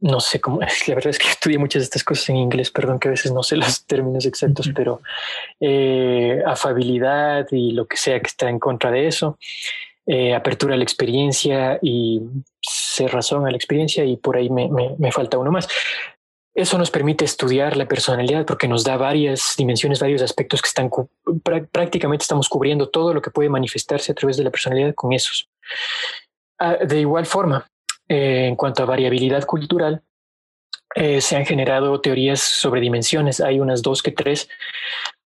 no 0.00 0.20
sé 0.20 0.40
cómo, 0.40 0.60
la 0.88 0.94
verdad 0.94 1.10
es 1.10 1.18
que 1.18 1.28
estudié 1.28 1.58
muchas 1.58 1.82
de 1.82 1.84
estas 1.84 2.02
cosas 2.02 2.28
en 2.30 2.36
inglés, 2.36 2.70
perdón 2.70 2.98
que 2.98 3.08
a 3.08 3.12
veces 3.12 3.32
no 3.32 3.44
sé 3.44 3.56
los 3.56 3.84
términos 3.86 4.26
exactos, 4.26 4.70
pero 4.74 5.02
eh, 5.60 6.42
afabilidad 6.44 7.46
y 7.52 7.70
lo 7.72 7.86
que 7.86 7.96
sea 7.96 8.18
que 8.18 8.26
está 8.26 8.48
en 8.48 8.58
contra 8.58 8.90
de 8.90 9.06
eso, 9.06 9.38
eh, 10.04 10.34
apertura 10.34 10.74
a 10.74 10.76
la 10.76 10.82
experiencia 10.82 11.78
y 11.80 12.20
ser 12.60 13.12
razón 13.12 13.46
a 13.46 13.50
la 13.50 13.56
experiencia 13.56 14.04
y 14.04 14.16
por 14.16 14.36
ahí 14.36 14.50
me, 14.50 14.68
me, 14.68 14.96
me 14.98 15.12
falta 15.12 15.38
uno 15.38 15.52
más. 15.52 15.68
Eso 16.54 16.76
nos 16.76 16.90
permite 16.90 17.24
estudiar 17.24 17.76
la 17.76 17.88
personalidad 17.88 18.44
porque 18.44 18.68
nos 18.68 18.84
da 18.84 18.98
varias 18.98 19.54
dimensiones, 19.56 20.00
varios 20.00 20.20
aspectos 20.20 20.60
que 20.60 20.68
están 20.68 20.90
prácticamente 21.72 22.24
estamos 22.24 22.48
cubriendo 22.48 22.90
todo 22.90 23.14
lo 23.14 23.22
que 23.22 23.30
puede 23.30 23.48
manifestarse 23.48 24.12
a 24.12 24.14
través 24.14 24.36
de 24.36 24.44
la 24.44 24.50
personalidad 24.50 24.94
con 24.94 25.12
esos. 25.12 25.48
Ah, 26.58 26.76
de 26.76 27.00
igual 27.00 27.24
forma, 27.24 27.66
eh, 28.06 28.46
en 28.48 28.56
cuanto 28.56 28.82
a 28.82 28.86
variabilidad 28.86 29.44
cultural, 29.44 30.02
eh, 30.94 31.22
se 31.22 31.36
han 31.36 31.46
generado 31.46 31.98
teorías 32.02 32.40
sobre 32.40 32.82
dimensiones, 32.82 33.40
hay 33.40 33.58
unas 33.58 33.80
dos 33.80 34.02
que 34.02 34.12
tres, 34.12 34.48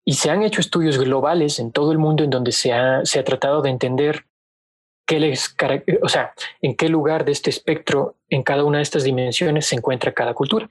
y 0.05 0.13
se 0.13 0.29
han 0.29 0.43
hecho 0.43 0.61
estudios 0.61 0.99
globales 0.99 1.57
en 1.57 1.71
todo 1.71 1.91
el 1.91 1.97
mundo 1.97 2.23
en 2.23 2.29
donde 2.29 2.51
se 2.51 2.71
ha, 2.71 3.03
se 3.03 3.19
ha 3.19 3.23
tratado 3.23 3.63
de 3.63 3.71
entender 3.71 4.25
qué 5.05 5.19
les, 5.19 5.55
o 6.01 6.09
sea, 6.09 6.33
en 6.61 6.75
qué 6.75 6.89
lugar 6.89 7.25
de 7.25 7.31
este 7.31 7.49
espectro, 7.49 8.15
en 8.29 8.43
cada 8.43 8.63
una 8.63 8.79
de 8.79 8.83
estas 8.83 9.03
dimensiones 9.03 9.67
se 9.67 9.75
encuentra 9.75 10.13
cada 10.13 10.33
cultura. 10.33 10.67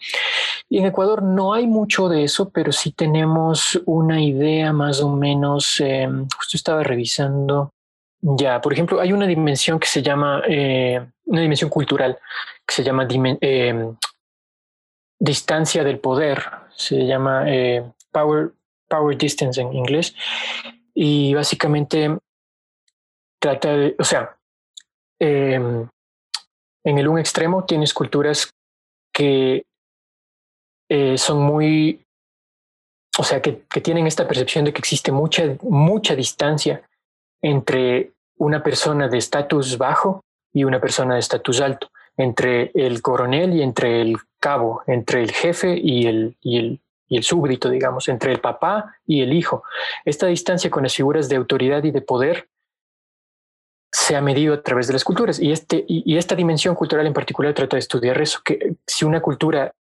Y 0.69 0.79
en 0.79 0.87
Ecuador 0.87 1.23
no 1.23 1.55
hay 1.55 1.67
mucho 1.67 2.09
de 2.09 2.25
eso, 2.25 2.51
pero 2.51 2.73
sí 2.73 2.93
tenemos 2.93 3.81
una 3.87 4.21
idea 4.21 4.73
más 4.73 5.01
o 5.01 5.15
menos, 5.15 5.81
eh, 5.81 6.09
justo 6.37 6.57
estaba 6.57 6.83
revisando, 6.83 7.75
ya, 8.27 8.59
por 8.63 8.73
ejemplo, 8.73 9.01
hay 9.01 9.13
una 9.13 9.27
dimensión 9.27 9.79
que 9.79 9.87
se 9.87 10.03
llama, 10.03 10.43
eh, 10.49 10.99
una 11.27 11.43
dimensión 11.43 11.69
cultural, 11.69 12.19
que 12.67 12.75
se 12.75 12.83
llama 12.83 13.07
eh, 13.11 13.93
distancia 15.19 15.85
del 15.85 15.99
poder, 15.99 16.43
se 16.75 17.05
llama 17.05 17.45
eh, 17.47 17.85
power, 18.11 18.53
power 18.89 19.19
distance 19.19 19.61
en 19.61 19.75
inglés, 19.75 20.15
y 20.95 21.35
básicamente 21.35 22.17
trata 23.45 23.77
de, 23.77 23.95
o 23.99 24.05
sea, 24.05 24.35
em, 25.21 25.87
en 26.83 26.99
el 26.99 27.09
un 27.09 27.19
extremo 27.19 27.67
tienes 27.67 27.93
culturas 27.93 28.51
que 29.13 29.67
eh, 30.89 31.19
son 31.19 31.43
muy, 31.43 32.03
o 33.19 33.23
sea, 33.23 33.43
que, 33.43 33.65
que, 33.69 33.83
tienen 33.83 34.07
esta 34.07 34.27
percepción 34.27 34.65
de 34.65 34.73
que 34.73 34.79
existe 34.79 35.13
mucha, 35.13 35.43
mucha 35.61 36.15
distancia 36.15 36.89
entre 37.43 38.13
una 38.39 38.63
persona 38.63 39.09
de 39.09 39.19
estatus 39.19 39.77
bajo 39.77 40.23
y 40.51 40.65
una 40.65 40.81
persona 40.81 41.15
de 41.15 41.21
estatus 41.21 41.61
alto. 41.61 41.91
entre 42.17 42.71
el 42.75 43.03
coronel 43.03 43.55
y 43.55 43.63
entre 43.63 44.01
el 44.01 44.17
cabo, 44.41 44.83
entre 44.87 45.23
el 45.23 45.33
jefe 45.33 45.77
y 45.77 46.07
el, 46.07 46.37
y 46.41 46.59
el, 46.59 46.81
y 47.09 47.17
el 47.19 47.25
súbdito, 47.25 47.69
digamos, 47.69 48.09
entre 48.09 48.33
el 48.33 48.41
papá 48.41 48.95
y 49.05 49.21
el 49.21 49.35
hijo. 49.35 49.65
Esta 50.05 50.29
distancia 50.29 50.71
con 50.71 50.85
las 50.85 50.95
figuras 50.95 51.29
de 51.29 51.37
autoridad 51.37 51.83
y 51.85 51.91
de 51.91 52.01
poder 52.01 52.49
se 53.95 54.17
ha 54.17 54.21
medido 54.21 54.55
a 54.55 54.61
través 54.61 54.89
de 54.89 54.93
las 54.93 55.05
culturas 55.05 55.39
y, 55.39 55.53
este, 55.53 55.85
y, 55.87 56.17
esta 56.17 56.35
dimensión 56.35 56.75
cultural 56.75 57.07
en 57.07 57.13
particular 57.13 57.55
trata 57.55 57.77
de 57.77 57.81
estudiar 57.81 58.21
eso, 58.21 58.41
que 58.45 58.75
si 58.85 59.05
una 59.05 59.23
cultura 59.23 59.73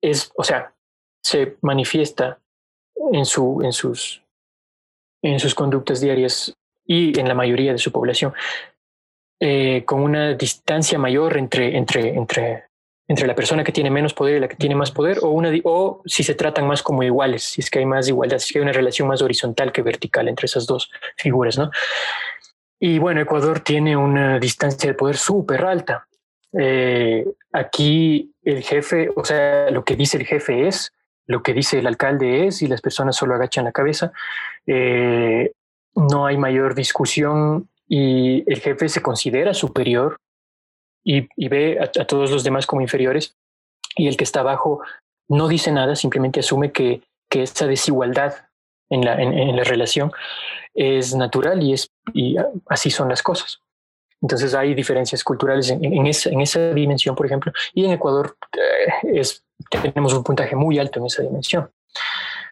es, 0.00 0.30
o 0.36 0.44
sea, 0.44 0.72
se 1.20 1.56
manifiesta 1.60 2.38
en, 3.12 3.24
su, 3.26 3.62
en, 3.64 3.72
sus, 3.72 4.22
en 5.24 5.40
sus 5.40 5.56
conductas 5.56 6.00
diarias 6.00 6.54
y 6.86 7.18
en 7.18 7.26
la 7.26 7.34
mayoría 7.34 7.72
de 7.72 7.78
su 7.78 7.90
población, 7.90 8.32
eh, 9.40 9.82
con 9.84 10.00
una 10.00 10.34
distancia 10.34 11.00
mayor 11.00 11.36
entre, 11.36 11.76
entre, 11.76 12.14
entre, 12.14 12.66
entre 13.08 13.26
la 13.26 13.34
persona 13.34 13.64
que 13.64 13.72
tiene 13.72 13.90
menos 13.90 14.14
poder 14.14 14.36
y 14.36 14.40
la 14.40 14.48
que 14.48 14.54
tiene 14.54 14.76
más 14.76 14.92
poder, 14.92 15.18
o, 15.22 15.30
una, 15.30 15.50
o 15.64 16.00
si 16.06 16.22
se 16.22 16.36
tratan 16.36 16.68
más 16.68 16.84
como 16.84 17.02
iguales, 17.02 17.42
si 17.42 17.60
es 17.60 17.70
que 17.70 17.80
hay 17.80 17.86
más 17.86 18.06
igualdad, 18.06 18.38
si 18.38 18.56
hay 18.56 18.62
una 18.62 18.72
relación 18.72 19.08
más 19.08 19.20
horizontal 19.20 19.72
que 19.72 19.82
vertical 19.82 20.28
entre 20.28 20.46
esas 20.46 20.64
dos 20.64 20.92
figuras, 21.16 21.58
¿no? 21.58 21.72
Y 22.80 22.98
bueno, 22.98 23.20
Ecuador 23.20 23.60
tiene 23.60 23.96
una 23.96 24.38
distancia 24.38 24.90
de 24.90 24.94
poder 24.94 25.16
súper 25.16 25.64
alta. 25.64 26.06
Eh, 26.52 27.26
aquí 27.52 28.32
el 28.42 28.62
jefe, 28.62 29.08
o 29.14 29.24
sea, 29.24 29.70
lo 29.70 29.84
que 29.84 29.96
dice 29.96 30.16
el 30.16 30.26
jefe 30.26 30.68
es, 30.68 30.92
lo 31.26 31.42
que 31.42 31.52
dice 31.52 31.78
el 31.78 31.86
alcalde 31.86 32.46
es, 32.46 32.62
y 32.62 32.68
las 32.68 32.80
personas 32.80 33.16
solo 33.16 33.34
agachan 33.34 33.64
la 33.64 33.72
cabeza. 33.72 34.12
Eh, 34.66 35.52
no 35.94 36.26
hay 36.26 36.36
mayor 36.36 36.74
discusión 36.74 37.68
y 37.86 38.44
el 38.50 38.60
jefe 38.60 38.88
se 38.88 39.02
considera 39.02 39.54
superior 39.54 40.20
y, 41.02 41.28
ve 41.48 41.78
a, 41.80 42.04
todos 42.04 42.30
los 42.30 42.44
demás 42.44 42.66
como 42.66 42.82
inferiores 42.82 43.34
y 43.96 44.08
el 44.08 44.16
que 44.16 44.24
está 44.24 44.40
abajo 44.40 44.82
no 45.28 45.48
dice 45.48 45.72
nada, 45.72 45.96
simplemente 45.96 46.40
asume 46.40 46.70
que, 46.70 47.02
que 47.28 47.42
esa 47.42 47.66
desigualdad 47.66 48.47
en 48.90 49.04
la, 49.04 49.20
en, 49.20 49.56
la 49.56 49.64
relación 49.64 50.12
es 50.74 51.14
natural 51.14 51.62
y, 51.62 51.72
es, 51.72 51.90
y 52.14 52.36
así 52.68 52.90
son 52.90 53.08
las 53.08 53.22
cosas. 53.22 53.60
Entonces 54.20 54.54
hay 54.54 54.74
diferencias 54.74 55.22
culturales 55.22 55.70
en, 55.70 55.84
en, 55.84 56.06
esa, 56.06 56.30
en 56.30 56.40
esa 56.40 56.72
dimensión, 56.72 57.14
por 57.14 57.26
ejemplo, 57.26 57.52
y 57.72 57.84
en 57.84 57.92
Ecuador 57.92 58.36
eh, 58.56 59.20
es, 59.20 59.44
tenemos 59.70 60.12
un 60.12 60.24
puntaje 60.24 60.56
muy 60.56 60.78
alto 60.78 61.00
en 61.00 61.06
esa 61.06 61.22
dimensión. 61.22 61.70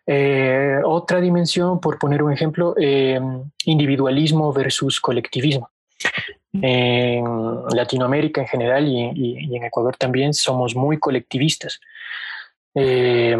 Eh, 0.06 0.78
otra 0.84 1.20
dimensión, 1.20 1.80
por 1.80 1.98
poner 1.98 2.22
un 2.22 2.32
ejemplo, 2.32 2.74
eh, 2.78 3.20
individualismo 3.64 4.52
versus 4.52 5.00
colectivismo. 5.00 5.70
En 6.52 7.24
Latinoamérica 7.74 8.40
en 8.40 8.46
general 8.46 8.86
y, 8.88 9.54
en 9.54 9.64
Ecuador 9.64 9.96
también 9.96 10.32
somos 10.32 10.74
muy 10.74 10.98
colectivistas. 10.98 11.80
Eh, 12.74 13.36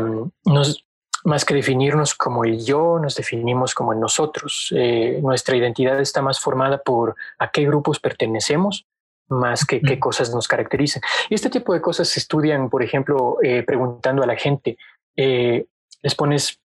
más 1.26 1.44
que 1.44 1.54
definirnos 1.54 2.14
como 2.14 2.44
el 2.44 2.64
yo, 2.64 2.98
nos 3.00 3.16
definimos 3.16 3.74
como 3.74 3.92
el 3.92 4.00
nosotros. 4.00 4.72
Eh, 4.76 5.18
nuestra 5.22 5.56
identidad 5.56 6.00
está 6.00 6.22
más 6.22 6.38
formada 6.38 6.78
por 6.78 7.16
a 7.38 7.50
qué 7.50 7.66
grupos 7.66 7.98
pertenecemos, 7.98 8.86
más 9.28 9.64
que 9.64 9.80
qué 9.80 9.98
cosas 9.98 10.32
nos 10.32 10.46
caracterizan. 10.46 11.02
Y 11.28 11.34
este 11.34 11.50
tipo 11.50 11.74
de 11.74 11.80
cosas 11.80 12.08
se 12.08 12.20
estudian, 12.20 12.70
por 12.70 12.82
ejemplo, 12.84 13.38
eh, 13.42 13.64
preguntando 13.64 14.22
a 14.22 14.26
la 14.26 14.36
gente, 14.36 14.78
les 15.16 16.14
pones 16.14 16.60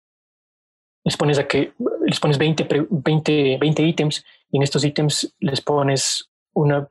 les 1.05 1.15
pones 1.15 1.39
a 1.39 1.47
que 1.47 1.73
les 2.05 2.19
pones 2.19 2.37
20, 2.37 2.67
20, 2.89 3.57
20 3.59 3.83
ítems 3.83 4.25
y 4.51 4.57
en 4.57 4.63
estos 4.63 4.83
ítems 4.83 5.33
les 5.39 5.61
pones 5.61 6.29
una... 6.53 6.89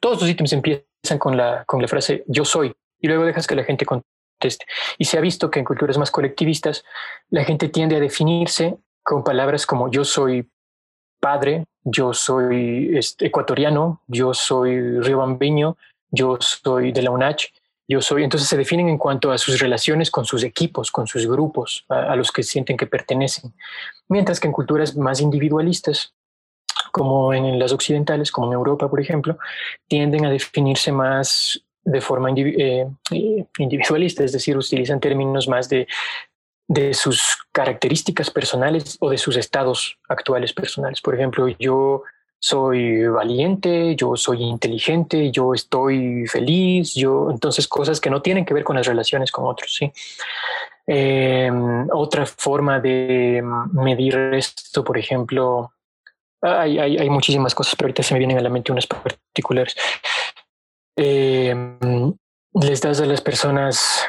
Todos 0.00 0.20
los 0.20 0.28
ítems 0.28 0.52
empiezan 0.52 1.18
con 1.18 1.36
la, 1.36 1.64
con 1.64 1.80
la 1.80 1.88
frase 1.88 2.24
yo 2.26 2.44
soy 2.44 2.74
y 2.98 3.06
luego 3.06 3.24
dejas 3.24 3.46
que 3.46 3.54
la 3.54 3.64
gente 3.64 3.86
conteste. 3.86 4.13
Y 4.98 5.04
se 5.04 5.18
ha 5.18 5.20
visto 5.20 5.50
que 5.50 5.58
en 5.58 5.64
culturas 5.64 5.98
más 5.98 6.10
colectivistas 6.10 6.84
la 7.30 7.44
gente 7.44 7.68
tiende 7.68 7.96
a 7.96 8.00
definirse 8.00 8.76
con 9.02 9.24
palabras 9.24 9.66
como 9.66 9.90
yo 9.90 10.04
soy 10.04 10.48
padre, 11.20 11.64
yo 11.82 12.12
soy 12.12 12.96
este, 12.96 13.26
ecuatoriano, 13.26 14.02
yo 14.06 14.34
soy 14.34 15.00
riobambeño, 15.00 15.76
yo 16.10 16.38
soy 16.40 16.92
de 16.92 17.02
la 17.02 17.10
UNACH, 17.10 17.46
yo 17.88 18.00
soy. 18.00 18.24
Entonces 18.24 18.48
se 18.48 18.56
definen 18.56 18.88
en 18.88 18.98
cuanto 18.98 19.32
a 19.32 19.38
sus 19.38 19.60
relaciones 19.60 20.10
con 20.10 20.24
sus 20.24 20.42
equipos, 20.42 20.90
con 20.90 21.06
sus 21.06 21.26
grupos, 21.26 21.84
a 21.88 22.16
los 22.16 22.30
que 22.30 22.42
sienten 22.42 22.76
que 22.76 22.86
pertenecen. 22.86 23.54
Mientras 24.08 24.40
que 24.40 24.48
en 24.48 24.52
culturas 24.52 24.96
más 24.96 25.20
individualistas, 25.20 26.14
como 26.92 27.34
en 27.34 27.58
las 27.58 27.72
occidentales, 27.72 28.30
como 28.30 28.48
en 28.48 28.54
Europa, 28.54 28.88
por 28.88 29.00
ejemplo, 29.00 29.38
tienden 29.88 30.26
a 30.26 30.30
definirse 30.30 30.92
más 30.92 31.64
de 31.84 32.00
forma 32.00 32.30
eh, 32.30 32.86
eh, 33.10 33.44
individualista, 33.58 34.24
es 34.24 34.32
decir, 34.32 34.56
utilizan 34.56 35.00
términos 35.00 35.48
más 35.48 35.68
de, 35.68 35.86
de 36.66 36.94
sus 36.94 37.38
características 37.52 38.30
personales 38.30 38.96
o 39.00 39.10
de 39.10 39.18
sus 39.18 39.36
estados 39.36 39.98
actuales 40.08 40.52
personales. 40.52 41.00
Por 41.00 41.14
ejemplo, 41.14 41.48
yo 41.48 42.02
soy 42.38 43.06
valiente, 43.06 43.96
yo 43.96 44.16
soy 44.16 44.42
inteligente, 44.42 45.30
yo 45.30 45.54
estoy 45.54 46.26
feliz, 46.26 46.94
yo 46.94 47.30
entonces 47.30 47.66
cosas 47.66 48.00
que 48.00 48.10
no 48.10 48.20
tienen 48.20 48.44
que 48.44 48.52
ver 48.52 48.64
con 48.64 48.76
las 48.76 48.86
relaciones 48.86 49.30
con 49.30 49.46
otros, 49.46 49.74
sí. 49.74 49.90
Em, 50.86 51.88
otra 51.90 52.26
forma 52.26 52.80
de 52.80 53.42
medir 53.72 54.14
esto, 54.34 54.84
por 54.84 54.98
ejemplo, 54.98 55.72
hay, 56.42 56.78
hay, 56.78 56.98
hay, 56.98 57.08
muchísimas 57.08 57.54
cosas, 57.54 57.74
pero 57.76 57.86
ahorita 57.86 58.02
se 58.02 58.12
me 58.12 58.18
vienen 58.18 58.36
a 58.36 58.42
la 58.42 58.50
mente 58.50 58.70
unas 58.70 58.86
particulares. 58.86 59.74
Em, 60.96 62.14
les 62.54 62.80
das 62.80 63.00
a 63.00 63.06
las 63.06 63.20
personas 63.20 64.06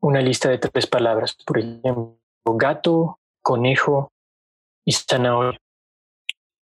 una 0.00 0.20
lista 0.20 0.48
de 0.48 0.58
tres 0.58 0.86
palabras, 0.86 1.36
por 1.46 1.58
ejemplo, 1.58 2.18
gato, 2.44 3.18
conejo 3.42 4.12
y 4.84 4.92
zanahoria. 4.92 5.58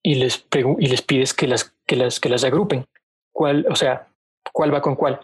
Y 0.06 0.16
les, 0.16 0.46
y 0.80 0.88
les 0.88 1.02
pides 1.02 1.34
que 1.34 1.48
las, 1.48 1.74
que, 1.88 1.96
las, 1.96 2.20
que 2.20 2.30
las 2.30 2.44
agrupen. 2.44 2.86
¿Cuál, 3.34 3.66
o 3.70 3.76
sea, 3.76 4.08
cuál 4.52 4.74
va 4.74 4.82
con 4.82 4.96
cuál? 4.96 5.22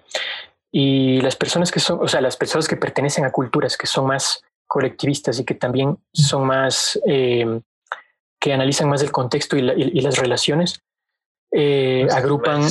Y 0.71 1.21
las 1.21 1.35
personas 1.35 1.71
que 1.71 1.79
son, 1.79 2.01
o 2.01 2.07
sea, 2.07 2.21
las 2.21 2.37
personas 2.37 2.67
que 2.67 2.77
pertenecen 2.77 3.25
a 3.25 3.31
culturas 3.31 3.77
que 3.77 3.87
son 3.87 4.07
más 4.07 4.41
colectivistas 4.67 5.39
y 5.39 5.45
que 5.45 5.55
también 5.55 5.97
son 6.13 6.45
más 6.45 6.99
eh, 7.05 7.59
que 8.39 8.53
analizan 8.53 8.87
más 8.87 9.01
el 9.01 9.11
contexto 9.11 9.57
y, 9.57 9.61
las 9.61 10.17
relaciones, 10.17 10.81
eh, 11.51 12.07
agrupan... 12.11 12.63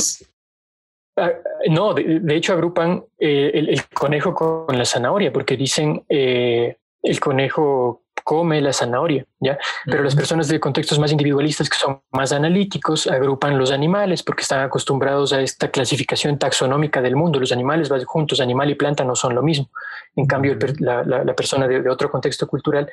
no, 1.70 1.94
de, 1.94 2.36
hecho 2.36 2.52
agrupan 2.52 3.04
eh, 3.18 3.50
el, 3.54 3.84
conejo 3.88 4.34
con 4.34 4.76
la 4.76 4.84
zanahoria, 4.84 5.32
porque 5.32 5.56
dicen 5.56 6.04
eh, 6.08 6.76
el 7.02 7.20
conejo 7.20 8.02
come 8.24 8.60
la 8.60 8.74
zanahoria, 8.74 9.24
¿ya? 9.40 9.58
Pero 9.86 10.02
las 10.02 10.14
personas 10.14 10.48
de 10.48 10.60
contextos 10.60 10.98
más 10.98 11.12
individualistas 11.12 11.70
que 11.70 11.78
son 11.78 12.02
más 12.12 12.32
analíticos 12.32 13.06
agrupan 13.06 13.58
los 13.58 13.70
animales 13.70 14.22
porque 14.22 14.42
están 14.42 14.60
acostumbrados 14.60 15.32
a 15.32 15.40
esta 15.40 15.70
clasificación 15.70 16.38
taxonómica 16.38 17.00
del 17.00 17.16
mundo. 17.16 17.40
Los 17.40 17.52
animales 17.52 17.88
van 17.88 18.04
juntos, 18.04 18.40
animal 18.40 18.68
y 18.70 18.74
planta 18.74 19.02
no 19.02 19.16
son 19.16 19.34
lo 19.34 19.42
mismo. 19.42 19.70
En 20.14 20.26
cambio, 20.26 20.58
la, 20.78 21.34
persona 21.34 21.66
de, 21.66 21.88
otro 21.88 22.10
contexto 22.10 22.46
cultural 22.46 22.90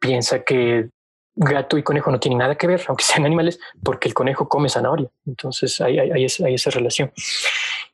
piensa 0.00 0.42
que 0.42 0.88
gato 1.34 1.78
y 1.78 1.82
conejo 1.82 2.10
no 2.10 2.20
tienen 2.20 2.38
nada 2.38 2.56
que 2.56 2.66
ver, 2.66 2.82
aunque 2.88 3.04
sean 3.04 3.24
animales, 3.24 3.58
porque 3.82 4.08
el 4.08 4.14
conejo 4.14 4.48
come 4.48 4.68
zanahoria. 4.68 5.08
Entonces 5.26 5.80
hay, 5.80 5.98
hay, 5.98 6.24
esa, 6.24 6.70
relación. 6.70 7.12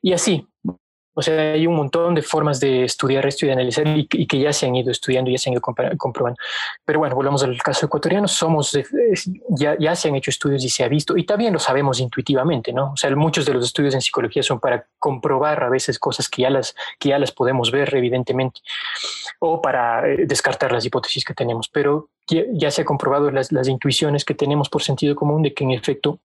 Y 0.01 0.13
así, 0.13 0.47
o 1.13 1.21
sea, 1.21 1.53
hay 1.53 1.67
un 1.67 1.75
montón 1.75 2.15
de 2.15 2.21
formas 2.21 2.59
de 2.59 2.83
estudiar 2.83 3.25
esto 3.25 3.45
y 3.45 3.47
de 3.47 3.53
analizar 3.53 3.85
y, 3.87 4.05
que 4.05 4.39
ya 4.39 4.53
se 4.53 4.67
han 4.67 4.75
ido 4.75 4.91
estudiando 4.91 5.29
y 5.29 5.33
ya 5.33 5.39
se 5.39 5.49
han 5.49 5.53
ido 5.53 5.61
comprobando. 5.61 6.37
Pero 6.85 6.99
bueno, 6.99 7.15
volvamos 7.15 7.43
al 7.43 7.57
caso 7.61 7.87
ecuatoriano. 7.87 8.27
Somos, 8.27 8.77
ya, 9.49 9.75
ya 9.79 9.95
se 9.95 10.07
han 10.07 10.15
hecho 10.15 10.29
estudios 10.29 10.63
y 10.63 10.69
se 10.69 10.83
ha 10.83 10.87
visto, 10.87 11.17
y 11.17 11.25
también 11.25 11.53
lo 11.53 11.59
sabemos 11.59 11.99
intuitivamente, 11.99 12.71
¿no? 12.71 12.93
O 12.93 12.97
sea, 12.97 13.13
muchos 13.15 13.45
de 13.45 13.53
los 13.53 13.65
estudios 13.65 13.95
en 13.95 14.01
psicología 14.01 14.43
son 14.43 14.59
para 14.59 14.85
comprobar 14.97 15.63
a 15.63 15.69
veces 15.69 15.99
cosas 15.99 16.29
que 16.29 16.43
ya 16.43 16.49
las, 16.49 16.75
que 16.99 17.09
ya 17.09 17.19
las 17.19 17.31
podemos 17.31 17.71
ver, 17.71 17.93
evidentemente, 17.95 18.61
o 19.39 19.61
para 19.61 20.07
eh, 20.07 20.25
descartar 20.25 20.71
las 20.71 20.85
hipótesis 20.85 21.25
que 21.25 21.33
tenemos. 21.33 21.69
Pero 21.69 22.09
ya, 22.27 22.71
se 22.71 22.83
ha 22.83 22.85
comprobado 22.85 23.31
las, 23.31 23.51
las 23.51 23.67
intuiciones 23.67 24.23
que 24.23 24.35
tenemos 24.35 24.69
por 24.69 24.83
sentido 24.83 25.15
común 25.15 25.41
de 25.41 25.53
que 25.53 25.63
en 25.63 25.71
efecto 25.71 26.19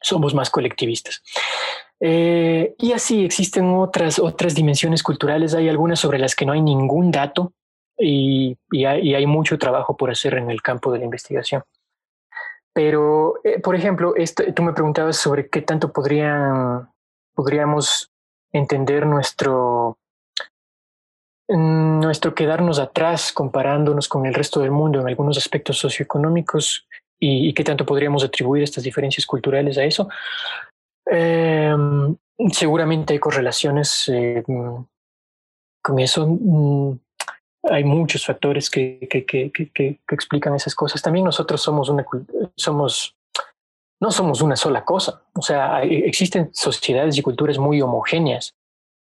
somos 0.00 0.34
más 0.34 0.50
colectivistas. 0.50 1.22
Eh, 2.00 2.74
y 2.78 2.92
así 2.92 3.24
existen 3.24 3.74
otras, 3.74 4.18
otras 4.18 4.54
dimensiones 4.54 5.02
culturales, 5.02 5.54
hay 5.54 5.68
algunas 5.68 5.98
sobre 5.98 6.18
las 6.18 6.34
que 6.34 6.44
no 6.44 6.52
hay 6.52 6.60
ningún 6.60 7.10
dato 7.10 7.52
y, 7.98 8.58
hay, 8.84 9.26
mucho 9.26 9.58
trabajo 9.58 9.96
por 9.96 10.10
hacer 10.10 10.34
en 10.34 10.50
el 10.50 10.60
campo 10.60 10.92
de 10.92 10.98
la 10.98 11.06
investigación. 11.06 11.62
Pero, 12.74 13.36
eh, 13.42 13.58
por 13.60 13.74
ejemplo, 13.74 14.12
tú 14.54 14.62
me 14.62 14.74
preguntabas 14.74 15.16
sobre 15.16 15.48
qué 15.48 15.62
tanto 15.62 15.92
podríamos 15.92 18.12
entender 18.52 19.06
nuestro, 19.06 19.96
nuestro 21.48 22.34
quedarnos 22.34 22.78
atrás 22.78 23.32
comparándonos 23.32 24.08
con 24.08 24.26
el 24.26 24.34
resto 24.34 24.60
del 24.60 24.72
mundo 24.72 25.00
en 25.00 25.08
algunos 25.08 25.38
aspectos 25.38 25.78
socioeconómicos 25.78 26.86
y 27.18 27.54
qué 27.54 27.64
tanto 27.64 27.86
podríamos 27.86 28.22
atribuir 28.22 28.62
estas 28.62 28.84
diferencias 28.84 29.24
culturales 29.24 29.78
a 29.78 29.84
eso. 29.84 30.06
Em, 31.06 32.16
seguramente 32.52 33.12
hay 33.12 33.18
correlaciones 33.18 34.08
eh, 34.08 34.42
con 35.82 35.98
eso. 35.98 36.26
Mm, 36.28 36.98
hay 37.70 37.84
muchos 37.84 38.24
factores 38.24 38.70
que, 38.70 39.06
que, 39.10 39.24
que, 39.24 39.50
que, 39.50 40.00
explican 40.10 40.54
esas 40.54 40.74
cosas. 40.74 41.02
También 41.02 41.24
nosotros 41.24 41.60
somos 41.60 41.88
una, 41.88 42.04
somos, 42.56 43.16
no 44.00 44.10
somos 44.10 44.40
una 44.42 44.56
sola 44.56 44.84
cosa. 44.84 45.22
O 45.34 45.42
sea, 45.42 45.82
existen 45.82 46.50
sociedades 46.52 47.16
y 47.18 47.22
culturas 47.22 47.58
muy 47.58 47.80
homogéneas, 47.80 48.54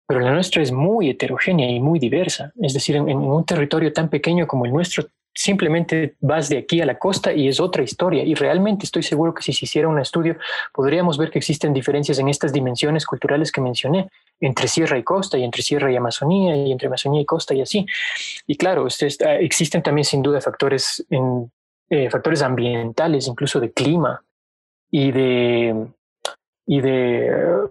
pero 0.07 0.21
la 0.21 0.33
nuestra 0.33 0.63
es 0.63 0.73
muy 0.73 1.11
heterogénea 1.11 1.71
y 1.71 1.81
muy 1.81 1.99
diversa. 1.99 2.53
Es 2.61 2.75
decir, 2.75 2.97
en 2.97 3.17
un 3.17 3.45
territorio 3.45 3.93
tan 3.93 4.09
pequeño 4.09 4.47
como 4.47 4.67
el 4.67 4.73
nuestro 4.73 5.07
simplemente 5.35 6.15
vas 6.21 6.49
de 6.49 6.59
aquí 6.59 6.81
a 6.81 6.87
la 6.87 6.99
costa 6.99 7.33
y 7.33 7.49
es 7.49 7.59
otra 7.59 7.83
historia. 7.83 8.23
Y 8.23 8.35
realmente 8.35 8.87
estoy 8.87 9.03
seguro 9.03 9.35
que 9.35 9.43
si 9.43 9.53
se 9.53 9.65
hiciera 9.65 9.89
un 9.89 9.99
estudio, 9.99 10.37
podríamos 10.73 11.19
ver 11.19 11.31
que 11.31 11.39
existen 11.39 11.75
diferencias 11.75 12.19
en 12.19 12.29
estas 12.29 12.53
dimensiones 12.53 13.05
culturales 13.05 13.51
que 13.51 13.61
mencioné, 13.61 14.09
entre 14.41 14.69
sierra 14.69 14.97
y 14.97 15.03
costa, 15.03 15.37
y 15.37 15.45
entre 15.45 15.63
sierra 15.63 15.91
y 15.91 15.97
Amazonía, 15.97 16.57
y 16.57 16.71
entre 16.71 16.87
Amazonía 16.87 17.21
y 17.21 17.25
costa, 17.25 17.55
y 17.55 17.63
así. 17.63 17.85
Y 18.47 18.57
claro, 18.57 18.87
este, 18.87 19.45
existen 19.45 19.83
también 19.83 20.05
sin 20.05 20.23
duda 20.23 20.41
factores, 20.41 21.05
en, 21.11 21.51
eh, 21.91 22.09
factores 22.11 22.43
ambientales, 22.43 23.27
incluso 23.27 23.59
de 23.59 23.73
clima 23.73 24.23
y 24.91 25.11
de, 25.11 25.87
y 26.67 26.81
de 26.81 27.69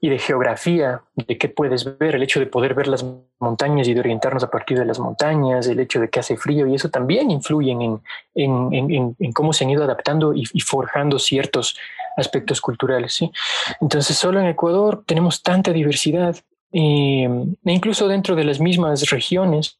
y 0.00 0.10
de 0.10 0.18
geografía, 0.18 1.02
de 1.14 1.38
qué 1.38 1.48
puedes 1.48 1.98
ver, 1.98 2.14
el 2.14 2.22
hecho 2.22 2.38
de 2.38 2.46
poder 2.46 2.74
ver 2.74 2.86
las 2.86 3.04
montañas 3.40 3.88
y 3.88 3.94
de 3.94 4.00
orientarnos 4.00 4.44
a 4.44 4.50
partir 4.50 4.78
de 4.78 4.84
las 4.84 5.00
montañas, 5.00 5.66
el 5.66 5.80
hecho 5.80 6.00
de 6.00 6.08
que 6.08 6.20
hace 6.20 6.36
frío 6.36 6.68
y 6.68 6.74
eso 6.76 6.88
también 6.88 7.30
influyen 7.32 7.82
en, 7.82 8.00
en, 8.34 9.16
en, 9.18 9.32
cómo 9.32 9.52
se 9.52 9.64
han 9.64 9.70
ido 9.70 9.82
adaptando 9.82 10.32
y, 10.34 10.44
forjando 10.60 11.18
ciertos 11.18 11.76
aspectos 12.16 12.60
culturales. 12.60 13.12
¿sí? 13.12 13.32
Entonces, 13.80 14.16
solo 14.16 14.38
en 14.38 14.46
Ecuador 14.46 15.02
tenemos 15.04 15.42
tanta 15.42 15.72
diversidad, 15.72 16.36
e 16.70 17.28
incluso 17.64 18.06
dentro 18.06 18.36
de 18.36 18.44
las 18.44 18.60
mismas 18.60 19.10
regiones 19.10 19.78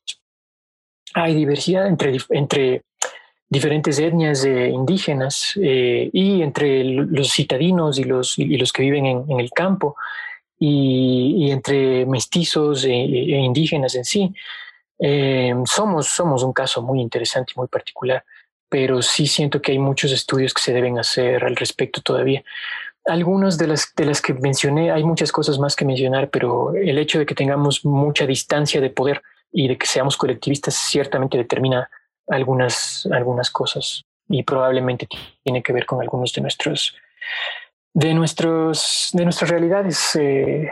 hay 1.15 1.35
diversidad 1.35 1.87
entre, 1.87 2.17
entre 2.31 2.83
diferentes 3.49 3.99
etnias 3.99 4.45
indígenas 4.45 5.53
eh, 5.61 6.11
y 6.13 6.43
entre 6.43 6.85
los 6.85 7.33
citadinos 7.33 7.99
y 7.99 8.05
los, 8.05 8.39
y 8.39 8.57
los 8.57 8.73
que 8.73 8.83
viven 8.83 9.07
en, 9.07 9.41
el 9.41 9.51
campo 9.51 9.97
y, 10.59 11.51
entre 11.51 12.05
mestizos 12.05 12.85
e, 12.85 12.91
e, 12.91 13.39
indígenas 13.39 13.95
en 13.95 14.05
sí. 14.05 14.35
Eh, 14.99 15.55
somos, 15.65 16.09
somos 16.09 16.43
un 16.43 16.53
caso 16.53 16.83
muy 16.83 17.01
interesante 17.01 17.53
y 17.55 17.59
muy 17.59 17.69
particular, 17.69 18.25
pero 18.69 19.01
sí 19.01 19.27
siento 19.27 19.63
que 19.63 19.73
hay 19.73 19.79
muchos 19.79 20.13
estudios 20.13 20.53
que 20.53 20.63
se 20.63 20.75
deben 20.75 20.99
hacer 20.99 21.45
al 21.45 21.57
respecto 21.57 22.03
todavía. 22.03 22.43
Algunas 23.07 23.57
de 23.57 23.69
las, 23.69 23.95
de 23.97 24.05
las 24.05 24.21
que 24.21 24.35
mencioné, 24.35 24.91
hay 24.91 25.05
muchas 25.05 25.33
cosas 25.33 25.59
más 25.59 25.75
que 25.75 25.87
mencionar, 25.87 26.29
pero 26.29 26.75
el 26.75 26.99
hecho 26.99 27.19
de 27.19 27.25
que 27.25 27.35
tengamos 27.35 27.85
mucha 27.87 28.27
distancia 28.27 28.83
de 28.83 28.91
poder 28.91 29.23
y 29.51 29.69
de 29.69 29.79
que 29.79 29.87
seamos 29.87 30.19
colectivistas 30.19 30.75
ciertamente 30.75 31.39
determina 31.39 31.89
algunas, 32.29 33.09
algunas 33.13 33.51
cosas. 33.51 34.03
Y 34.29 34.43
probablemente 34.43 35.09
tiene 35.43 35.63
que 35.63 35.73
ver 35.73 35.87
con 35.87 36.01
algunos 36.01 36.33
de 36.33 36.43
nuestros 36.43 36.95
de 37.95 38.15
nuestros 38.15 39.09
de 39.13 39.25
nuestras 39.25 39.51
realidades 39.51 40.15
eh, 40.17 40.71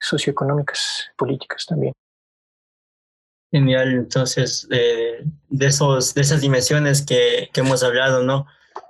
socioeconómicas 0.00 1.10
políticas 1.16 1.64
también. 1.66 1.92
Genial 3.52 3.92
entonces 3.92 4.68
eh, 4.70 5.24
de 5.48 5.66
esos 5.66 6.14
de 6.14 6.20
esas 6.20 6.40
dimensiones 6.40 7.02
que, 7.02 7.48
que, 7.52 7.60
hemos 7.60 7.82
hablado 7.82 8.22
no 8.22 8.46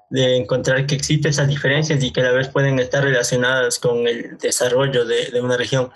de 0.09 0.37
encontrar 0.37 0.87
que 0.87 0.97
existen 0.97 1.31
esas 1.31 1.49
diferencias 1.49 2.03
y 2.03 2.13
que 2.13 2.21
a 2.21 2.25
la 2.25 2.33
vez 2.33 2.49
pueden 2.49 2.79
estar 2.79 3.05
relacionadas 3.05 3.79
con 3.79 4.09
el 4.09 4.37
desarrollo 4.39 5.05
de, 5.05 5.31
de 5.31 5.41
una 5.41 5.57
región. 5.57 5.93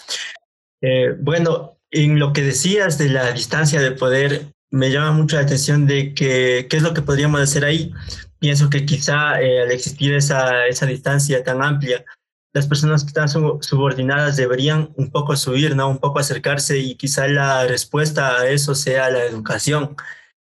Eh, 0.83 1.17
bueno 1.19 1.79
en 1.91 2.19
lo 2.19 2.33
que 2.33 2.43
decías 2.43 2.99
de 2.99 3.09
la 3.09 3.33
distancia 3.33 3.81
de 3.81 3.93
poder 3.93 4.54
me 4.75 4.91
llama 4.91 5.13
mucho 5.13 5.37
la 5.37 5.43
atención 5.43 5.87
de 5.87 6.15
que, 6.15 6.67
qué 6.69 6.77
es 6.77 6.83
lo 6.83 6.93
que 6.93 7.03
podríamos 7.03 7.41
hacer 7.41 7.65
ahí. 7.65 7.93
Pienso 8.41 8.69
que 8.71 8.85
quizá 8.85 9.41
eh, 9.41 9.63
al 9.63 9.71
existir 9.71 10.13
esa, 10.13 10.67
esa 10.67 10.85
distancia 10.87 11.45
tan 11.45 11.63
amplia, 11.63 12.05
las 12.53 12.67
personas 12.67 13.05
que 13.05 13.09
están 13.09 13.29
subordinadas 13.29 14.37
deberían 14.37 14.93
un 14.97 15.13
poco 15.13 15.37
subir, 15.37 15.77
¿no? 15.77 15.89
Un 15.89 15.99
poco 15.99 16.19
acercarse 16.19 16.77
y 16.79 16.97
quizá 16.97 17.29
la 17.29 17.69
respuesta 17.69 18.41
a 18.41 18.49
eso 18.49 18.75
sea 18.75 19.11
la 19.11 19.25
educación. 19.25 19.95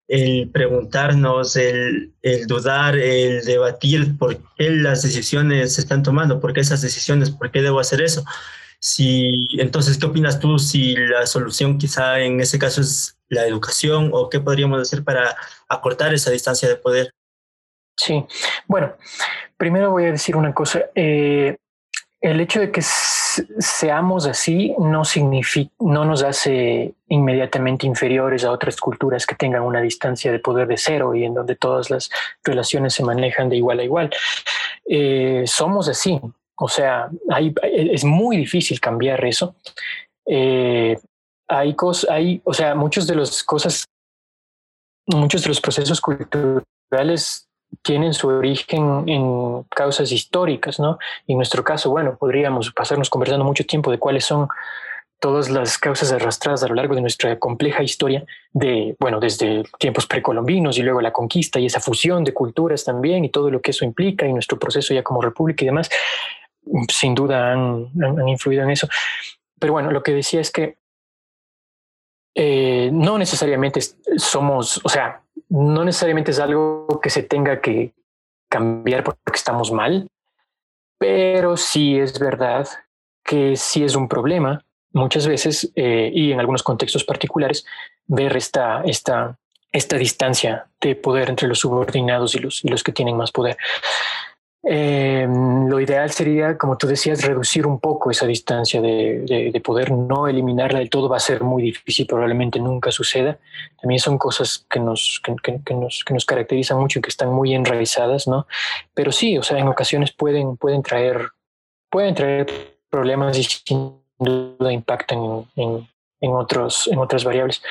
El 0.07 0.49
preguntarnos, 0.49 1.55
el, 1.55 2.15
el 2.23 2.47
dudar, 2.47 2.97
el 2.97 3.45
debatir 3.45 4.17
por 4.17 4.37
qué 4.57 4.71
las 4.71 5.03
decisiones 5.03 5.75
se 5.75 5.81
están 5.81 6.01
tomando, 6.01 6.39
por 6.39 6.53
qué 6.53 6.61
esas 6.61 6.81
decisiones, 6.81 7.29
por 7.29 7.51
qué 7.51 7.61
debo 7.61 7.79
hacer 7.79 8.01
eso. 8.01 8.25
Si, 8.79 9.47
entonces, 9.59 9.99
¿qué 9.99 10.07
opinas 10.07 10.39
tú 10.39 10.57
si 10.57 10.95
la 10.95 11.27
solución 11.27 11.77
quizá 11.77 12.19
en 12.19 12.41
ese 12.41 12.57
caso 12.57 12.81
es 12.81 13.14
la 13.29 13.45
educación 13.45 14.11
o 14.13 14.29
qué 14.29 14.39
podríamos 14.39 14.81
hacer 14.81 15.03
para 15.03 15.35
acortar 15.67 16.13
esa 16.13 16.31
distancia 16.31 16.67
de 16.69 16.75
poder? 16.75 17.11
Sí, 17.97 18.25
bueno, 18.67 18.93
primero 19.57 19.91
voy 19.91 20.05
a 20.05 20.11
decir 20.11 20.35
una 20.35 20.53
cosa. 20.53 20.85
Eh, 20.95 21.57
el 22.21 22.41
hecho 22.41 22.59
de 22.59 22.71
que 22.71 22.81
seamos 22.81 24.25
así 24.25 24.73
no 24.79 25.05
significa, 25.05 25.71
no 25.79 26.05
nos 26.05 26.23
hace 26.23 26.93
inmediatamente 27.07 27.85
inferiores 27.85 28.43
a 28.43 28.51
otras 28.51 28.77
culturas 28.77 29.25
que 29.25 29.35
tengan 29.35 29.61
una 29.61 29.81
distancia 29.81 30.31
de 30.31 30.39
poder 30.39 30.67
de 30.67 30.77
cero 30.77 31.13
y 31.13 31.23
en 31.23 31.33
donde 31.33 31.55
todas 31.55 31.89
las 31.89 32.09
relaciones 32.43 32.93
se 32.93 33.03
manejan 33.03 33.49
de 33.49 33.57
igual 33.57 33.79
a 33.79 33.83
igual. 33.83 34.09
Eh, 34.89 35.43
somos 35.45 35.87
así, 35.87 36.19
o 36.55 36.67
sea, 36.67 37.09
hay, 37.29 37.53
es 37.61 38.03
muy 38.03 38.37
difícil 38.37 38.79
cambiar 38.79 39.23
eso. 39.25 39.55
Eh, 40.25 40.97
hay 41.47 41.75
cosas, 41.75 42.09
hay, 42.09 42.41
o 42.43 42.53
sea, 42.53 42.75
muchos 42.75 43.07
de 43.07 43.15
las 43.15 43.43
cosas, 43.43 43.85
muchos 45.07 45.43
de 45.43 45.49
los 45.49 45.61
procesos 45.61 46.01
culturales 46.01 47.47
tienen 47.81 48.13
su 48.13 48.27
origen 48.27 49.07
en 49.07 49.63
causas 49.63 50.11
históricas, 50.11 50.79
¿no? 50.79 50.97
Y 51.27 51.33
en 51.33 51.37
nuestro 51.37 51.63
caso, 51.63 51.89
bueno, 51.89 52.17
podríamos 52.17 52.71
pasarnos 52.71 53.09
conversando 53.09 53.45
mucho 53.45 53.65
tiempo 53.65 53.91
de 53.91 53.99
cuáles 53.99 54.25
son 54.25 54.47
todas 55.19 55.49
las 55.49 55.77
causas 55.77 56.11
arrastradas 56.11 56.63
a 56.63 56.67
lo 56.67 56.75
largo 56.75 56.93
de 56.93 57.01
nuestra 57.01 57.39
compleja 57.39 57.81
historia 57.81 58.25
de, 58.53 58.95
bueno, 58.99 59.19
desde 59.19 59.63
tiempos 59.79 60.05
precolombinos 60.05 60.77
y 60.77 60.83
luego 60.83 61.01
la 61.01 61.13
conquista 61.13 61.59
y 61.59 61.65
esa 61.65 61.79
fusión 61.79 62.23
de 62.23 62.33
culturas 62.33 62.83
también 62.83 63.25
y 63.25 63.29
todo 63.29 63.49
lo 63.49 63.61
que 63.61 63.71
eso 63.71 63.85
implica 63.85 64.27
y 64.27 64.33
nuestro 64.33 64.59
proceso 64.59 64.93
ya 64.93 65.03
como 65.03 65.21
república 65.21 65.63
y 65.63 65.67
demás, 65.67 65.89
sin 66.89 67.15
duda 67.15 67.53
han, 67.53 67.89
han 68.01 68.27
influido 68.27 68.63
en 68.63 68.71
eso. 68.71 68.87
Pero 69.59 69.73
bueno, 69.73 69.91
lo 69.91 70.03
que 70.03 70.11
decía 70.13 70.41
es 70.41 70.51
que 70.51 70.77
eh, 72.35 72.89
no 72.91 73.17
necesariamente 73.17 73.79
somos, 74.17 74.81
o 74.83 74.89
sea, 74.89 75.21
no 75.49 75.85
necesariamente 75.85 76.31
es 76.31 76.39
algo 76.39 76.99
que 77.01 77.09
se 77.09 77.23
tenga 77.23 77.61
que 77.61 77.93
cambiar 78.49 79.03
porque 79.03 79.35
estamos 79.35 79.71
mal, 79.71 80.09
pero 80.97 81.55
sí 81.55 81.97
es 81.97 82.19
verdad 82.19 82.67
que 83.23 83.55
sí 83.55 83.83
es 83.83 83.95
un 83.95 84.07
problema 84.07 84.63
muchas 84.91 85.27
veces 85.27 85.71
eh, 85.75 86.11
y 86.13 86.31
en 86.31 86.39
algunos 86.39 86.63
contextos 86.63 87.03
particulares 87.03 87.65
ver 88.05 88.35
esta, 88.35 88.81
esta, 88.83 89.37
esta 89.71 89.97
distancia 89.97 90.67
de 90.81 90.95
poder 90.95 91.29
entre 91.29 91.47
los 91.47 91.59
subordinados 91.59 92.35
y 92.35 92.39
los, 92.39 92.63
y 92.63 92.69
los 92.69 92.83
que 92.83 92.91
tienen 92.91 93.17
más 93.17 93.31
poder. 93.31 93.57
Eh, 94.67 95.27
lo 95.29 95.79
ideal 95.79 96.09
sería, 96.09 96.57
como 96.57 96.75
tú 96.75 96.87
decías, 96.87 97.23
reducir 97.23 97.67
un 97.67 97.79
poco 97.79 98.09
esa 98.09 98.25
distancia 98.25 98.81
de, 98.81 99.51
de, 99.53 99.61
poder, 99.61 99.91
no 99.91 100.27
eliminarla 100.27 100.79
del 100.79 100.89
todo, 100.89 101.07
va 101.07 101.17
a 101.17 101.19
ser 101.19 101.43
muy 101.43 101.61
difícil, 101.61 102.07
probablemente 102.07 102.59
nunca 102.59 102.91
suceda. 102.91 103.37
También 103.79 103.99
son 103.99 104.17
cosas 104.17 104.65
que 104.67 104.79
nos, 104.79 105.21
que, 105.23 105.75
nos, 105.75 106.03
que 106.03 106.13
nos 106.15 106.25
caracterizan 106.25 106.79
mucho 106.79 106.97
y 106.97 107.01
que 107.03 107.09
están 107.09 107.29
muy 107.29 107.53
enraizadas, 107.53 108.27
¿no? 108.27 108.47
Pero 108.95 109.11
sí, 109.11 109.37
o 109.37 109.43
sea, 109.43 109.59
en 109.59 109.67
ocasiones 109.67 110.11
pueden, 110.11 110.57
pueden, 110.57 110.81
traer, 110.81 111.29
pueden 111.91 112.15
traer 112.15 112.47
problemas 112.89 113.37
y 113.37 113.43
sin 113.43 113.93
duda 114.17 114.73
impactan 114.73 115.45
en, 115.55 115.87
en, 116.21 116.31
otros, 116.31 116.89
en 116.91 116.97
otras 116.97 117.23
variables. 117.23 117.61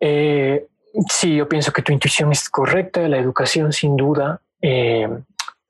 Eh, 0.00 0.66
sí, 1.08 1.36
yo 1.36 1.48
pienso 1.48 1.72
que 1.72 1.82
tu 1.82 1.92
intuición 1.92 2.32
es 2.32 2.48
correcta, 2.48 3.06
la 3.08 3.18
educación 3.18 3.72
sin 3.72 3.96
duda. 3.96 4.40
Eh, 4.60 5.08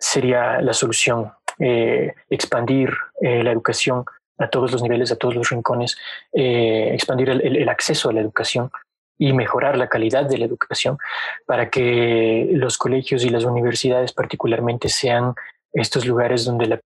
sería 0.05 0.61
la 0.61 0.74
solución, 0.74 1.32
eh, 1.59 2.14
expandir 2.28 2.90
eh, 3.22 3.42
la 3.42 3.52
educación 3.52 4.05
a 4.38 4.48
todos 4.48 4.70
los 4.70 4.82
niveles, 4.82 5.11
a 5.11 5.16
todos 5.16 5.34
los 5.34 5.48
rincones, 5.48 5.96
eh, 6.32 6.90
expandir 6.92 7.30
el, 7.30 7.68
acceso 7.68 8.11
a 8.11 8.12
la 8.12 8.20
educación 8.20 8.70
y 9.18 9.32
mejorar 9.32 9.78
la 9.78 9.88
calidad 9.88 10.24
de 10.24 10.36
la 10.36 10.44
educación 10.44 10.98
para 11.46 11.70
que 11.70 12.48
los 12.52 12.76
colegios 12.76 13.24
y 13.24 13.30
las 13.30 13.44
universidades 13.44 14.12
particularmente 14.12 14.88
sean 14.88 15.34
estos 15.72 16.05
lugares 16.05 16.44
donde 16.44 16.66
la 16.66 16.80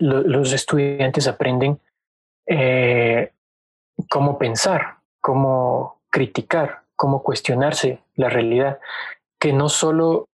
los 0.00 0.52
estudiantes 0.52 1.28
aprenden 1.28 1.78
cómo 4.10 4.36
pensar, 4.36 4.96
cómo 5.20 6.00
criticar, 6.10 6.82
cómo 6.96 7.22
cuestionarse 7.22 8.00
la 8.16 8.28
realidad, 8.28 8.80
que 9.40 9.52
no 9.52 9.68
solo 9.68 10.26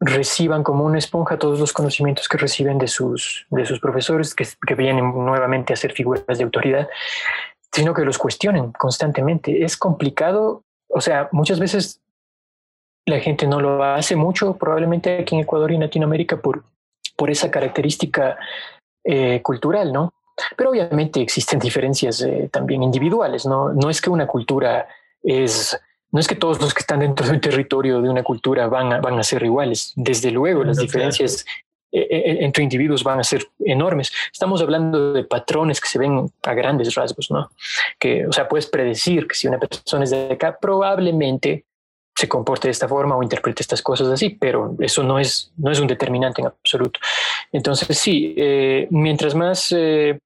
reciban 0.00 0.62
como 0.62 0.84
una 0.84 0.98
esponja 0.98 1.38
todos 1.38 1.58
los 1.58 1.72
conocimientos 1.72 2.28
que 2.28 2.36
reciben 2.36 2.78
de 2.78 2.86
sus, 2.86 3.46
de 3.50 3.64
sus 3.64 3.80
profesores, 3.80 4.34
que, 4.34 4.46
que 4.66 4.74
vienen 4.74 5.06
nuevamente 5.12 5.72
a 5.72 5.76
ser 5.76 5.92
figuras 5.92 6.38
de 6.38 6.44
autoridad, 6.44 6.88
sino 7.72 7.94
que 7.94 8.04
los 8.04 8.18
cuestionen 8.18 8.72
constantemente. 8.72 9.64
Es 9.64 9.76
complicado, 9.76 10.62
o 10.88 11.00
sea, 11.00 11.28
muchas 11.32 11.58
veces 11.58 12.00
la 13.06 13.20
gente 13.20 13.46
no 13.46 13.60
lo 13.60 13.82
hace 13.82 14.16
mucho, 14.16 14.56
probablemente 14.56 15.18
aquí 15.20 15.36
en 15.36 15.42
Ecuador 15.42 15.70
y 15.70 15.76
en 15.76 15.82
Latinoamérica, 15.82 16.40
por, 16.40 16.64
por 17.16 17.30
esa 17.30 17.50
característica 17.50 18.36
eh, 19.04 19.40
cultural, 19.42 19.92
¿no? 19.92 20.12
Pero 20.56 20.70
obviamente 20.70 21.22
existen 21.22 21.58
diferencias 21.58 22.20
eh, 22.22 22.50
también 22.52 22.82
individuales, 22.82 23.46
¿no? 23.46 23.72
No 23.72 23.88
es 23.88 24.00
que 24.00 24.10
una 24.10 24.26
cultura 24.26 24.88
es, 25.22 25.80
no 26.16 26.20
es 26.20 26.28
que 26.28 26.34
todos 26.34 26.62
los 26.62 26.72
que 26.72 26.80
están 26.80 27.00
dentro 27.00 27.26
de 27.26 27.32
un 27.32 27.40
territorio 27.42 28.00
de 28.00 28.08
una 28.08 28.22
cultura 28.22 28.68
van 28.68 28.90
a, 28.90 29.00
van 29.02 29.18
a 29.18 29.22
ser 29.22 29.42
iguales. 29.42 29.92
Desde 29.96 30.30
luego, 30.30 30.64
las 30.64 30.78
diferencias 30.78 31.44
eh, 31.92 32.38
entre 32.40 32.62
individuos 32.62 33.04
van 33.04 33.20
a 33.20 33.22
ser 33.22 33.44
enormes. 33.58 34.10
Estamos 34.32 34.62
hablando 34.62 35.12
de 35.12 35.24
patrones 35.24 35.78
que 35.78 35.88
se 35.88 35.98
ven 35.98 36.32
a 36.42 36.54
grandes 36.54 36.94
rasgos, 36.94 37.30
¿no? 37.30 37.50
Que, 37.98 38.26
o 38.26 38.32
sea, 38.32 38.48
puedes 38.48 38.64
predecir 38.64 39.28
que 39.28 39.34
si 39.34 39.46
una 39.46 39.58
persona 39.58 40.04
es 40.04 40.10
de 40.10 40.32
acá, 40.32 40.56
probablemente 40.58 41.66
se 42.18 42.30
comporte 42.30 42.68
de 42.68 42.72
esta 42.72 42.88
forma 42.88 43.14
o 43.14 43.22
interprete 43.22 43.60
estas 43.60 43.82
cosas 43.82 44.08
así, 44.08 44.30
pero 44.30 44.74
eso 44.78 45.02
no 45.02 45.18
es, 45.18 45.52
no 45.58 45.70
es 45.70 45.80
un 45.80 45.86
determinante 45.86 46.40
en 46.40 46.46
absoluto. 46.46 46.98
Entonces, 47.52 47.98
sí, 47.98 48.34
eh, 48.38 48.88
mientras 48.90 49.34
más 49.34 49.70
eh, 49.76 50.18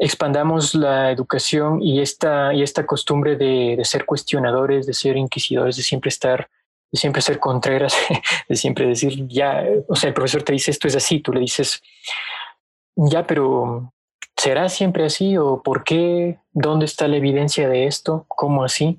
expandamos 0.00 0.74
la 0.74 1.10
educación 1.12 1.82
y 1.82 2.00
esta, 2.00 2.54
y 2.54 2.62
esta 2.62 2.86
costumbre 2.86 3.36
de, 3.36 3.74
de, 3.76 3.84
ser 3.84 4.06
cuestionadores, 4.06 4.86
de 4.86 4.94
ser 4.94 5.16
inquisidores, 5.18 5.76
de 5.76 5.82
siempre 5.82 6.08
estar, 6.08 6.48
de 6.90 6.98
siempre 6.98 7.20
ser 7.20 7.38
contreras, 7.38 7.94
de 8.48 8.56
siempre 8.56 8.86
decir, 8.86 9.28
ya, 9.28 9.62
o 9.88 9.94
sea, 9.94 10.08
el 10.08 10.14
profesor 10.14 10.42
te 10.42 10.54
dice 10.54 10.70
esto 10.70 10.88
es 10.88 10.96
así, 10.96 11.20
tú 11.20 11.34
le 11.34 11.40
dices, 11.40 11.82
ya, 12.96 13.26
pero 13.26 13.92
¿será 14.36 14.70
siempre 14.70 15.04
así 15.04 15.36
o 15.36 15.62
por 15.62 15.84
qué? 15.84 16.38
¿Dónde 16.52 16.86
está 16.86 17.06
la 17.06 17.18
evidencia 17.18 17.68
de 17.68 17.86
esto? 17.86 18.24
¿Cómo 18.26 18.64
así? 18.64 18.98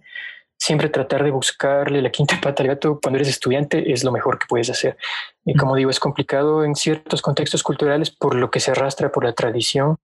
siempre 0.61 0.89
tratar 0.89 1.23
de 1.23 1.31
buscarle 1.31 2.03
la 2.03 2.11
quinta 2.11 2.39
pata 2.39 2.61
al 2.61 2.69
gato 2.69 2.99
cuando 3.01 3.17
eres 3.17 3.29
estudiante 3.29 3.91
es 3.91 4.03
lo 4.03 4.11
mejor 4.11 4.37
que 4.37 4.45
puedes 4.47 4.69
hacer. 4.69 4.95
Y 5.43 5.55
como 5.55 5.75
digo, 5.75 5.89
es 5.89 5.99
complicado 5.99 6.63
en 6.63 6.75
ciertos 6.75 7.23
contextos 7.23 7.63
culturales 7.63 8.11
por 8.11 8.35
lo 8.35 8.51
que 8.51 8.59
se 8.59 8.69
arrastra 8.69 9.11
por 9.11 9.25
la 9.25 9.33
tradición, 9.33 9.97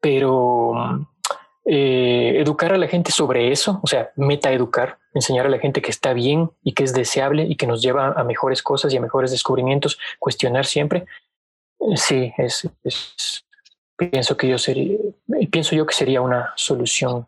pero 0.00 1.06
eh, 1.64 2.34
educar 2.38 2.72
a 2.72 2.78
la 2.78 2.88
gente 2.88 3.10
sobre 3.10 3.50
eso, 3.50 3.80
o 3.82 3.86
sea, 3.86 4.12
meta 4.16 4.52
educar, 4.52 4.98
enseñar 5.14 5.46
a 5.46 5.50
la 5.50 5.58
gente 5.58 5.82
que 5.82 5.90
está 5.90 6.12
bien 6.12 6.50
y 6.62 6.72
que 6.72 6.84
es 6.84 6.92
deseable 6.92 7.44
y 7.44 7.56
que 7.56 7.66
nos 7.66 7.82
lleva 7.82 8.12
a 8.12 8.24
mejores 8.24 8.62
cosas 8.62 8.92
y 8.92 8.96
a 8.96 9.00
mejores 9.00 9.30
descubrimientos, 9.30 9.98
cuestionar 10.18 10.66
siempre. 10.66 11.06
Sí, 11.96 12.32
es, 12.38 12.68
es 12.84 13.44
pienso 13.96 14.36
que 14.36 14.48
yo 14.48 14.58
sería, 14.58 14.98
pienso 15.50 15.74
yo 15.74 15.86
que 15.86 15.94
sería 15.94 16.20
una 16.20 16.52
solución 16.56 17.26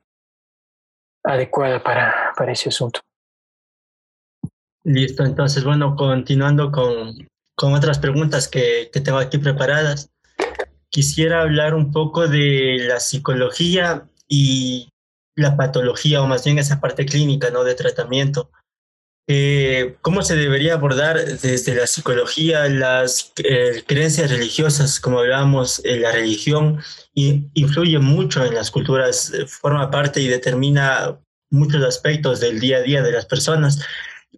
adecuada 1.24 1.82
para, 1.82 2.32
para 2.36 2.52
ese 2.52 2.68
asunto. 2.68 3.00
Listo, 4.84 5.24
entonces, 5.24 5.64
bueno, 5.64 5.96
continuando 5.96 6.70
con, 6.70 7.28
con 7.54 7.74
otras 7.74 7.98
preguntas 7.98 8.48
que, 8.48 8.90
que 8.92 9.00
tengo 9.00 9.18
aquí 9.18 9.38
preparadas, 9.38 10.10
quisiera 10.90 11.42
hablar 11.42 11.74
un 11.74 11.92
poco 11.92 12.28
de 12.28 12.78
la 12.88 13.00
psicología 13.00 14.08
y 14.28 14.88
la 15.36 15.56
patología, 15.56 16.22
o 16.22 16.26
más 16.26 16.44
bien 16.44 16.58
esa 16.58 16.80
parte 16.80 17.06
clínica, 17.06 17.50
¿no? 17.50 17.64
De 17.64 17.74
tratamiento. 17.74 18.50
Eh, 19.30 19.96
¿Cómo 20.00 20.22
se 20.22 20.36
debería 20.36 20.74
abordar 20.74 21.22
desde 21.22 21.74
la 21.74 21.86
psicología 21.86 22.66
las 22.68 23.32
eh, 23.44 23.84
creencias 23.86 24.30
religiosas? 24.30 25.00
Como 25.00 25.18
hablábamos, 25.18 25.82
eh, 25.84 25.98
la 25.98 26.12
religión 26.12 26.80
influye 27.14 27.98
mucho 27.98 28.44
en 28.44 28.54
las 28.54 28.70
culturas, 28.70 29.32
eh, 29.34 29.46
forma 29.46 29.90
parte 29.90 30.20
y 30.20 30.28
determina 30.28 31.18
muchos 31.50 31.84
aspectos 31.84 32.40
del 32.40 32.58
día 32.58 32.78
a 32.78 32.82
día 32.82 33.02
de 33.02 33.12
las 33.12 33.26
personas 33.26 33.80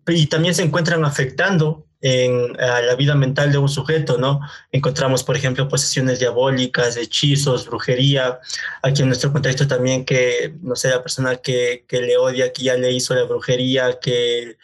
y 0.06 0.26
también 0.26 0.54
se 0.54 0.62
encuentran 0.62 1.04
afectando 1.04 1.86
en 2.00 2.58
a 2.60 2.80
la 2.80 2.94
vida 2.94 3.14
mental 3.14 3.52
de 3.52 3.58
un 3.58 3.68
sujeto, 3.68 4.16
¿no? 4.18 4.40
Encontramos, 4.72 5.22
por 5.22 5.36
ejemplo, 5.36 5.68
posesiones 5.68 6.18
diabólicas, 6.18 6.96
hechizos, 6.96 7.66
brujería. 7.66 8.40
Aquí 8.82 9.02
en 9.02 9.08
nuestro 9.08 9.32
contexto 9.32 9.66
también 9.66 10.04
que, 10.04 10.54
no 10.62 10.76
sé, 10.76 10.90
la 10.90 11.02
persona 11.02 11.36
que, 11.36 11.84
que 11.86 12.00
le 12.00 12.16
odia, 12.16 12.52
que 12.52 12.64
ya 12.64 12.76
le 12.76 12.92
hizo 12.92 13.14
la 13.14 13.24
brujería, 13.24 13.98
que 14.00 14.56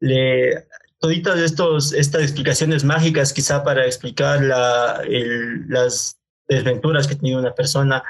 le... 0.00 0.66
Toditas 0.98 1.38
estos, 1.38 1.92
estas 1.92 2.22
explicaciones 2.22 2.84
mágicas 2.84 3.32
quizá 3.32 3.64
para 3.64 3.86
explicar 3.86 4.40
las 4.40 6.20
desventuras 6.46 7.08
que 7.08 7.16
tiene 7.16 7.38
una 7.38 7.54
persona, 7.54 8.04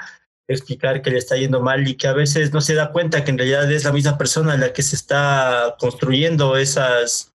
explicar 0.47 1.01
que 1.01 1.09
le 1.09 1.17
está 1.17 1.35
yendo 1.35 1.59
mal 1.59 1.87
y 1.87 1.95
que 1.95 2.07
a 2.07 2.13
veces 2.13 2.53
no 2.53 2.61
se 2.61 2.75
da 2.75 2.91
cuenta 2.91 3.23
que 3.23 3.31
en 3.31 3.39
realidad 3.39 3.71
es 3.71 3.83
la 3.83 3.91
misma 3.91 4.15
persona 4.15 4.57
la 4.57 4.73
que 4.73 4.83
se 4.83 4.95
está 4.95 5.75
construyendo 5.79 6.55
esas 6.55 7.32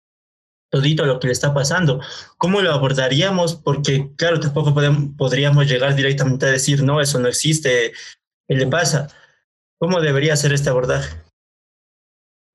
todito 0.70 1.06
lo 1.06 1.18
que 1.18 1.28
le 1.28 1.32
está 1.32 1.54
pasando. 1.54 2.00
¿Cómo 2.36 2.60
lo 2.60 2.72
abordaríamos? 2.72 3.54
Porque 3.54 4.10
claro, 4.16 4.40
tampoco 4.40 4.74
podemos, 4.74 5.16
podríamos 5.16 5.66
llegar 5.66 5.94
directamente 5.94 6.46
a 6.46 6.50
decir, 6.50 6.82
no, 6.82 7.00
eso 7.00 7.18
no 7.18 7.28
existe, 7.28 7.92
¿qué 8.46 8.54
le 8.54 8.66
pasa? 8.66 9.08
¿Cómo 9.78 10.00
debería 10.00 10.36
ser 10.36 10.52
este 10.52 10.70
abordaje? 10.70 11.16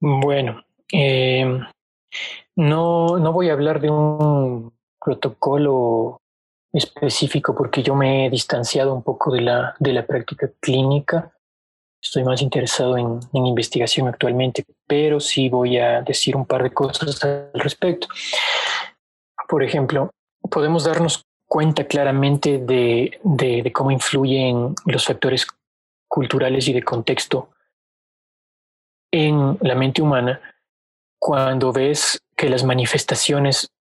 Bueno, 0.01 0.63
eh, 0.91 1.59
no, 2.55 3.17
no 3.17 3.31
voy 3.31 3.49
a 3.49 3.53
hablar 3.53 3.79
de 3.79 3.89
un 3.89 4.73
protocolo 5.03 6.21
específico 6.73 7.55
porque 7.55 7.83
yo 7.83 7.95
me 7.95 8.25
he 8.25 8.29
distanciado 8.29 8.93
un 8.93 9.03
poco 9.03 9.31
de 9.31 9.41
la, 9.41 9.75
de 9.79 9.93
la 9.93 10.05
práctica 10.05 10.49
clínica. 10.59 11.31
Estoy 12.03 12.25
más 12.25 12.41
interesado 12.41 12.97
en, 12.97 13.21
investigación 13.33 14.09
actualmente, 14.09 14.65
pero 14.85 15.21
sí 15.21 15.47
voy 15.47 15.77
a 15.77 16.01
decir 16.01 16.35
un 16.35 16.45
par 16.45 16.61
de 16.61 16.71
cosas 16.71 17.23
al 17.23 17.49
respecto. 17.53 18.07
Por 19.47 19.63
ejemplo, 19.63 20.11
podemos 20.51 20.83
darnos 20.83 21.23
cuenta 21.47 21.85
claramente 21.85 22.57
de, 22.57 23.71
cómo 23.73 23.89
influyen 23.89 24.75
los 24.85 25.05
factores 25.05 25.47
culturales 26.09 26.67
y 26.67 26.73
de 26.73 26.83
contexto 26.83 27.49
en 29.09 29.57
la 29.61 29.75
mente 29.75 30.01
humana 30.01 30.41
cuando 31.17 31.71
ves 31.71 32.19
que 32.35 32.49
las 32.49 32.65
manifestaciones 32.65 33.71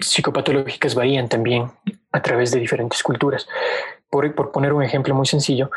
psicopatológicas 0.00 0.94
varían 0.94 1.28
también 1.28 1.70
a 2.10 2.20
través 2.20 2.50
de 2.50 2.58
diferentes 2.58 3.02
culturas. 3.02 3.46
Por 4.10 4.50
poner 4.50 4.72
un 4.72 4.82
ejemplo 4.82 5.14
muy 5.14 5.26
sencillo, 5.26 5.70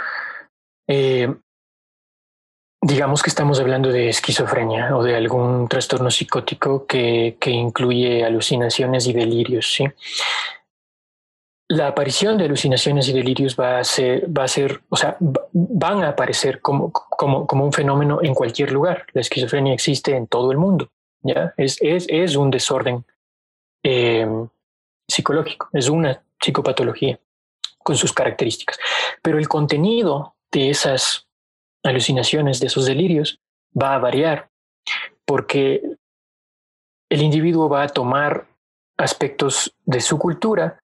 eh, 0.90 1.32
digamos 2.82 3.22
que 3.22 3.30
estamos 3.30 3.60
hablando 3.60 3.92
de 3.92 4.10
esquizofrenia 4.10 4.98
o 4.98 5.04
de 5.04 5.16
algún 5.16 5.68
trastorno 5.68 6.10
psicótico 6.10 6.88
que, 6.88 7.38
que 7.40 7.52
incluye 7.52 8.26
alucinaciones 8.26 9.06
y 9.06 9.14
delirios. 9.14 9.72
¿sí? 9.72 9.86
La 11.68 11.90
aparición 11.90 12.40
de 12.40 12.46
alucinaciones 12.46 13.08
y 13.08 13.14
delirios 13.14 13.56
va 13.56 13.78
a 13.78 13.84
ser, 13.84 14.26
va 14.36 14.46
a 14.46 14.48
ser, 14.48 14.82
o 14.90 14.96
sea, 14.96 15.16
van 15.20 16.04
a 16.04 16.10
aparecer 16.10 16.60
como, 16.60 16.92
como, 16.92 17.46
como 17.46 17.66
un 17.66 17.74
fenómeno 17.74 18.20
en 18.24 18.34
cualquier 18.34 18.72
lugar. 18.72 19.06
La 19.14 19.22
esquizofrenia 19.22 19.74
existe 19.74 20.16
en 20.16 20.26
todo 20.26 20.52
el 20.52 20.58
mundo. 20.58 20.90
¿ya? 21.22 21.54
Es, 21.56 21.78
es, 21.82 22.08
es 22.10 22.36
un 22.36 22.50
desorden 22.50 23.06
eh, 23.84 24.28
psicológico, 25.08 25.70
es 25.72 25.88
una 25.88 26.20
psicopatología 26.42 27.20
con 27.78 27.96
sus 27.96 28.12
características. 28.12 28.80
Pero 29.22 29.38
el 29.38 29.48
contenido 29.48 30.34
de 30.52 30.70
esas 30.70 31.28
alucinaciones, 31.84 32.60
de 32.60 32.68
esos 32.68 32.86
delirios, 32.86 33.40
va 33.80 33.96
a 33.96 34.00
variar 34.00 34.50
porque 35.26 35.82
el 37.10 37.22
individuo 37.22 37.70
va 37.70 37.84
a 37.84 37.90
tomar 37.90 38.48
aspectos 38.98 39.74
de 39.86 40.02
su 40.02 40.18
cultura 40.18 40.80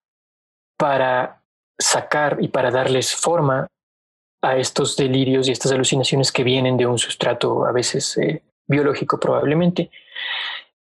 para 0.77 1.41
sacar 1.77 2.37
y 2.39 2.47
para 2.47 2.71
darles 2.71 3.15
forma 3.15 3.67
a 4.41 4.57
estos 4.57 4.95
delirios 4.95 5.47
y 5.47 5.51
estas 5.51 5.71
alucinaciones 5.71 6.31
que 6.31 6.43
vienen 6.43 6.77
de 6.77 6.85
un 6.85 6.97
sustrato 6.97 7.65
a 7.65 7.71
veces 7.71 8.17
eh, 8.17 8.43
biológico 8.67 9.19
probablemente. 9.19 9.89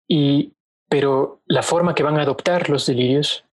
Y 0.08 0.54
pero 0.90 1.42
la 1.46 1.64
forma 1.64 1.96
que 1.96 2.04
van 2.04 2.18
a 2.18 2.24
adoptar 2.24 2.70
los 2.70 2.86
delirios 2.86 3.46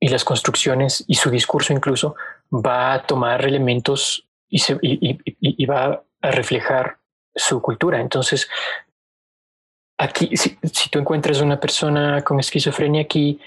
y 0.00 0.08
las 0.08 0.24
construcciones 0.24 1.04
y 1.06 1.14
su 1.14 1.30
discurso 1.30 1.72
incluso 1.72 2.16
va 2.52 2.92
a 2.92 3.02
tomar 3.06 3.44
elementos 3.44 4.25
y, 4.48 5.66
va 5.66 6.04
a 6.22 6.30
reflejar 6.30 6.98
su 7.34 7.60
cultura. 7.60 8.00
Entonces, 8.00 8.48
aquí, 9.98 10.36
si, 10.36 10.58
si, 10.62 10.90
tú 10.90 10.98
encuentras 10.98 11.40
una 11.40 11.60
persona 11.60 12.22
con 12.22 12.40
esquizofrenia 12.40 13.02
aquí 13.02 13.40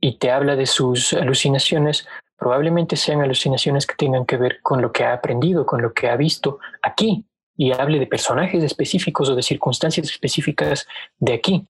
y 0.00 0.18
te 0.18 0.30
habla 0.30 0.56
de 0.56 0.66
sus 0.66 1.12
alucinaciones, 1.12 2.06
probablemente 2.36 2.96
sean 2.96 3.20
alucinaciones 3.20 3.86
que 3.86 3.94
tengan 3.94 4.24
que 4.24 4.36
ver 4.36 4.60
con 4.62 4.80
lo 4.80 4.92
que 4.92 5.04
ha 5.04 5.12
aprendido, 5.12 5.66
con 5.66 5.82
lo 5.82 5.92
que 5.92 6.08
ha 6.08 6.16
visto 6.16 6.58
aquí, 6.82 7.24
y 7.56 7.72
hable 7.72 7.98
de 7.98 8.06
personajes 8.06 8.64
específicos 8.64 9.28
o 9.28 9.34
de 9.34 9.42
circunstancias 9.42 10.08
específicas 10.08 10.86
de 11.18 11.34
aquí. 11.34 11.66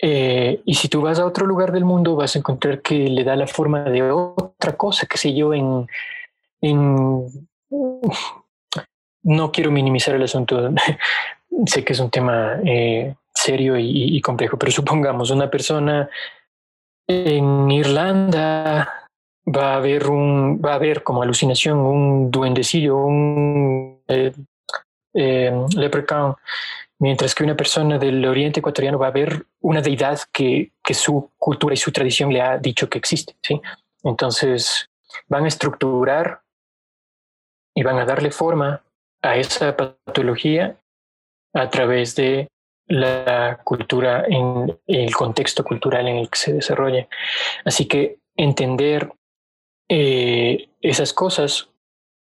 Eh, 0.00 0.62
y 0.64 0.74
si 0.74 0.88
tú 0.88 1.02
vas 1.02 1.18
a 1.18 1.26
otro 1.26 1.44
lugar 1.44 1.72
del 1.72 1.84
mundo, 1.84 2.14
vas 2.14 2.36
a 2.36 2.38
encontrar 2.38 2.80
que 2.80 3.08
le 3.08 3.24
da 3.24 3.34
la 3.34 3.48
forma 3.48 3.82
de 3.82 4.12
otra 4.12 4.76
cosa, 4.76 5.06
que 5.06 5.18
sé 5.18 5.34
yo, 5.34 5.52
en, 5.52 5.88
en 6.60 7.26
no 9.22 9.52
quiero 9.52 9.70
minimizar 9.70 10.14
el 10.14 10.22
asunto, 10.22 10.70
sé 11.66 11.84
que 11.84 11.92
es 11.92 12.00
un 12.00 12.10
tema 12.10 12.60
eh, 12.64 13.14
serio 13.34 13.76
y, 13.78 14.20
complejo, 14.20 14.58
pero 14.58 14.72
supongamos 14.72 15.30
una 15.30 15.50
persona 15.50 16.08
en 17.06 17.70
Irlanda 17.70 19.08
va 19.46 19.72
a 19.72 19.76
haber 19.76 20.08
un, 20.08 20.60
va 20.64 20.72
a 20.72 20.76
haber 20.76 21.02
como 21.02 21.22
alucinación 21.22 21.78
un 21.78 22.30
duendecillo, 22.30 22.96
un 22.96 24.00
eh, 24.08 24.32
eh, 25.14 25.52
leprechaun, 25.74 26.34
mientras 26.98 27.34
que 27.34 27.44
una 27.44 27.56
persona 27.56 27.98
del 27.98 28.24
oriente 28.26 28.60
ecuatoriano 28.60 28.98
va 28.98 29.08
a 29.08 29.12
ver 29.12 29.46
una 29.60 29.80
deidad 29.80 30.20
que, 30.32 30.72
que 30.82 30.94
su 30.94 31.30
cultura 31.38 31.74
y 31.74 31.78
su 31.78 31.92
tradición 31.92 32.32
le 32.32 32.42
ha 32.42 32.58
dicho 32.58 32.88
que 32.88 32.98
existe, 32.98 33.36
¿sí? 33.42 33.60
Entonces 34.02 34.88
van 35.28 35.44
a 35.44 35.48
estructurar 35.48 36.42
y 37.78 37.82
van 37.84 38.00
a 38.00 38.04
darle 38.04 38.32
forma 38.32 38.82
a 39.22 39.36
esa 39.36 39.76
patología 39.76 40.80
a 41.54 41.70
través 41.70 42.16
de 42.16 42.48
la 42.88 43.60
cultura, 43.62 44.24
en 44.28 44.76
el 44.88 45.14
contexto 45.14 45.62
cultural 45.62 46.08
en 46.08 46.16
el 46.16 46.28
que 46.28 46.38
se 46.40 46.52
desarrolla. 46.52 47.06
Así 47.64 47.86
que 47.86 48.18
entender 48.36 49.12
eh, 49.88 50.70
esas 50.80 51.12
cosas, 51.12 51.68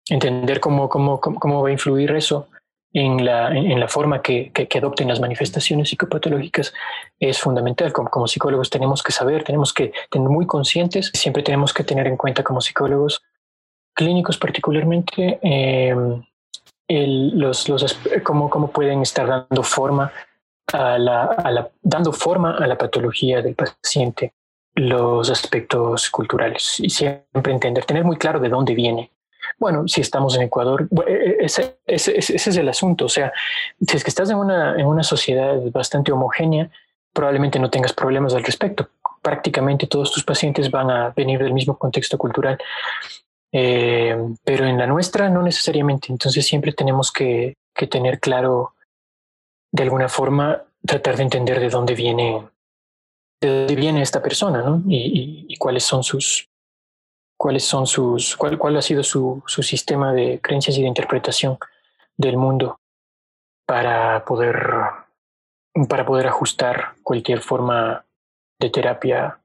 entender 0.08 0.60
cómo, 0.60 0.88
cómo, 0.88 1.20
cómo, 1.20 1.62
va 1.62 1.68
a 1.68 1.72
influir 1.72 2.12
eso 2.12 2.48
en 2.94 3.22
la, 3.22 3.54
en 3.54 3.78
la 3.78 3.88
forma 3.88 4.22
que, 4.22 4.50
que, 4.50 4.78
adopten 4.78 5.08
las 5.08 5.20
manifestaciones 5.20 5.90
psicopatológicas 5.90 6.72
es 7.20 7.38
fundamental. 7.38 7.92
Como, 7.92 8.08
como 8.08 8.28
psicólogos 8.28 8.70
tenemos 8.70 9.02
que 9.02 9.12
saber, 9.12 9.44
tenemos 9.44 9.74
que 9.74 9.92
tener 10.10 10.30
muy 10.30 10.46
conscientes, 10.46 11.10
siempre 11.12 11.42
tenemos 11.42 11.74
que 11.74 11.84
tener 11.84 12.06
en 12.06 12.16
cuenta 12.16 12.42
como 12.42 12.62
psicólogos 12.62 13.22
clínicos 13.94 14.36
particularmente 14.38 15.38
el, 16.88 17.38
los, 17.38 17.68
los, 17.68 17.98
cómo, 18.22 18.50
cómo 18.50 18.70
pueden 18.70 19.02
estar 19.02 19.26
dando 19.26 19.62
forma 19.62 20.12
a 20.72 20.98
la, 20.98 21.70
dando 21.82 22.12
forma 22.12 22.56
a 22.56 22.66
la 22.66 22.76
patología 22.76 23.42
del 23.42 23.54
paciente, 23.54 24.32
los 24.74 25.30
aspectos 25.30 26.10
culturales 26.10 26.80
y 26.80 26.90
siempre 26.90 27.52
entender, 27.52 27.84
tener 27.84 28.04
muy 28.04 28.16
claro 28.16 28.40
de 28.40 28.48
dónde 28.48 28.74
viene. 28.74 29.10
Bueno, 29.58 29.86
si 29.86 30.00
estamos 30.00 30.34
en 30.36 30.42
Ecuador, 30.42 30.88
e, 31.06 31.12
e, 31.12 31.36
ese, 31.40 31.78
ese, 31.86 32.18
ese 32.18 32.34
es 32.34 32.56
el 32.56 32.68
asunto. 32.68 33.04
O 33.04 33.08
sea, 33.08 33.32
si 33.86 33.96
es 33.96 34.02
que 34.02 34.10
estás 34.10 34.30
en 34.30 34.36
una, 34.36 34.74
en 34.78 34.86
una 34.86 35.02
sociedad 35.02 35.56
bastante 35.70 36.12
homogénea, 36.12 36.70
probablemente 37.12 37.58
no 37.58 37.70
tengas 37.70 37.92
problemas 37.92 38.34
al 38.34 38.42
respecto. 38.42 38.88
Prácticamente 39.22 39.86
todos 39.86 40.12
tus 40.12 40.24
pacientes 40.24 40.70
van 40.70 40.90
a 40.90 41.10
venir 41.10 41.42
del 41.42 41.52
mismo 41.52 41.78
contexto 41.78 42.18
cultural. 42.18 42.58
Eh, 43.56 44.16
pero 44.42 44.66
en 44.66 44.76
la 44.76 44.86
nuestra 44.88 45.30
no 45.30 45.40
necesariamente. 45.40 46.08
Entonces 46.10 46.44
siempre 46.44 46.72
tenemos 46.72 47.12
que, 47.12 47.56
tener 47.88 48.18
claro, 48.18 48.74
de 49.70 49.84
alguna 49.84 50.08
forma, 50.08 50.64
tratar 50.84 51.16
de 51.16 51.22
entender 51.22 51.60
de 51.60 51.68
dónde 51.68 51.94
viene, 51.94 52.48
de 53.40 53.48
dónde 53.48 53.76
viene 53.76 54.02
esta 54.02 54.20
persona, 54.20 54.60
¿no? 54.60 54.82
Y, 54.88 55.46
y, 55.48 55.56
cuáles 55.56 55.84
son 55.84 56.02
sus, 56.02 56.48
cuáles 57.36 57.64
son 57.64 57.86
sus, 57.86 58.36
cuál, 58.36 58.58
cuál 58.58 58.76
ha 58.76 58.82
sido 58.82 59.04
su, 59.04 59.40
su 59.46 59.62
sistema 59.62 60.12
de 60.12 60.40
creencias 60.40 60.76
y 60.76 60.82
de 60.82 60.88
interpretación 60.88 61.56
del 62.16 62.36
mundo 62.36 62.80
para 63.66 64.24
poder, 64.24 64.68
para 65.88 66.04
poder 66.04 66.26
ajustar 66.26 66.94
cualquier 67.04 67.40
forma 67.40 68.04
de 68.58 68.70
terapia 68.70 69.38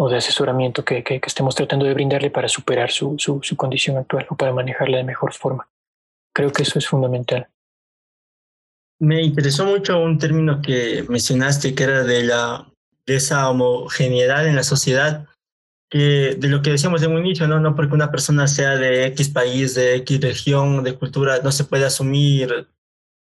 o 0.00 0.08
de 0.08 0.16
asesoramiento 0.16 0.84
que, 0.84 1.02
que, 1.02 1.20
estemos 1.24 1.54
tratando 1.56 1.84
de 1.84 1.94
brindarle 1.94 2.30
para 2.30 2.48
superar 2.48 2.90
su, 2.90 3.16
su, 3.18 3.40
su, 3.42 3.56
condición 3.56 3.96
actual 3.96 4.26
o 4.30 4.36
para 4.36 4.52
manejarla 4.52 4.98
de 4.98 5.04
mejor 5.04 5.32
forma. 5.32 5.68
Creo 6.32 6.52
que 6.52 6.62
eso 6.62 6.78
es 6.78 6.86
fundamental. 6.86 7.48
Me 9.00 9.22
interesó 9.22 9.66
mucho 9.66 10.00
un 10.00 10.18
término 10.18 10.62
que 10.62 11.04
mencionaste, 11.08 11.74
que 11.74 11.82
era 11.82 12.04
de, 12.04 12.22
la, 12.22 12.70
de 13.06 13.16
esa 13.16 13.50
homogeneidad 13.50 14.46
en 14.46 14.54
la 14.54 14.62
sociedad, 14.62 15.26
que 15.90 16.36
de 16.38 16.48
lo 16.48 16.62
que 16.62 16.70
decíamos 16.70 17.00
de 17.00 17.08
un 17.08 17.18
inicio, 17.18 17.48
¿no? 17.48 17.58
no 17.58 17.74
porque 17.74 17.94
una 17.94 18.10
persona 18.10 18.46
sea 18.46 18.76
de 18.76 19.06
X 19.06 19.30
país, 19.30 19.74
de 19.74 19.96
X 19.96 20.20
región, 20.20 20.84
de 20.84 20.94
cultura, 20.94 21.40
no 21.42 21.50
se 21.50 21.64
puede 21.64 21.86
asumir 21.86 22.68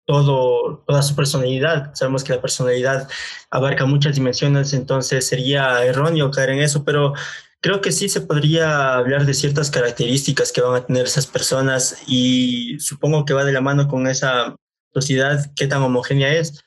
todo, 0.07 0.85
toda 0.87 1.03
su 1.03 1.15
personalidad. 1.15 1.95
Sabemos 1.95 2.25
que 2.25 2.35
la 2.35 2.41
personalidad 2.41 3.09
abarca 3.51 3.87
muchas 3.87 4.15
dimensiones, 4.15 4.73
entonces 4.73 5.27
sería 5.27 5.85
erróneo 5.85 6.31
caer 6.31 6.51
en 6.51 6.61
eso, 6.61 6.85
pero 6.85 7.15
creo 7.61 7.81
que 7.81 7.93
sí 7.93 8.09
se 8.09 8.21
podría 8.21 8.95
hablar 8.95 9.25
de 9.25 9.35
ciertas 9.35 9.71
características 9.71 10.53
que 10.53 10.61
van 10.61 10.75
a 10.75 10.87
tener 10.87 11.07
esas 11.07 11.27
personas 11.27 12.03
y 12.07 12.79
supongo 12.81 13.25
que 13.25 13.35
va 13.35 13.45
de 13.45 13.53
la 13.53 13.61
mano 13.61 13.89
con 13.89 14.07
esa 14.09 14.57
sociedad, 14.93 15.53
qué 15.57 15.67
tan 15.69 15.83
homogénea 15.83 16.35
es. 16.35 16.65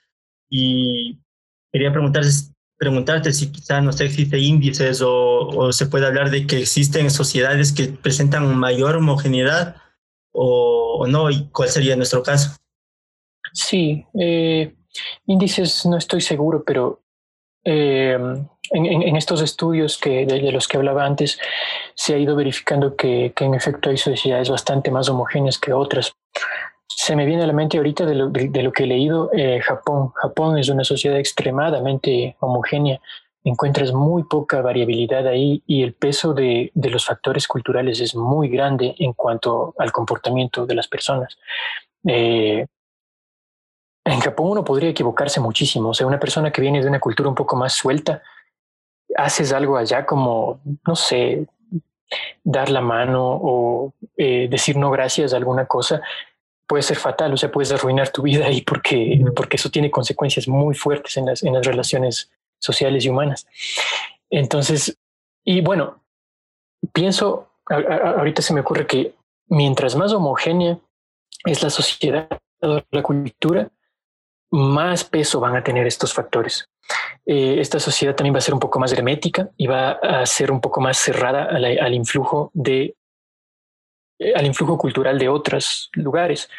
Y 0.49 1.19
quería 1.71 1.91
preguntarte, 1.91 2.29
preguntarte 2.77 3.33
si 3.33 3.51
quizás, 3.51 3.83
no 3.83 3.91
sé, 3.91 4.05
existe 4.05 4.39
índices 4.39 5.01
o, 5.01 5.47
o 5.47 5.73
se 5.73 5.87
puede 5.87 6.05
hablar 6.05 6.29
de 6.29 6.47
que 6.47 6.59
existen 6.61 7.11
sociedades 7.11 7.73
que 7.73 7.87
presentan 7.87 8.55
mayor 8.57 8.95
homogeneidad 8.95 9.75
o, 10.31 10.99
o 11.01 11.07
no, 11.07 11.29
y 11.29 11.49
cuál 11.49 11.69
sería 11.69 11.95
nuestro 11.95 12.23
caso. 12.23 12.55
Sí, 13.55 14.05
eh, 14.19 14.75
índices 15.27 15.85
no 15.85 15.97
estoy 15.97 16.19
seguro, 16.19 16.63
pero 16.65 17.01
eh, 17.63 18.17
en, 18.71 19.15
estos 19.15 19.41
estudios 19.41 19.97
que, 19.97 20.25
de, 20.25 20.51
los 20.51 20.67
que 20.67 20.75
hablaba 20.75 21.05
antes 21.05 21.39
se 21.93 22.13
ha 22.13 22.17
ido 22.17 22.35
verificando 22.35 22.97
que, 22.97 23.33
en 23.39 23.53
efecto 23.53 23.89
hay 23.89 23.97
sociedades 23.97 24.49
bastante 24.49 24.91
más 24.91 25.07
homogéneas 25.07 25.57
que 25.57 25.71
otras. 25.71 26.13
Se 26.87 27.15
me 27.15 27.25
viene 27.25 27.43
a 27.43 27.47
la 27.47 27.53
mente 27.53 27.77
ahorita 27.77 28.05
de 28.05 28.15
lo, 28.15 28.29
de, 28.29 28.61
lo 28.61 28.73
que 28.73 28.83
he 28.83 28.87
leído 28.87 29.29
eh, 29.33 29.61
Japón. 29.61 30.11
Japón 30.15 30.57
es 30.57 30.67
una 30.67 30.83
sociedad 30.83 31.17
extremadamente 31.17 32.35
homogénea. 32.41 32.99
Encuentras 33.45 33.93
muy 33.93 34.23
poca 34.23 34.61
variabilidad 34.61 35.27
ahí 35.27 35.63
y 35.65 35.81
el 35.83 35.93
peso 35.93 36.33
de, 36.33 36.71
de 36.73 36.89
los 36.89 37.05
factores 37.05 37.47
culturales 37.47 38.01
es 38.01 38.15
muy 38.15 38.49
grande 38.49 38.95
en 38.99 39.13
cuanto 39.13 39.73
al 39.77 39.93
comportamiento 39.93 40.65
de 40.65 40.75
las 40.75 40.89
personas. 40.89 41.37
Eh, 42.05 42.65
en 44.05 44.19
Japón 44.19 44.51
uno 44.51 44.63
podría 44.63 44.89
equivocarse 44.89 45.39
muchísimo. 45.39 45.89
O 45.89 45.93
sea, 45.93 46.05
una 46.05 46.19
persona 46.19 46.51
que 46.51 46.61
viene 46.61 46.81
de 46.81 46.87
una 46.87 46.99
cultura 46.99 47.27
un 47.27 47.35
poco 47.35 47.55
más 47.55 47.73
suelta, 47.73 48.21
haces 49.17 49.51
algo 49.51 49.77
allá 49.77 50.05
como, 50.05 50.59
no 50.85 50.95
sé, 50.95 51.47
dar 52.43 52.69
la 52.69 52.81
mano 52.81 53.23
o 53.25 53.93
eh, 54.15 54.47
decir 54.49 54.77
no 54.77 54.91
gracias 54.91 55.33
a 55.33 55.37
alguna 55.37 55.65
cosa, 55.65 56.01
puede 56.67 56.83
ser 56.83 56.97
fatal. 56.97 57.33
O 57.33 57.37
sea, 57.37 57.51
puedes 57.51 57.71
arruinar 57.71 58.09
tu 58.09 58.21
vida 58.21 58.45
ahí 58.45 58.61
porque, 58.61 59.19
porque 59.35 59.57
eso 59.57 59.71
tiene 59.71 59.89
consecuencias 59.89 60.47
muy 60.47 60.75
fuertes 60.75 61.17
en 61.17 61.25
las, 61.25 61.41
en 61.43 61.53
las 61.53 61.65
relaciones 61.65 62.31
sociales 62.59 63.05
y 63.05 63.09
humanas. 63.09 63.47
Entonces, 64.29 64.97
y 65.43 65.61
bueno, 65.61 66.03
pienso, 66.93 67.49
a, 67.67 67.75
a, 67.75 68.09
ahorita 68.19 68.43
se 68.43 68.53
me 68.53 68.61
ocurre 68.61 68.85
que 68.85 69.15
mientras 69.47 69.95
más 69.95 70.13
homogénea 70.13 70.77
es 71.43 71.63
la 71.63 71.71
sociedad, 71.71 72.29
la 72.59 73.03
cultura, 73.03 73.69
más 74.51 75.03
peso 75.03 75.39
van 75.39 75.55
a 75.55 75.63
tener 75.63 75.85
estos 75.87 76.13
factores. 76.13 76.65
Eh, 77.25 77.57
esta 77.59 77.79
sociedad 77.79 78.15
también 78.15 78.35
va 78.35 78.39
a 78.39 78.41
ser 78.41 78.53
un 78.53 78.59
poco 78.59 78.79
más 78.79 78.93
hermética 78.93 79.49
y 79.57 79.67
va 79.67 79.91
a 79.91 80.25
ser 80.25 80.51
un 80.51 80.61
poco 80.61 80.81
más 80.81 80.97
cerrada 80.97 81.45
al, 81.45 81.93
influjo 81.93 82.51
de 82.53 82.95
eh, 84.19 84.33
al 84.33 84.45
influjo 84.45 84.77
cultural 84.77 85.19
de 85.19 85.27
otros 85.27 85.89
lugares, 85.93 86.49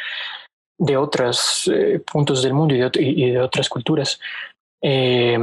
de 0.78 0.96
otros 0.96 1.70
eh, 1.72 2.00
puntos 2.00 2.42
del 2.42 2.52
mundo 2.52 2.74
y 2.74 3.30
de, 3.30 3.40
otras 3.40 3.68
culturas. 3.68 4.20
Eh, 4.82 5.38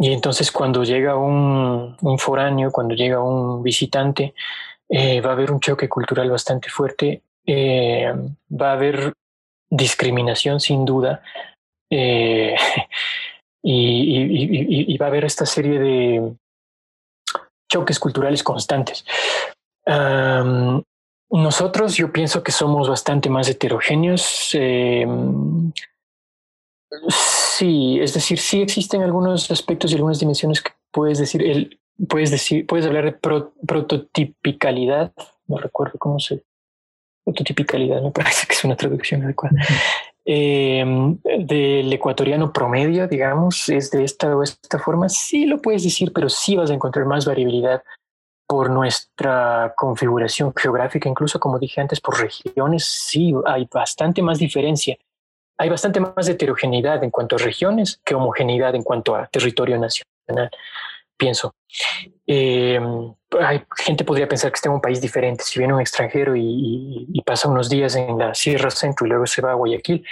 y 0.00 0.12
entonces 0.12 0.52
cuando 0.52 0.84
llega 0.84 1.16
un, 1.16 1.96
foráneo, 2.18 2.70
cuando 2.70 2.94
llega 2.94 3.20
un 3.20 3.62
visitante, 3.64 4.32
va 4.90 5.30
a 5.30 5.32
haber 5.32 5.50
un 5.50 5.58
choque 5.58 5.88
cultural 5.88 6.30
bastante 6.30 6.70
fuerte, 6.70 7.22
va 7.48 8.70
a 8.70 8.72
haber 8.74 9.12
discriminación 9.70 10.60
sin 10.60 10.84
duda. 10.84 11.22
Eh, 11.90 12.54
y, 13.62 14.96
va 14.98 15.06
a 15.06 15.08
haber 15.08 15.24
esta 15.24 15.46
serie 15.46 15.78
de 15.78 16.32
choques 17.70 17.98
culturales 17.98 18.42
constantes. 18.42 19.04
Nosotros 21.30 21.96
yo 21.96 22.10
pienso 22.10 22.42
que 22.42 22.52
somos 22.52 22.88
bastante 22.88 23.28
más 23.28 23.48
heterogéneos. 23.48 24.50
Eh, 24.54 25.06
sí, 27.08 27.98
es 28.00 28.14
decir, 28.14 28.38
sí 28.38 28.62
existen 28.62 29.02
algunos 29.02 29.50
aspectos 29.50 29.92
y 29.92 29.96
algunas 29.96 30.18
dimensiones 30.18 30.62
que 30.62 30.72
puedes 30.90 31.18
decir, 31.18 31.42
el, 31.42 31.78
puedes 32.08 32.30
decir, 32.30 32.66
puedes 32.66 32.86
hablar 32.86 33.04
de 33.04 33.12
pro, 33.12 33.52
prototipicalidad, 33.66 35.12
no 35.46 35.58
recuerdo 35.58 35.98
cómo 35.98 36.18
se 36.18 36.44
prototipicalidad, 37.28 38.02
me 38.02 38.10
parece 38.10 38.46
que 38.46 38.54
es 38.54 38.64
una 38.64 38.76
traducción 38.76 39.22
adecuada. 39.22 39.56
em, 40.24 41.18
del 41.22 41.92
ecuatoriano 41.92 42.52
promedio, 42.52 43.08
digamos, 43.08 43.68
es 43.68 43.90
de 43.90 44.04
esta 44.04 44.36
o 44.36 44.42
esta 44.42 44.78
forma, 44.78 45.08
sí 45.08 45.46
lo 45.46 45.60
puedes 45.60 45.84
decir, 45.84 46.12
pero 46.12 46.28
sí 46.28 46.56
vas 46.56 46.70
a 46.70 46.74
encontrar 46.74 47.06
más 47.06 47.24
variabilidad 47.24 47.82
por 48.46 48.70
nuestra 48.70 49.74
configuración 49.76 50.52
geográfica, 50.56 51.08
incluso 51.08 51.38
como 51.38 51.58
dije 51.58 51.80
antes, 51.80 52.00
por 52.00 52.18
regiones, 52.18 52.84
sí 52.84 53.34
hay 53.46 53.68
bastante 53.72 54.22
más 54.22 54.38
diferencia. 54.38 54.96
Hay 55.58 55.68
bastante 55.68 56.00
más 56.00 56.28
heterogeneidad 56.28 57.02
en 57.04 57.10
cuanto 57.10 57.36
a 57.36 57.38
regiones 57.38 58.00
que 58.04 58.14
homogeneidad 58.14 58.74
en 58.74 58.82
cuanto 58.82 59.16
a 59.16 59.26
territorio 59.26 59.76
nacional, 59.76 60.50
pienso. 61.18 61.54
Eh, 62.26 62.80
hay, 63.40 63.62
gente 63.76 64.04
podría 64.04 64.28
pensar 64.28 64.50
que 64.50 64.56
está 64.56 64.68
en 64.68 64.76
un 64.76 64.80
país 64.80 65.00
diferente. 65.00 65.44
Si 65.44 65.58
viene 65.58 65.74
un 65.74 65.80
extranjero 65.80 66.34
y, 66.36 67.22
pasa 67.26 67.48
unos 67.48 67.68
días 67.68 67.94
en 67.96 68.16
la 68.16 68.34
Sierra 68.34 68.70
Centro 68.70 69.06
y 69.06 69.10
luego 69.10 69.26
se 69.26 69.42
va 69.42 69.50
a 69.50 69.54
Guayaquil, 69.54 70.06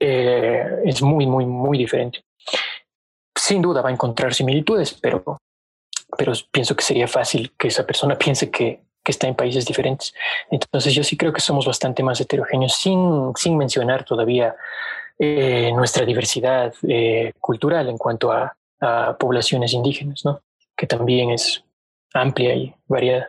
eh, 0.00 0.82
es 0.84 1.00
muy, 1.00 1.26
muy, 1.26 1.46
muy 1.46 1.78
diferente. 1.78 2.22
Sin 3.34 3.62
duda 3.62 3.80
va 3.80 3.88
a 3.88 3.92
encontrar 3.92 4.34
similitudes, 4.34 4.92
pero 5.00 5.38
pero 6.16 6.32
pienso 6.50 6.74
que 6.74 6.84
sería 6.84 7.06
fácil 7.06 7.52
que 7.58 7.68
esa 7.68 7.86
persona 7.86 8.16
piense 8.18 8.50
que, 8.50 8.80
que, 9.02 9.12
está 9.12 9.26
en 9.26 9.34
países 9.34 9.66
diferentes. 9.66 10.14
Entonces 10.50 10.94
yo 10.94 11.04
sí 11.04 11.16
creo 11.16 11.32
que 11.32 11.40
somos 11.40 11.66
bastante 11.66 12.02
más 12.02 12.20
heterogéneos, 12.20 12.74
sin, 12.74 13.32
sin 13.36 13.56
mencionar 13.56 14.04
todavía 14.04 14.54
eh, 15.18 15.72
nuestra 15.74 16.04
diversidad 16.04 16.72
eh, 16.86 17.32
cultural 17.40 17.88
en 17.88 17.98
cuanto 17.98 18.32
a, 18.32 18.54
a, 18.80 19.16
poblaciones 19.18 19.72
indígenas, 19.72 20.24
¿no? 20.24 20.40
que 20.76 20.86
también 20.86 21.30
es 21.30 21.64
amplia 22.14 22.54
y 22.54 22.74
variada. 22.86 23.28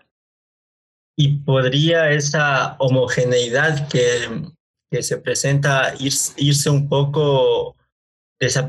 ¿Y 1.15 1.37
podría 1.39 2.11
esa 2.11 2.75
homogeneidad 2.79 3.89
que, 3.89 4.43
que 4.89 5.03
se 5.03 5.17
presenta 5.17 5.93
irse 5.99 6.69
un 6.69 6.87
poco 6.87 7.75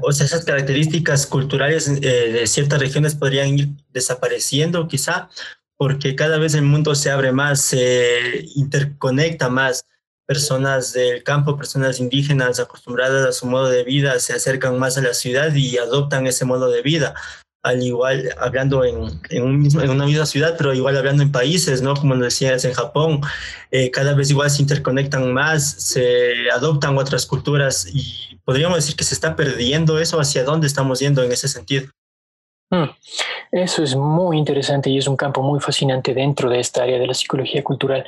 o 0.02 0.12
sea, 0.12 0.26
esas 0.26 0.44
características 0.44 1.26
culturales 1.26 1.88
eh, 1.88 2.32
de 2.32 2.46
ciertas 2.46 2.80
regiones 2.80 3.14
podrían 3.14 3.56
ir 3.56 3.68
desapareciendo 3.90 4.88
quizá, 4.88 5.28
porque 5.76 6.16
cada 6.16 6.38
vez 6.38 6.54
el 6.54 6.62
mundo 6.62 6.94
se 6.94 7.10
abre 7.10 7.32
más, 7.32 7.60
se 7.60 8.44
interconecta 8.56 9.48
más. 9.48 9.86
Personas 10.30 10.92
del 10.92 11.24
campo, 11.24 11.56
personas 11.56 11.98
indígenas 11.98 12.60
acostumbradas 12.60 13.26
a 13.26 13.32
su 13.32 13.46
modo 13.46 13.68
de 13.68 13.82
vida, 13.82 14.20
se 14.20 14.32
acercan 14.32 14.78
más 14.78 14.96
a 14.96 15.02
la 15.02 15.12
ciudad 15.12 15.52
y 15.52 15.76
adoptan 15.76 16.28
ese 16.28 16.44
modo 16.44 16.70
de 16.70 16.82
vida 16.82 17.14
al 17.62 17.82
igual 17.82 18.30
hablando 18.38 18.84
en, 18.84 19.20
en, 19.28 19.90
una 19.90 20.06
misma 20.06 20.24
ciudad, 20.24 20.54
pero 20.56 20.72
igual 20.72 20.96
hablando 20.96 21.22
en 21.22 21.30
países, 21.30 21.82
¿no? 21.82 21.94
Como 21.94 22.16
decías 22.16 22.64
en 22.64 22.72
Japón, 22.72 23.20
eh, 23.70 23.90
cada 23.90 24.14
vez 24.14 24.30
igual 24.30 24.50
se 24.50 24.62
interconectan 24.62 25.32
más, 25.32 25.70
se 25.70 26.50
adoptan 26.50 26.96
otras 26.96 27.26
culturas 27.26 27.86
y 27.92 28.38
podríamos 28.44 28.78
decir 28.78 28.96
que 28.96 29.04
se 29.04 29.14
está 29.14 29.36
perdiendo 29.36 29.98
eso, 29.98 30.18
¿hacia 30.20 30.44
dónde 30.44 30.66
estamos 30.66 31.00
yendo 31.00 31.22
en 31.22 31.32
ese 31.32 31.48
sentido? 31.48 31.90
Hmm. 32.70 32.90
Eso 33.50 33.82
es 33.82 33.96
muy 33.96 34.38
interesante 34.38 34.90
y 34.90 34.98
es 34.98 35.08
un 35.08 35.16
campo 35.16 35.42
muy 35.42 35.58
fascinante 35.58 36.14
dentro 36.14 36.48
de 36.48 36.60
esta 36.60 36.84
área 36.84 36.98
de 36.98 37.06
la 37.06 37.14
psicología 37.14 37.64
cultural. 37.64 38.06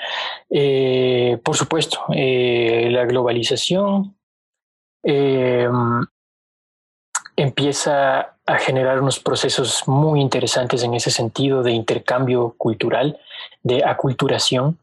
Eh, 0.48 1.38
por 1.42 1.56
supuesto, 1.56 2.04
eh, 2.14 2.88
la 2.90 3.04
globalización 3.04 4.14
empieza 7.36 8.36
a 8.46 8.58
generar 8.58 9.00
unos 9.00 9.18
procesos 9.20 9.86
muy 9.86 10.20
interesantes 10.20 10.82
en 10.82 10.94
ese 10.94 11.10
sentido 11.10 11.62
de 11.62 11.72
intercambio 11.72 12.54
cultural, 12.58 13.18
de 13.62 13.84
aculturación. 13.84 14.78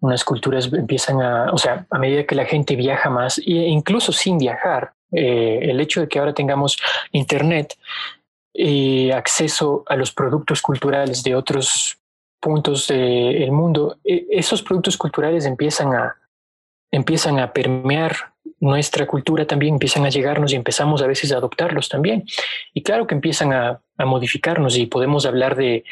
Unas 0.00 0.24
culturas 0.24 0.72
empiezan 0.72 1.22
a, 1.22 1.52
o 1.52 1.58
sea, 1.58 1.86
a 1.90 1.98
medida 1.98 2.24
que 2.24 2.34
la 2.34 2.44
gente 2.44 2.76
viaja 2.76 3.10
más, 3.10 3.38
e 3.38 3.68
incluso 3.68 4.12
sin 4.12 4.38
viajar, 4.38 4.92
eh, 5.12 5.60
el 5.62 5.80
hecho 5.80 6.00
de 6.00 6.08
que 6.08 6.18
ahora 6.18 6.34
tengamos 6.34 6.76
Internet 7.12 7.76
y 8.54 9.10
acceso 9.10 9.82
a 9.88 9.96
los 9.96 10.12
productos 10.12 10.62
culturales 10.62 11.22
de 11.22 11.34
otros 11.34 11.98
puntos 12.40 12.86
del 12.86 13.50
mundo, 13.52 13.98
e, 14.04 14.26
esos 14.30 14.62
productos 14.62 14.96
culturales 14.96 15.44
empiezan 15.44 15.92
a, 15.92 16.16
empiezan 16.92 17.40
a 17.40 17.52
permear 17.52 18.34
nuestra 18.64 19.06
cultura 19.06 19.46
también 19.46 19.74
empiezan 19.74 20.06
a 20.06 20.08
llegarnos 20.08 20.52
y 20.52 20.56
empezamos 20.56 21.02
a 21.02 21.06
veces 21.06 21.32
a 21.32 21.36
adoptarlos 21.36 21.88
también. 21.88 22.24
Y 22.72 22.82
claro 22.82 23.06
que 23.06 23.14
empiezan 23.14 23.52
a, 23.52 23.80
modificarnos 23.98 24.76
y 24.76 24.86
podemos 24.86 25.24
hablar 25.24 25.54
de 25.54 25.84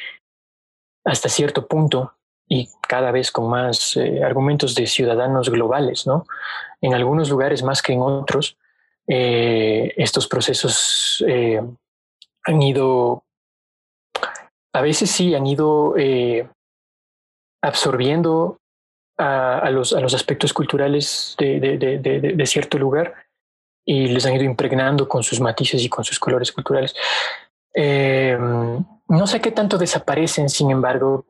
hasta 1.05 1.29
cierto 1.29 1.69
punto 1.69 2.15
y 2.49 2.69
cada 2.89 3.13
vez 3.13 3.31
con 3.31 3.49
más 3.49 3.97
eh, 3.97 4.25
argumentos 4.25 4.75
de 4.75 4.87
ciudadanos 4.87 5.51
globales, 5.51 6.05
¿no? 6.05 6.27
En 6.81 6.95
algunos 6.95 7.31
lugares 7.31 7.63
más 7.63 7.81
que 7.81 7.93
en 7.93 8.01
otros, 8.01 8.57
eh, 9.07 9.95
estos 9.97 10.27
procesos 10.27 11.25
eh, 11.29 11.63
han 12.45 12.63
ido, 12.63 13.25
a 14.73 14.81
veces 14.81 15.11
sí, 15.11 15.35
han 15.35 15.47
ido 15.47 15.95
absorbiendo 17.63 18.59
a, 19.19 19.71
los, 19.71 19.93
a 19.93 20.01
los 20.01 20.15
aspectos 20.15 20.53
culturales 20.53 21.37
de, 21.39 21.61
de, 21.61 21.79
de, 21.79 22.21
de, 22.21 22.47
cierto 22.47 22.79
lugar 22.79 23.15
y 23.85 24.09
les 24.09 24.27
han 24.27 24.35
ido 24.35 24.45
impregnando 24.45 25.09
con 25.09 25.23
sus 25.23 25.41
matices 25.41 25.83
y 25.83 25.89
con 25.89 26.05
sus 26.05 26.19
colores 26.19 26.51
culturales. 26.53 26.95
Eh, 27.75 28.37
no 29.09 29.27
sé 29.27 29.41
qué 29.41 29.53
tanto 29.53 29.79
desaparecen, 29.79 30.49
sin 30.49 30.71
embargo, 30.71 31.25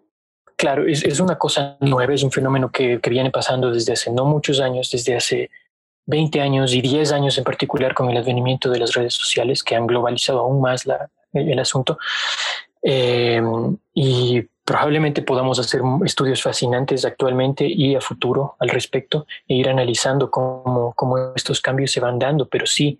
claro, 0.57 0.87
es, 0.87 1.05
es, 1.05 1.21
una 1.21 1.39
cosa 1.39 1.77
nueva, 1.81 2.15
es 2.15 2.23
un 2.23 2.31
fenómeno 2.31 2.71
que, 2.71 3.01
que, 3.01 3.11
viene 3.11 3.31
pasando 3.31 3.71
desde 3.71 3.93
hace 3.93 4.11
no 4.11 4.25
muchos 4.25 4.61
años, 4.61 4.91
desde 4.91 5.17
hace 5.17 5.51
20 6.07 6.41
años 6.41 6.75
y 6.75 6.81
10 6.81 7.13
años 7.13 7.39
en 7.39 7.45
particular 7.45 7.95
con 7.95 8.11
el 8.11 8.17
advenimiento 8.17 8.71
de 8.71 8.79
las 8.79 8.93
redes 8.95 9.15
sociales 9.15 9.63
que 9.63 9.77
han 9.77 9.87
globalizado 9.87 10.41
aún 10.41 10.61
más 10.61 10.87
la, 10.87 11.09
el, 11.33 11.59
asunto. 11.59 11.99
Eh, 12.83 13.41
y 13.95 14.43
probablemente 14.65 15.23
podamos 15.23 15.59
hacer 15.59 15.83
estudios 16.05 16.43
fascinantes 16.43 17.05
actualmente 17.05 17.67
y 17.67 17.95
a 17.95 18.01
futuro 18.01 18.57
al 18.59 18.69
respecto 18.69 19.27
e 19.47 19.55
ir 19.55 19.69
analizando 19.69 20.31
cómo, 20.31 20.93
cómo 20.95 21.33
estos 21.35 21.61
cambios 21.61 21.91
se 21.91 22.01
van 22.01 22.19
dando, 22.19 22.49
pero 22.49 22.67
sí, 22.67 22.99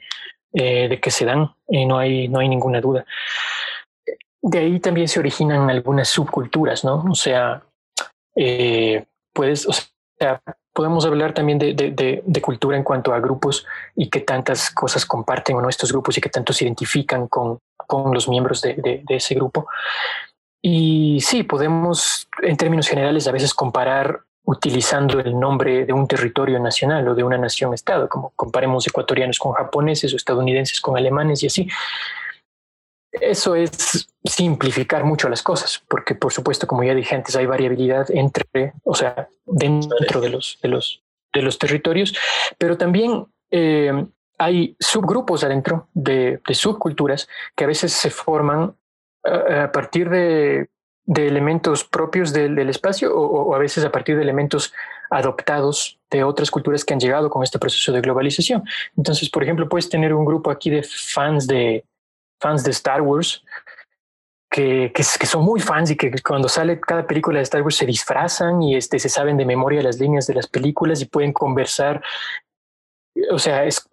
eh, 0.53 0.89
de 0.89 1.01
que 1.01 1.11
se 1.11 1.25
dan, 1.25 1.55
eh, 1.69 1.87
no, 1.87 1.99
hay, 1.99 2.29
no 2.29 2.41
hay 2.41 2.49
ninguna 2.49 2.81
duda. 2.81 3.07
De 4.43 4.59
ahí 4.59 4.81
también 4.81 5.09
se 5.09 5.21
originan 5.21 5.71
algunas 5.71 6.09
subculturas, 6.09 6.85
¿no? 6.85 7.05
O 7.11 7.15
sea, 7.15 7.63
eh, 8.35 9.05
puedes, 9.33 9.67
podemos 10.73 11.05
hablar 11.05 11.35
también 11.35 11.59
de, 11.59 11.75
de, 11.75 12.23
de, 12.25 12.41
cultura 12.41 12.77
en 12.77 12.83
cuanto 12.83 13.13
a 13.13 13.21
grupos 13.21 13.67
y 13.95 14.09
qué 14.09 14.21
tantas 14.21 14.71
cosas 14.71 15.05
comparten 15.05 15.57
o 15.57 15.61
no 15.61 15.69
estos 15.69 15.93
grupos 15.93 16.17
y 16.17 16.21
qué 16.21 16.29
tanto 16.29 16.53
se 16.53 16.65
identifican 16.65 17.29
con, 17.29 17.59
con 17.87 18.13
los 18.13 18.29
miembros 18.29 18.63
de, 18.63 19.05
ese 19.09 19.35
grupo. 19.35 19.67
Y 20.63 21.19
sí, 21.21 21.43
podemos 21.43 22.29
en 22.41 22.57
términos 22.57 22.89
generales 22.89 23.27
a 23.27 23.33
veces 23.33 23.53
comparar 23.53 24.21
utilizando 24.45 25.21
el 25.21 25.39
nombre 25.39 25.85
de 25.85 25.93
un 25.93 26.09
territorio 26.09 26.59
nacional 26.59 27.07
o 27.07 27.15
de 27.15 27.23
una 27.23 27.39
nación-estado, 27.39 28.09
como 28.09 28.31
comparemos 28.35 28.87
ecuatorianos 28.87 29.39
con 29.39 29.53
japoneses 29.53 30.13
o 30.13 30.17
estadounidenses 30.17 30.81
con 30.81 30.97
alemanes 30.97 31.43
y 31.43 31.47
así. 31.47 31.69
Eso 33.13 33.55
es 33.55 34.09
simplificar 34.25 35.05
mucho 35.05 35.29
las 35.29 35.43
cosas, 35.43 35.83
porque 35.87 36.15
por 36.15 36.33
supuesto, 36.33 36.67
como 36.67 36.83
ya 36.83 36.95
dije 36.95 37.15
antes, 37.15 37.37
hay 37.37 37.45
variabilidad 37.45 38.11
entre, 38.11 38.73
o 38.85 38.95
sea, 38.95 39.29
dentro 39.45 40.21
de 40.21 40.31
los, 40.31 40.59
de 40.63 40.69
los, 40.69 41.03
de 41.33 41.43
los 41.43 41.59
territorios, 41.59 42.15
pero 42.57 42.79
también 42.79 43.27
eh, 43.51 44.07
hay 44.39 44.77
subgrupos 44.81 45.45
adentro 45.45 45.89
de, 45.93 46.41
de, 46.47 46.55
subculturas 46.55 47.29
que 47.55 47.65
a 47.65 47.67
veces 47.67 47.93
se 47.93 48.11
forman 48.11 48.75
a, 49.25 49.71
partir 49.71 50.09
de, 50.09 50.71
de, 51.05 51.27
elementos 51.27 51.85
propios 51.85 52.33
del, 52.33 52.55
del 52.55 52.71
espacio 52.71 53.15
o, 53.15 53.55
a 53.55 53.59
veces 53.59 53.85
a 53.85 53.93
partir 53.93 54.17
de 54.17 54.23
elementos 54.23 54.73
adoptados 55.11 56.01
de 56.11 56.25
otras 56.25 56.51
culturas 56.51 56.85
que 56.85 56.95
han 56.95 57.01
llegado 57.01 57.29
con 57.29 57.43
este 57.43 57.59
proceso 57.59 57.93
de 57.93 58.01
globalización. 58.01 58.65
Entonces, 58.97 59.29
por 59.29 59.43
ejemplo, 59.43 59.69
puedes 59.69 59.91
tener 59.91 60.15
un 60.15 60.25
grupo 60.25 60.51
aquí 60.51 60.71
de 60.71 60.83
fans 60.83 61.47
de, 61.47 61.85
fans 62.43 62.65
de 62.65 62.73
Star 62.73 63.01
Wars 63.01 63.45
que, 64.51 64.93
que, 64.95 65.03
que, 65.03 65.27
son 65.27 65.45
muy 65.45 65.61
fans 65.61 65.91
y 65.91 65.97
que 65.97 66.11
cuando 66.23 66.49
sale 66.49 66.79
cada 66.79 67.07
película 67.07 67.39
de 67.39 67.45
Star 67.45 67.63
Wars 67.63 67.77
se 67.77 67.87
disfrazan 67.87 68.63
y 68.63 68.77
este, 68.77 68.99
se 68.99 69.09
saben 69.09 69.39
de 69.39 69.47
memoria 69.47 69.83
las 69.83 69.99
líneas 69.99 70.27
de 70.27 70.35
las 70.35 70.47
películas 70.47 71.01
y 71.01 71.07
pueden 71.07 71.33
conversar 71.33 72.03
o 73.31 73.39
sea, 73.39 73.65
es 73.65 73.89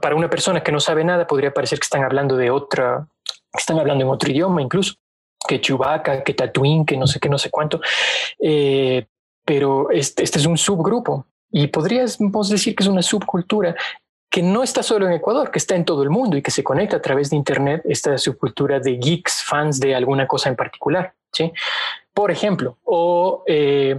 para 0.00 0.16
una 0.16 0.28
persona 0.28 0.62
que 0.62 0.72
no 0.72 0.80
sabe 0.80 1.04
nada 1.04 1.26
podría 1.26 1.52
parecer 1.52 1.78
que 1.78 1.84
están 1.84 2.04
hablando 2.04 2.36
de 2.36 2.50
otra, 2.50 3.06
que 3.24 3.58
están 3.58 3.78
hablando 3.78 4.04
en 4.04 4.10
otro 4.10 4.30
idioma 4.30 4.62
incluso, 4.62 4.94
que 5.46 5.60
Chewbacca, 5.60 6.22
que 6.24 6.34
Tatooine, 6.34 6.84
que 6.84 6.96
no 6.96 7.06
sé 7.06 7.20
qué, 7.20 7.28
no 7.28 7.38
sé 7.38 7.50
cuánto. 7.50 7.80
Eh, 8.40 9.06
pero 9.44 9.90
este, 9.90 10.24
este, 10.24 10.38
es 10.38 10.46
un 10.46 10.58
subgrupo 10.58 11.26
y 11.50 11.68
podríamos 11.68 12.48
decir 12.48 12.74
que 12.74 12.82
es 12.82 12.88
una 12.88 13.02
subcultura 13.02 13.76
que 14.36 14.42
no 14.42 14.62
está 14.62 14.82
solo 14.82 15.06
en 15.06 15.14
Ecuador, 15.14 15.50
que 15.50 15.58
está 15.58 15.76
en 15.76 15.86
todo 15.86 16.02
el 16.02 16.10
mundo 16.10 16.36
y 16.36 16.42
que 16.42 16.50
se 16.50 16.62
conecta 16.62 16.98
a 16.98 17.00
través 17.00 17.30
de 17.30 17.36
Internet, 17.36 17.80
esta 17.86 18.18
subcultura 18.18 18.78
de 18.78 18.98
geeks, 18.98 19.42
fans 19.42 19.80
de 19.80 19.94
alguna 19.94 20.28
cosa 20.28 20.50
en 20.50 20.56
particular. 20.56 21.14
¿sí? 21.32 21.50
Por 22.12 22.30
ejemplo, 22.30 22.76
o 22.84 23.44
eh, 23.46 23.98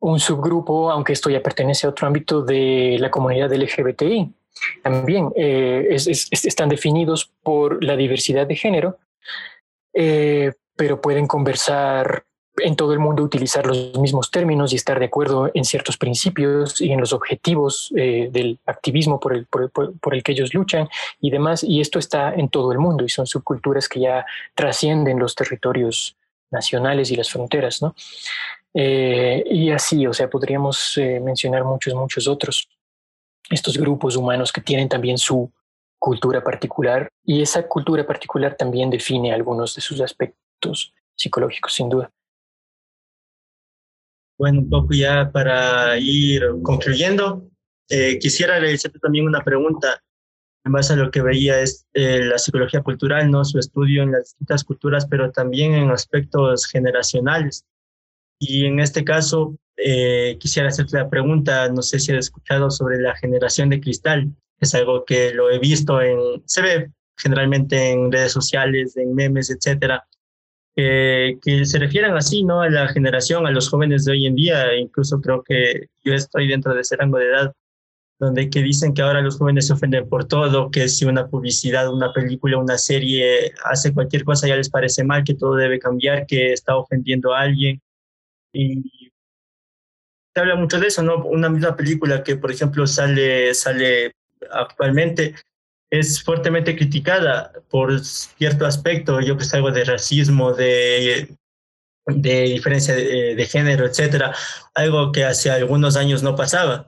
un 0.00 0.18
subgrupo, 0.18 0.90
aunque 0.90 1.12
esto 1.12 1.30
ya 1.30 1.40
pertenece 1.40 1.86
a 1.86 1.90
otro 1.90 2.08
ámbito 2.08 2.42
de 2.42 2.96
la 2.98 3.08
comunidad 3.08 3.52
LGBTI, 3.52 4.32
también 4.82 5.30
eh, 5.36 5.86
están 5.92 6.68
definidos 6.68 7.30
por 7.44 7.84
la 7.84 7.94
diversidad 7.94 8.48
de 8.48 8.56
género, 8.56 8.98
eh, 9.94 10.54
pero 10.74 11.00
pueden 11.00 11.28
conversar 11.28 12.24
en 12.58 12.76
todo 12.76 12.92
el 12.92 12.98
mundo, 12.98 13.22
utilizar 13.22 13.66
los 13.66 13.94
mismos 13.98 14.30
términos 14.30 14.72
y 14.72 14.76
estar 14.76 14.98
de 14.98 15.06
acuerdo 15.06 15.50
en 15.54 15.64
ciertos 15.64 15.96
principios 15.96 16.80
y 16.80 16.92
en 16.92 17.00
los 17.00 17.12
objetivos 17.12 17.92
eh, 17.96 18.28
del 18.30 18.58
activismo 18.66 19.18
por 19.18 19.34
el, 19.34 19.46
por, 19.46 20.14
el 20.14 20.22
que 20.22 20.32
ellos 20.32 20.52
luchan 20.52 20.88
y 21.20 21.30
demás. 21.30 21.64
Y 21.64 21.80
esto 21.80 21.98
está 21.98 22.34
en 22.34 22.48
todo 22.48 22.72
el 22.72 22.78
mundo 22.78 23.04
y 23.04 23.08
son 23.08 23.26
subculturas 23.26 23.88
que 23.88 24.00
ya 24.00 24.26
trascienden 24.54 25.18
los 25.18 25.34
territorios 25.34 26.16
nacionales 26.50 27.10
y 27.10 27.16
las 27.16 27.30
fronteras, 27.30 27.80
¿no? 27.80 27.94
y 28.74 29.70
así, 29.70 30.06
o 30.06 30.14
sea, 30.14 30.30
podríamos 30.30 30.98
mencionar 31.20 31.62
muchos, 31.62 31.92
muchos 31.92 32.26
otros 32.26 32.70
estos 33.50 33.76
grupos 33.76 34.16
humanos 34.16 34.52
que 34.52 34.60
tienen 34.60 34.88
también 34.88 35.18
su 35.18 35.50
cultura 35.98 36.42
particular 36.42 37.08
y 37.24 37.42
esa 37.42 37.68
cultura 37.68 38.06
particular 38.06 38.56
también 38.56 38.90
define 38.90 39.32
algunos 39.32 39.74
de 39.74 39.82
sus 39.82 40.00
aspectos 40.00 40.92
psicológicos, 41.14 41.74
sin 41.74 41.88
duda. 41.88 42.10
Bueno, 44.42 44.58
un 44.58 44.68
poco 44.68 44.92
ya 44.92 45.30
para 45.30 45.96
ir 46.00 46.42
concluyendo, 46.64 47.48
eh, 47.88 48.18
quisiera 48.18 48.58
realizarte 48.58 48.98
también 48.98 49.28
una 49.28 49.44
pregunta 49.44 50.02
en 50.64 50.72
base 50.72 50.94
a 50.94 50.96
lo 50.96 51.12
que 51.12 51.22
veía 51.22 51.60
es 51.60 51.86
eh, 51.94 52.24
la 52.24 52.38
psicología 52.38 52.82
cultural, 52.82 53.30
¿no? 53.30 53.44
su 53.44 53.60
estudio 53.60 54.02
en 54.02 54.10
las 54.10 54.24
distintas 54.24 54.64
culturas, 54.64 55.06
pero 55.06 55.30
también 55.30 55.74
en 55.74 55.92
aspectos 55.92 56.66
generacionales. 56.66 57.66
Y 58.40 58.66
en 58.66 58.80
este 58.80 59.04
caso, 59.04 59.56
eh, 59.76 60.36
quisiera 60.40 60.70
hacerte 60.70 60.96
la 60.96 61.08
pregunta, 61.08 61.68
no 61.68 61.82
sé 61.82 62.00
si 62.00 62.10
has 62.10 62.18
escuchado 62.18 62.68
sobre 62.72 62.98
la 62.98 63.14
generación 63.14 63.68
de 63.68 63.80
cristal. 63.80 64.34
Es 64.58 64.74
algo 64.74 65.04
que 65.04 65.32
lo 65.32 65.52
he 65.52 65.60
visto 65.60 66.02
en, 66.02 66.18
se 66.46 66.62
ve 66.62 66.90
generalmente 67.16 67.92
en 67.92 68.10
redes 68.10 68.32
sociales, 68.32 68.96
en 68.96 69.14
memes, 69.14 69.50
etcétera, 69.50 70.04
que 70.74 71.64
se 71.64 71.78
refieren 71.78 72.14
así, 72.14 72.44
¿no? 72.44 72.62
A 72.62 72.70
la 72.70 72.88
generación, 72.88 73.46
a 73.46 73.50
los 73.50 73.68
jóvenes 73.68 74.04
de 74.04 74.12
hoy 74.12 74.26
en 74.26 74.34
día. 74.34 74.76
Incluso 74.76 75.20
creo 75.20 75.42
que 75.42 75.88
yo 76.04 76.14
estoy 76.14 76.48
dentro 76.48 76.74
de 76.74 76.80
ese 76.80 76.96
rango 76.96 77.18
de 77.18 77.26
edad, 77.26 77.52
donde 78.18 78.48
que 78.50 78.62
dicen 78.62 78.94
que 78.94 79.02
ahora 79.02 79.20
los 79.20 79.38
jóvenes 79.38 79.66
se 79.66 79.72
ofenden 79.72 80.08
por 80.08 80.26
todo, 80.26 80.70
que 80.70 80.88
si 80.88 81.04
una 81.04 81.26
publicidad, 81.28 81.92
una 81.92 82.12
película, 82.12 82.58
una 82.58 82.78
serie 82.78 83.52
hace 83.64 83.92
cualquier 83.92 84.24
cosa 84.24 84.48
ya 84.48 84.56
les 84.56 84.70
parece 84.70 85.04
mal, 85.04 85.24
que 85.24 85.34
todo 85.34 85.56
debe 85.56 85.78
cambiar, 85.78 86.26
que 86.26 86.52
está 86.52 86.76
ofendiendo 86.76 87.34
a 87.34 87.40
alguien. 87.40 87.80
Y 88.52 89.10
se 90.34 90.40
habla 90.40 90.56
mucho 90.56 90.80
de 90.80 90.86
eso, 90.86 91.02
¿no? 91.02 91.24
Una 91.24 91.48
misma 91.48 91.76
película 91.76 92.22
que, 92.22 92.36
por 92.36 92.50
ejemplo, 92.50 92.86
sale, 92.86 93.54
sale 93.54 94.12
actualmente 94.50 95.34
es 95.92 96.22
fuertemente 96.22 96.74
criticada 96.74 97.52
por 97.68 98.00
cierto 98.00 98.64
aspecto, 98.64 99.20
yo 99.20 99.36
que 99.36 99.44
sé, 99.44 99.58
algo 99.58 99.70
de 99.70 99.84
racismo, 99.84 100.54
de, 100.54 101.36
de 102.06 102.42
diferencia 102.44 102.94
de, 102.94 103.46
género, 103.46 103.84
etcétera, 103.84 104.34
algo 104.74 105.12
que 105.12 105.24
hace 105.24 105.50
algunos 105.50 105.96
años 105.96 106.22
no 106.22 106.34
pasaba. 106.34 106.86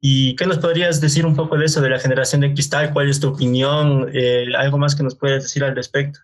¿Y 0.00 0.36
qué 0.36 0.46
nos 0.46 0.58
podrías 0.58 1.00
decir 1.00 1.26
un 1.26 1.34
poco 1.34 1.58
de 1.58 1.64
eso, 1.64 1.80
de 1.80 1.90
la 1.90 1.98
generación 1.98 2.42
de 2.42 2.52
cristal? 2.52 2.92
¿Cuál 2.92 3.10
es 3.10 3.18
tu 3.18 3.30
opinión? 3.30 4.08
Eh, 4.14 4.46
¿Algo 4.56 4.78
más 4.78 4.94
que 4.94 5.02
nos 5.02 5.16
puedas 5.16 5.42
decir 5.42 5.64
al 5.64 5.74
respecto? 5.74 6.20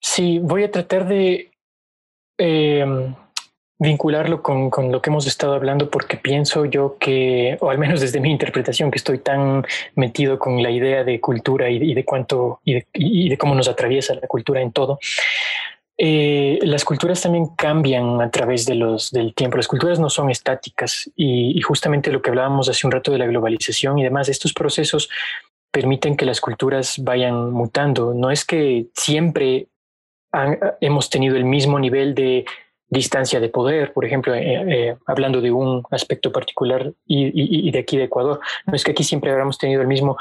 Sí, 0.00 0.38
voy 0.38 0.64
a 0.64 0.70
tratar 0.70 1.06
de 1.06 1.50
eh, 2.38 3.14
vincularlo 3.78 4.42
con, 4.42 4.70
con, 4.70 4.90
lo 4.90 5.00
que 5.00 5.10
hemos 5.10 5.26
estado 5.26 5.54
hablando 5.54 5.88
porque 5.90 6.16
pienso 6.16 6.64
yo 6.64 6.96
que, 6.98 7.56
o 7.60 7.70
al 7.70 7.78
menos 7.78 8.00
desde 8.00 8.20
mi 8.20 8.30
interpretación, 8.30 8.90
que 8.90 8.98
estoy 8.98 9.18
tan 9.18 9.64
metido 9.94 10.38
con 10.38 10.62
la 10.62 10.70
idea 10.70 11.04
de 11.04 11.20
cultura 11.20 11.70
y, 11.70 11.94
de 11.94 12.04
cuánto 12.04 12.60
y 12.64 13.28
de, 13.28 13.38
cómo 13.38 13.54
nos 13.54 13.68
atraviesa 13.68 14.14
la 14.14 14.26
cultura 14.26 14.60
en 14.60 14.72
todo. 14.72 14.98
Eh, 15.96 16.58
las 16.62 16.84
culturas 16.84 17.22
también 17.22 17.48
cambian 17.56 18.20
a 18.20 18.30
través 18.30 18.66
de 18.66 18.74
los, 18.74 19.10
del 19.10 19.34
tiempo. 19.34 19.56
Las 19.56 19.68
culturas 19.68 19.98
no 19.98 20.10
son 20.10 20.30
estáticas 20.30 21.10
y 21.16 21.60
justamente 21.60 22.10
lo 22.10 22.20
que 22.20 22.30
hablábamos 22.30 22.68
hace 22.68 22.86
un 22.86 22.92
rato 22.92 23.12
de 23.12 23.18
la 23.18 23.26
globalización 23.26 23.98
y 23.98 24.04
demás, 24.04 24.28
estos 24.28 24.52
procesos 24.52 25.08
permiten 25.70 26.16
que 26.16 26.24
las 26.24 26.40
culturas 26.40 26.96
vayan 26.98 27.52
mutando. 27.52 28.14
No 28.14 28.30
es 28.30 28.44
que 28.44 28.86
siempre 28.94 29.68
hemos 30.80 31.10
tenido 31.10 31.36
el 31.36 31.44
mismo 31.44 31.78
nivel 31.78 32.14
de 32.14 32.44
distancia 32.90 33.40
de 33.40 33.48
poder, 33.48 33.92
por 33.92 34.04
ejemplo, 34.04 34.34
eh, 34.34 34.64
eh, 34.68 34.96
hablando 35.06 35.40
de 35.40 35.50
un 35.50 35.82
aspecto 35.90 36.32
particular 36.32 36.92
y, 37.06 37.70
de 37.70 37.78
aquí 37.78 37.96
de 37.96 38.04
Ecuador. 38.04 38.40
No 38.66 38.74
es 38.74 38.84
que 38.84 38.92
aquí 38.92 39.04
siempre 39.04 39.32
hayamos 39.32 39.58
tenido 39.58 39.82
el 39.82 39.88
mismo, 39.88 40.16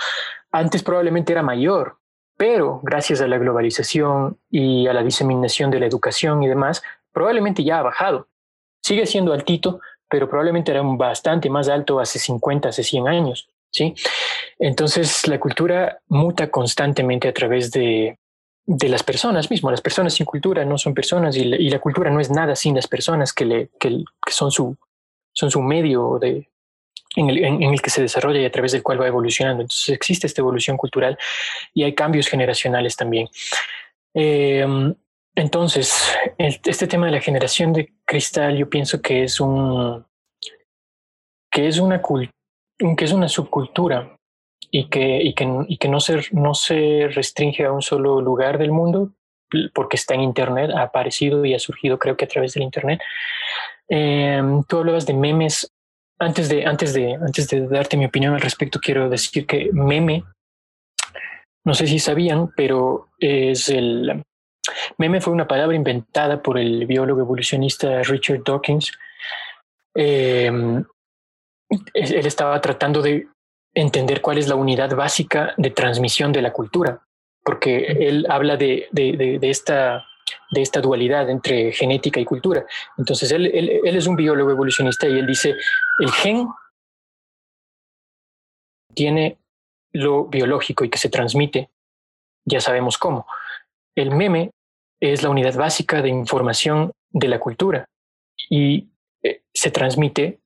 antes 0.52 0.84
probablemente 0.84 1.32
era 1.32 1.44
mayor, 1.44 1.98
pero 2.36 2.80
gracias 2.84 3.22
a 3.22 3.28
la 3.28 3.38
globalización 3.38 4.38
y 4.50 4.88
a 4.88 4.94
la 4.94 5.04
diseminación 5.04 5.72
de 5.72 5.80
la 5.80 5.86
educación 5.86 6.44
y 6.44 6.48
demás, 6.48 6.84
probablemente 7.12 7.64
ya 7.64 7.80
ha 7.80 7.84
bajado. 7.84 8.28
Sigue 8.82 9.06
siendo 9.06 9.34
altito, 9.34 9.80
pero 10.10 10.30
probablemente 10.30 10.72
era 10.72 10.82
bastante 10.84 11.50
más 11.50 11.68
alto 11.70 12.00
hace 12.00 12.20
50, 12.20 12.70
hace 12.70 12.84
100 12.84 13.08
años. 13.08 13.50
¿sí? 13.72 13.96
Entonces 14.60 15.28
la 15.28 15.40
cultura 15.40 16.00
muta 16.08 16.50
constantemente 16.50 17.28
a 17.28 17.34
través 17.34 17.72
de, 17.72 18.18
de 18.68 18.90
las 18.90 19.02
personas 19.02 19.50
mismo. 19.50 19.72
Las 19.72 19.82
personas 19.82 20.14
sin 20.14 20.26
cultura 20.26 20.66
no 20.66 20.78
son 20.78 20.94
personas 20.94 21.36
y 21.38 21.46
la, 21.46 21.80
cultura 21.80 22.12
no 22.12 22.20
es 22.20 22.30
nada 22.30 22.56
sin 22.56 22.76
las 22.76 22.88
personas 22.88 23.34
que, 23.34 23.46
le, 23.46 23.70
que, 23.80 24.04
son, 24.30 24.52
su, 24.52 24.76
son 25.34 25.50
su 25.50 25.62
medio 25.62 26.20
de, 26.20 26.50
en 27.16 27.30
el, 27.30 27.44
en, 27.44 27.64
el, 27.64 27.82
que 27.82 27.90
se 27.90 28.02
desarrolla 28.02 28.42
y 28.42 28.46
a 28.46 28.52
través 28.52 28.74
del 28.74 28.84
cual 28.84 29.02
va 29.02 29.08
evolucionando. 29.08 29.62
Entonces 29.62 29.90
existe 29.90 30.28
esta 30.28 30.42
evolución 30.42 30.76
cultural 30.76 31.18
y 31.74 31.84
hay 31.84 31.96
cambios 31.96 32.28
generacionales 32.28 32.98
también. 32.98 33.30
Em, 34.14 34.94
entonces, 35.34 36.14
este 36.38 36.88
tema 36.88 37.06
de 37.06 37.14
la 37.14 37.22
generación 37.22 37.72
de 37.72 37.94
cristal, 38.04 38.58
yo 38.58 38.70
pienso 38.70 39.02
que 39.02 39.24
es 39.24 39.40
un 39.40 40.06
que 41.50 41.68
es 41.68 41.80
una 41.80 42.02
que 42.02 43.06
es 43.06 43.12
una 43.14 43.30
subcultura 43.30 44.18
y 44.70 44.90
que, 44.90 45.22
y 45.24 45.34
que, 45.34 45.48
y 45.68 45.78
que 45.78 45.88
no, 45.88 46.00
se, 46.00 46.22
no 46.32 46.54
se 46.54 47.08
restringe 47.12 47.66
a 47.66 47.72
un 47.72 47.82
solo 47.82 48.22
lugar 48.22 48.58
del 48.58 48.72
mundo, 48.72 49.12
porque 49.74 49.96
está 49.96 50.14
en 50.14 50.22
Internet, 50.22 50.72
ha 50.76 50.84
aparecido 50.84 51.46
y 51.46 51.54
ha 51.54 51.60
surgido 51.60 51.98
creo 51.98 52.18
que 52.18 52.26
a 52.26 52.28
través 52.28 52.54
del 52.54 52.64
Internet. 52.64 53.02
Eh, 53.90 54.42
tú 54.68 54.78
hablabas 54.78 55.06
de 55.06 55.14
memes. 55.14 55.72
Antes 56.20 56.50
de, 56.50 56.66
antes, 56.66 56.96
de, 56.96 57.14
antes 57.14 57.48
de 57.48 57.68
darte 57.68 57.96
mi 57.96 58.06
opinión 58.06 58.34
al 58.34 58.42
respecto, 58.42 58.80
quiero 58.80 59.08
decir 59.08 59.46
que 59.46 59.70
meme, 59.72 60.24
no 61.64 61.76
sé 61.76 61.86
si 61.86 62.00
sabían, 62.00 62.52
pero 62.56 63.10
es 63.20 63.70
el... 63.70 64.24
Meme 64.98 65.22
fue 65.22 65.32
una 65.32 65.48
palabra 65.48 65.76
inventada 65.76 66.42
por 66.42 66.58
el 66.58 66.86
biólogo 66.88 67.22
evolucionista 67.22 68.02
Richard 68.04 68.44
Dawkins. 68.44 68.92
Eh, 69.96 70.48
él 71.94 72.26
estaba 72.26 72.60
tratando 72.62 73.02
de 73.02 73.28
entender 73.82 74.22
cuál 74.22 74.40
es 74.40 74.48
la 74.48 74.56
unidad 74.56 74.96
básica 74.96 75.54
de 75.58 75.70
transmisión 75.70 76.32
de 76.32 76.42
la 76.42 76.52
cultura, 76.52 77.04
porque 77.44 77.86
él 77.86 78.26
habla 78.28 78.58
de, 78.58 78.88
de, 78.92 79.38
de, 79.40 79.50
esta, 79.50 80.04
de 80.50 80.62
esta 80.64 80.82
dualidad 80.82 81.30
entre 81.30 81.72
genética 81.72 82.20
y 82.20 82.26
cultura. 82.26 82.66
Entonces, 82.98 83.32
él, 83.32 83.46
él, 83.46 83.82
él, 83.84 83.96
es 83.96 84.08
un 84.08 84.16
biólogo 84.16 84.50
evolucionista 84.50 85.08
y 85.08 85.20
él 85.20 85.28
dice, 85.28 85.56
el 86.00 86.12
gen 86.12 86.48
tiene 88.96 89.38
lo 89.94 90.26
biológico 90.26 90.84
y 90.84 90.90
que 90.90 90.98
se 90.98 91.10
transmite, 91.10 91.70
ya 92.46 92.60
sabemos 92.60 92.98
cómo. 92.98 93.28
El 93.96 94.10
meme 94.10 94.50
es 95.00 95.22
la 95.22 95.30
unidad 95.30 95.56
básica 95.56 96.02
de 96.02 96.10
información 96.10 96.92
de 97.12 97.28
la 97.28 97.40
cultura 97.40 97.86
y 98.50 98.88
eh, 99.22 99.44
se 99.54 99.70
transmite 99.70 100.40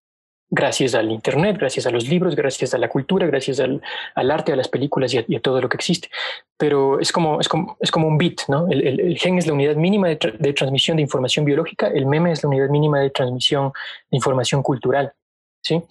gracias 0.52 0.94
al 0.94 1.10
Internet, 1.10 1.57
gracias 1.57 1.88
a 1.88 1.91
los 1.91 2.07
libros, 2.07 2.36
gracias 2.36 2.73
a 2.73 2.78
la 2.78 2.90
cultura, 2.90 3.26
gracias 3.26 3.61
al, 3.61 3.82
al 4.14 4.32
arte, 4.32 4.52
a 4.52 4.57
las 4.57 4.68
películas 4.68 5.14
y 5.14 5.36
a, 5.36 5.40
todo 5.40 5.61
lo 5.61 5.69
que 5.69 5.78
existe. 5.78 6.10
Pero 6.57 6.99
es 6.99 7.11
como, 7.11 7.40
es 7.40 7.48
como, 7.48 7.78
es 7.80 7.90
como 7.90 8.07
un 8.07 8.18
bit, 8.18 8.41
¿no? 8.49 8.68
El, 8.69 8.99
el, 8.99 9.18
gen 9.18 9.38
es 9.38 9.48
la 9.48 9.53
unidad 9.53 9.76
mínima 9.76 10.10
de, 10.10 10.19
de, 10.38 10.53
transmisión 10.53 10.98
de 10.98 11.03
información 11.03 11.45
biológica, 11.45 11.88
el 11.88 12.06
meme 12.06 12.34
es 12.34 12.44
la 12.44 12.49
unidad 12.49 12.68
mínima 12.68 12.99
de 12.99 13.10
transmisión 13.10 13.72
de 14.11 14.18
información 14.18 14.61
cultural, 14.61 15.14
¿sí? 15.64 15.82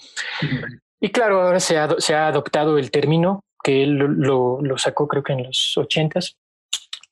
Y 1.01 1.09
claro, 1.09 1.41
ahora 1.41 1.59
se 1.59 1.79
ha, 1.79 1.89
se 1.99 2.15
ha 2.15 2.29
adoptado 2.29 2.77
el 2.77 2.91
término 2.91 3.43
que 3.65 3.83
él 3.83 3.97
lo, 3.97 4.61
lo 4.61 4.79
sacó 4.79 5.09
creo 5.09 5.23
que 5.23 5.33
en 5.33 5.45
los 5.45 5.77
ochentas, 5.79 6.37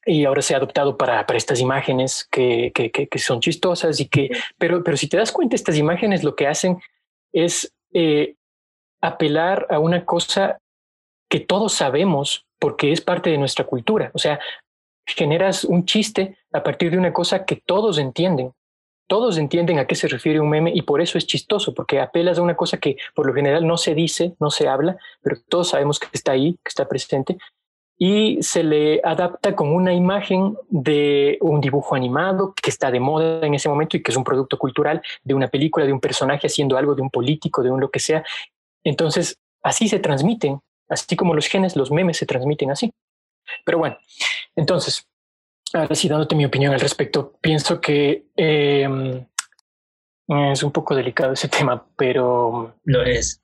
y 0.05 0.25
ahora 0.25 0.43
se 0.43 0.55
ha 0.55 0.59
adoptado 0.59 0.97
para, 0.97 1.27
para 1.27 1.37
estas 1.37 1.61
imágenes 1.61 2.27
que, 2.31 2.73
que, 2.75 2.91
que, 2.91 3.09
que, 3.09 3.19
son 3.19 3.41
chistosas 3.41 4.01
y 4.01 4.09
que, 4.09 4.31
pero, 4.57 4.83
pero 4.83 4.97
si 4.97 5.09
te 5.09 5.19
das 5.19 5.33
cuenta, 5.33 5.55
estas 5.55 5.77
imágenes 5.77 6.25
lo 6.25 6.35
que 6.35 6.47
hacen 6.47 6.79
es 7.44 7.73
eh, 7.93 8.35
apelar 9.01 9.66
a 9.70 9.78
una 9.78 10.05
cosa 10.05 10.59
que 11.28 11.40
todos 11.40 11.73
sabemos 11.73 12.47
porque 12.59 12.93
es 12.93 13.01
parte 13.01 13.31
de 13.31 13.39
nuestra 13.39 13.65
cultura. 13.65 14.10
O 14.15 14.19
sea, 14.19 14.40
generas 15.06 15.65
un 15.65 15.85
chiste 15.85 16.39
a 16.52 16.62
partir 16.62 16.90
de 16.90 16.98
una 16.98 17.12
cosa 17.12 17.44
que 17.44 17.56
todos 17.56 17.98
entienden. 17.98 18.52
todos 19.10 19.39
entienden 19.39 19.78
a 19.78 19.86
qué 19.86 19.94
se 19.94 20.06
refiere 20.06 20.39
un 20.39 20.51
meme 20.51 20.70
y 20.74 20.82
por 20.82 21.01
eso 21.01 21.16
es 21.16 21.27
chistoso, 21.27 21.73
porque 21.73 21.98
apelas 21.98 22.39
a 22.39 22.43
una 22.43 22.56
cosa 22.56 22.77
que 22.77 22.98
por 23.15 23.27
lo 23.27 23.32
general 23.32 23.66
no 23.66 23.78
se 23.78 23.94
dice, 23.94 24.35
no 24.39 24.51
se 24.51 24.69
habla, 24.69 24.98
pero 25.23 25.36
todos 25.48 25.70
sabemos 25.70 25.98
que 25.98 26.09
está 26.12 26.32
ahí, 26.32 26.59
que 26.62 26.69
está 26.69 26.86
presente, 26.86 27.39
y 27.99 28.43
se 28.43 28.62
le 28.62 29.01
adapta 29.03 29.57
con 29.57 29.75
una 29.75 29.93
imagen 29.93 30.57
de 30.69 31.37
un 31.41 31.61
dibujo 31.61 31.97
animado 31.97 32.55
que 32.55 32.70
está 32.70 32.91
de 32.91 33.01
moda 33.01 33.45
en 33.45 33.55
ese 33.55 33.69
momento 33.69 33.97
y 33.97 34.03
que 34.03 34.12
es 34.12 34.16
un 34.16 34.25
producto 34.25 34.57
cultural 34.57 35.03
de 35.25 35.35
una 35.35 35.49
película, 35.49 35.85
de 35.85 35.93
un 35.93 36.01
personaje 36.01 36.47
haciendo 36.47 36.77
algo, 36.77 36.95
de 36.95 37.03
un 37.03 37.11
político, 37.11 37.62
de 37.62 37.70
un 37.70 37.81
lo 37.81 37.91
que 37.91 37.99
sea. 37.99 38.25
Entonces, 38.85 39.39
así 39.62 39.89
se 39.89 39.99
transmiten, 39.99 40.61
así 40.89 41.16
como 41.16 41.35
los 41.35 41.47
genes, 41.47 41.75
los 41.75 41.91
memes 41.91 42.16
se 42.16 42.27
transmiten 42.27 42.70
así. 42.70 42.93
Pero 43.65 43.79
bueno, 43.79 43.99
entonces, 44.55 45.09
Ahora 45.73 45.95
sí, 45.95 46.09
dándote 46.09 46.35
mi 46.35 46.45
opinión 46.45 46.73
al 46.73 46.81
respecto, 46.81 47.35
pienso 47.41 47.81
que 47.81 48.27
em, 48.37 49.27
es 50.29 50.62
un 50.62 50.73
poco 50.73 50.95
delicado 50.95 51.33
ese 51.33 51.49
tema, 51.49 51.87
pero... 51.97 52.75
Lo 52.85 53.03
es. 53.03 53.43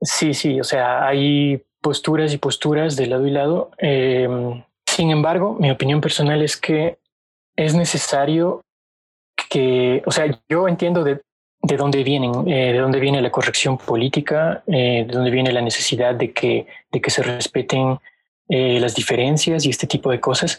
Sí, 0.00 0.34
sí, 0.34 0.60
o 0.60 0.64
sea, 0.64 1.06
hay 1.06 1.62
posturas 1.80 2.32
y 2.32 2.38
posturas 2.38 2.96
de 2.96 3.06
lado 3.06 3.26
y 3.26 3.30
lado. 3.30 3.70
Em, 3.78 4.62
sin 4.86 5.10
embargo, 5.10 5.56
mi 5.58 5.70
opinión 5.70 6.00
personal 6.00 6.42
es 6.42 6.56
que 6.56 6.98
es 7.56 7.74
necesario 7.74 8.62
que, 9.48 10.02
o 10.06 10.10
sea, 10.10 10.26
yo 10.48 10.68
entiendo 10.68 11.04
de, 11.04 11.20
de 11.62 11.76
dónde 11.76 12.04
vienen, 12.04 12.48
eh, 12.48 12.72
de 12.72 12.78
dónde 12.78 13.00
viene 13.00 13.22
la 13.22 13.30
corrección 13.30 13.78
política, 13.78 14.62
eh, 14.66 15.04
de 15.06 15.12
dónde 15.12 15.30
viene 15.30 15.52
la 15.52 15.62
necesidad 15.62 16.14
de 16.14 16.32
que, 16.32 16.66
de 16.90 17.00
que 17.00 17.10
se 17.10 17.22
respeten 17.22 17.98
eh, 18.48 18.80
las 18.80 18.94
diferencias 18.94 19.64
y 19.64 19.70
este 19.70 19.86
tipo 19.86 20.10
de 20.10 20.20
cosas, 20.20 20.58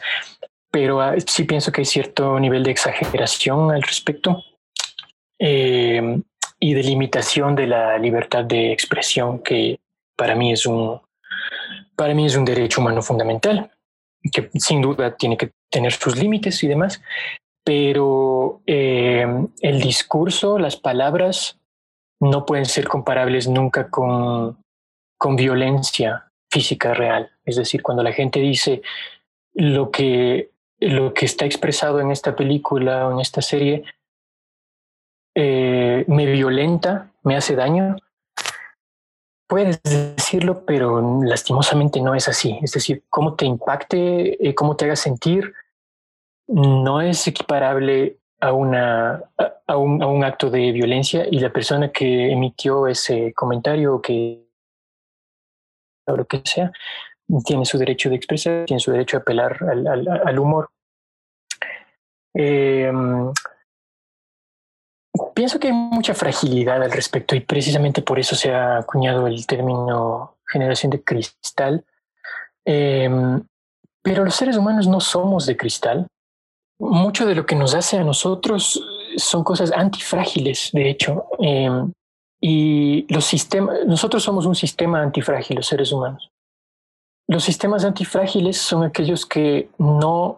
pero 0.72 1.02
ah, 1.02 1.14
sí 1.28 1.44
pienso 1.44 1.72
que 1.72 1.82
hay 1.82 1.86
cierto 1.86 2.40
nivel 2.40 2.64
de 2.64 2.72
exageración 2.72 3.72
al 3.72 3.82
respecto 3.82 4.42
eh, 5.38 6.22
y 6.60 6.74
de 6.74 6.84
limitación 6.84 7.56
de 7.56 7.68
la 7.68 7.98
libertad 7.98 8.46
de 8.46 8.72
expresión 8.72 9.40
que 9.40 9.80
para 10.16 10.36
mí 10.36 10.54
es 10.54 10.66
un 10.66 11.02
para 11.96 12.14
mí 12.14 12.26
es 12.26 12.36
un 12.36 12.46
derecho 12.46 12.82
humano 12.82 13.02
fundamental 13.02 13.72
que 14.32 14.50
sin 14.54 14.82
duda 14.82 15.16
tiene 15.16 15.38
que 15.38 15.52
tener 15.70 15.94
sus 15.94 16.16
límites 16.16 16.64
y 16.64 16.68
demás 16.68 17.02
pero 17.64 18.62
eh, 18.66 19.26
el 19.62 19.82
discurso 19.82 20.58
las 20.58 20.78
palabras 20.78 21.60
no 22.20 22.46
pueden 22.46 22.66
ser 22.66 22.88
comparables 22.88 23.48
nunca 23.48 23.90
con 23.90 24.58
con 25.18 25.36
violencia 25.36 26.32
física 26.52 26.94
real 26.94 27.32
es 27.46 27.56
decir 27.56 27.82
cuando 27.82 28.04
la 28.04 28.14
gente 28.14 28.40
dice 28.40 28.82
lo 29.54 29.92
que 29.92 30.52
lo 30.80 31.14
que 31.14 31.26
está 31.26 31.46
expresado 31.46 32.00
en 32.00 32.12
esta 32.12 32.36
película 32.36 33.08
o 33.08 33.14
en 33.14 33.20
esta 33.20 33.42
serie 33.42 33.84
eh, 35.36 36.04
me 36.08 36.26
violenta, 36.26 37.12
me 37.24 37.38
hace 37.38 37.56
daño. 37.56 37.96
Puedes 39.52 39.84
decirlo, 39.84 40.64
pero 40.64 41.22
lastimosamente 41.24 42.00
no 42.00 42.16
es 42.16 42.30
así. 42.30 42.58
Es 42.64 42.72
decir, 42.72 43.04
cómo 43.10 43.36
te 43.36 43.46
impacte, 43.46 44.48
eh, 44.48 44.56
cómo 44.56 44.78
te 44.78 44.86
haga 44.86 44.96
sentir, 44.96 45.54
no 46.48 47.02
es 47.02 47.28
equiparable 47.28 48.18
a, 48.40 48.54
una, 48.54 49.22
a, 49.68 49.76
un, 49.76 50.02
a 50.02 50.08
un 50.08 50.24
acto 50.24 50.50
de 50.50 50.72
violencia 50.72 51.28
y 51.30 51.40
la 51.40 51.52
persona 51.52 51.92
que 51.92 52.32
emitió 52.32 52.88
ese 52.88 53.34
comentario 53.34 54.02
que 54.02 54.42
o 56.08 56.16
lo 56.16 56.26
que 56.26 56.42
sea, 56.46 56.72
tiene 57.46 57.66
su 57.66 57.78
derecho 57.78 58.10
de 58.10 58.16
expresar, 58.16 58.64
tiene 58.64 58.80
su 58.80 58.92
derecho 58.94 59.18
a 59.18 59.20
apelar 59.20 59.62
al, 59.70 59.86
al, 59.86 60.08
al 60.08 60.40
humor. 60.40 60.70
Eh, 62.34 62.90
pienso 65.34 65.60
que 65.60 65.68
hay 65.68 65.74
mucha 65.74 66.14
fragilidad 66.14 66.82
al 66.82 66.92
respecto 66.92 67.36
y 67.36 67.42
precisamente 67.42 68.02
por 68.02 68.20
eso 68.20 68.36
se 68.36 68.54
ha 68.54 68.78
acuñado 68.78 69.28
el 69.28 69.46
término 69.46 70.36
generación 70.48 70.92
de 70.92 71.04
cristal. 71.04 71.86
Eh, 72.66 73.10
pero 74.02 74.26
los 74.26 74.36
seres 74.36 74.58
humanos 74.58 74.88
no 74.88 75.00
somos 75.00 75.46
de 75.46 75.58
cristal. 75.58 76.08
Mucho 76.80 77.26
de 77.26 77.36
lo 77.36 77.46
que 77.46 77.56
nos 77.56 77.76
hace 77.76 77.98
a 77.98 78.04
nosotros 78.04 78.84
son 79.18 79.44
cosas 79.44 79.72
antifrágiles, 79.72 80.72
de 80.74 80.90
hecho. 80.90 81.26
Eh, 81.40 81.70
y 82.42 83.06
los 83.14 83.26
sistemas, 83.26 83.86
nosotros 83.86 84.24
somos 84.24 84.48
un 84.48 84.56
sistema 84.56 85.02
antifrágil, 85.02 85.58
los 85.58 85.68
seres 85.68 85.92
humanos. 85.92 86.32
Los 87.28 87.44
sistemas 87.44 87.86
antifrágiles 87.86 88.58
son 88.58 88.84
aquellos 88.84 89.26
que 89.26 89.70
no 89.78 90.38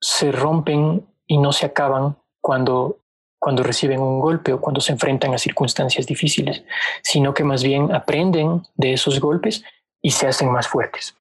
se 0.00 0.32
rompen 0.32 1.06
y 1.26 1.38
no 1.38 1.52
se 1.52 1.66
acaban 1.66 2.16
cuando, 2.42 2.98
cuando 3.44 3.62
reciben 3.62 4.00
un 4.00 4.20
golpe 4.20 4.54
o 4.54 4.58
cuando 4.58 4.80
se 4.80 4.90
enfrentan 4.90 5.34
a 5.34 5.38
circunstancias 5.38 6.06
difíciles, 6.06 6.64
sino 7.02 7.34
que 7.34 7.44
más 7.44 7.62
bien 7.62 7.94
aprenden 7.94 8.62
de 8.74 8.94
esos 8.94 9.20
golpes 9.20 9.62
y 10.00 10.12
se 10.12 10.26
hacen 10.26 10.50
más 10.50 10.66
fuertes. 10.66 11.14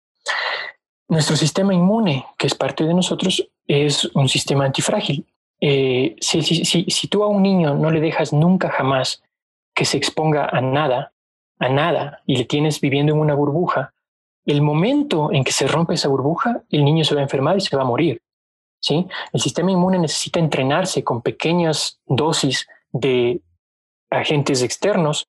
Nuestro 1.10 1.36
sistema 1.36 1.74
inmune, 1.74 2.26
que 2.38 2.48
es 2.48 2.56
parte 2.56 2.86
de 2.86 2.94
nosotros, 2.94 3.45
es 3.68 4.06
un 4.16 4.30
sistema 4.30 4.64
antifrágil. 4.64 5.26
Eh, 5.60 6.16
si, 6.22 6.41
si, 6.44 6.64
si, 6.64 6.86
si 6.86 7.08
tú 7.10 7.24
a 7.24 7.28
un 7.28 7.44
niño 7.44 7.74
no 7.74 7.91
le 7.91 8.00
dejas 8.00 8.32
nunca 8.32 8.70
jamás 8.70 9.22
que 9.76 9.84
se 9.84 9.98
exponga 9.98 10.45
a 10.45 10.62
nada, 10.62 11.12
a 11.60 11.68
nada, 11.68 12.22
y 12.26 12.38
le 12.38 12.45
tienes 12.45 12.80
viviendo 12.80 13.12
en 13.12 13.20
una 13.20 13.36
burbuja, 13.36 13.94
el 14.45 14.62
momento 14.62 15.30
en 15.34 15.44
que 15.44 15.52
se 15.52 15.68
rompe 15.68 15.95
esa 15.95 16.08
burbuja, 16.08 16.64
el 16.70 16.86
niño 16.86 17.04
se 17.04 17.16
va 17.16 17.20
a 17.20 17.24
enfermar 17.24 17.58
y 17.58 17.62
se 17.62 17.76
va 17.76 17.82
a 17.82 17.86
morir. 17.86 18.22
¿Sí? 18.84 19.07
El 19.31 19.41
sistema 19.41 19.72
inmune 19.72 19.97
necesita 19.97 20.39
entrenarse 20.39 21.03
con 21.03 21.22
pequeñas 21.22 21.99
dosis 22.05 22.68
de 22.91 23.41
agentes 24.11 24.61
externos 24.61 25.26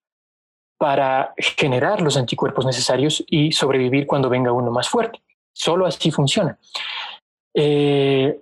para 0.76 1.32
generar 1.38 2.02
los 2.02 2.16
anticuerpos 2.16 2.66
necesarios 2.66 3.24
y 3.28 3.52
sobrevivir 3.52 4.06
cuando 4.06 4.28
venga 4.28 4.52
uno 4.52 4.70
más 4.70 4.88
fuerte. 4.88 5.22
Solo 5.52 5.86
así 5.86 6.10
funciona. 6.10 6.58
Eh, 7.54 8.40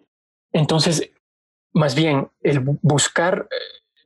entonces, 0.52 1.10
más 1.74 1.94
bien, 1.94 2.30
el 2.42 2.60
buscar 2.60 3.48
eh, 3.50 3.54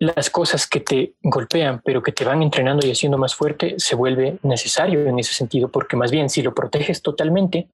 las 0.01 0.29
cosas 0.29 0.67
que 0.67 0.81
te 0.81 1.15
golpean, 1.23 1.81
pero 1.85 2.03
que 2.03 2.13
te 2.13 2.25
van 2.25 2.43
entrenando 2.43 2.85
y 2.85 2.91
haciendo 2.91 3.17
más 3.17 3.35
fuerte, 3.35 3.77
se 3.79 3.95
vuelve 3.95 4.39
necesario 4.43 5.07
en 5.07 5.21
ese 5.21 5.33
sentido, 5.33 5.71
porque 5.71 5.97
más 5.97 6.11
bien 6.11 6.29
si 6.29 6.43
lo 6.43 6.53
proteges 6.53 7.01
totalmente 7.01 7.69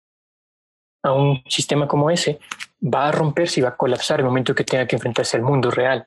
a 1.02 1.12
un 1.12 1.42
sistema 1.48 1.88
como 1.88 2.10
ese, 2.10 2.38
va 2.82 3.08
a 3.08 3.12
romperse 3.12 3.60
y 3.60 3.62
va 3.62 3.70
a 3.70 3.76
colapsar 3.76 4.20
el 4.20 4.26
momento 4.26 4.54
que 4.54 4.64
tenga 4.64 4.86
que 4.86 4.96
enfrentarse 4.96 5.36
al 5.36 5.42
mundo 5.42 5.70
real. 5.70 6.06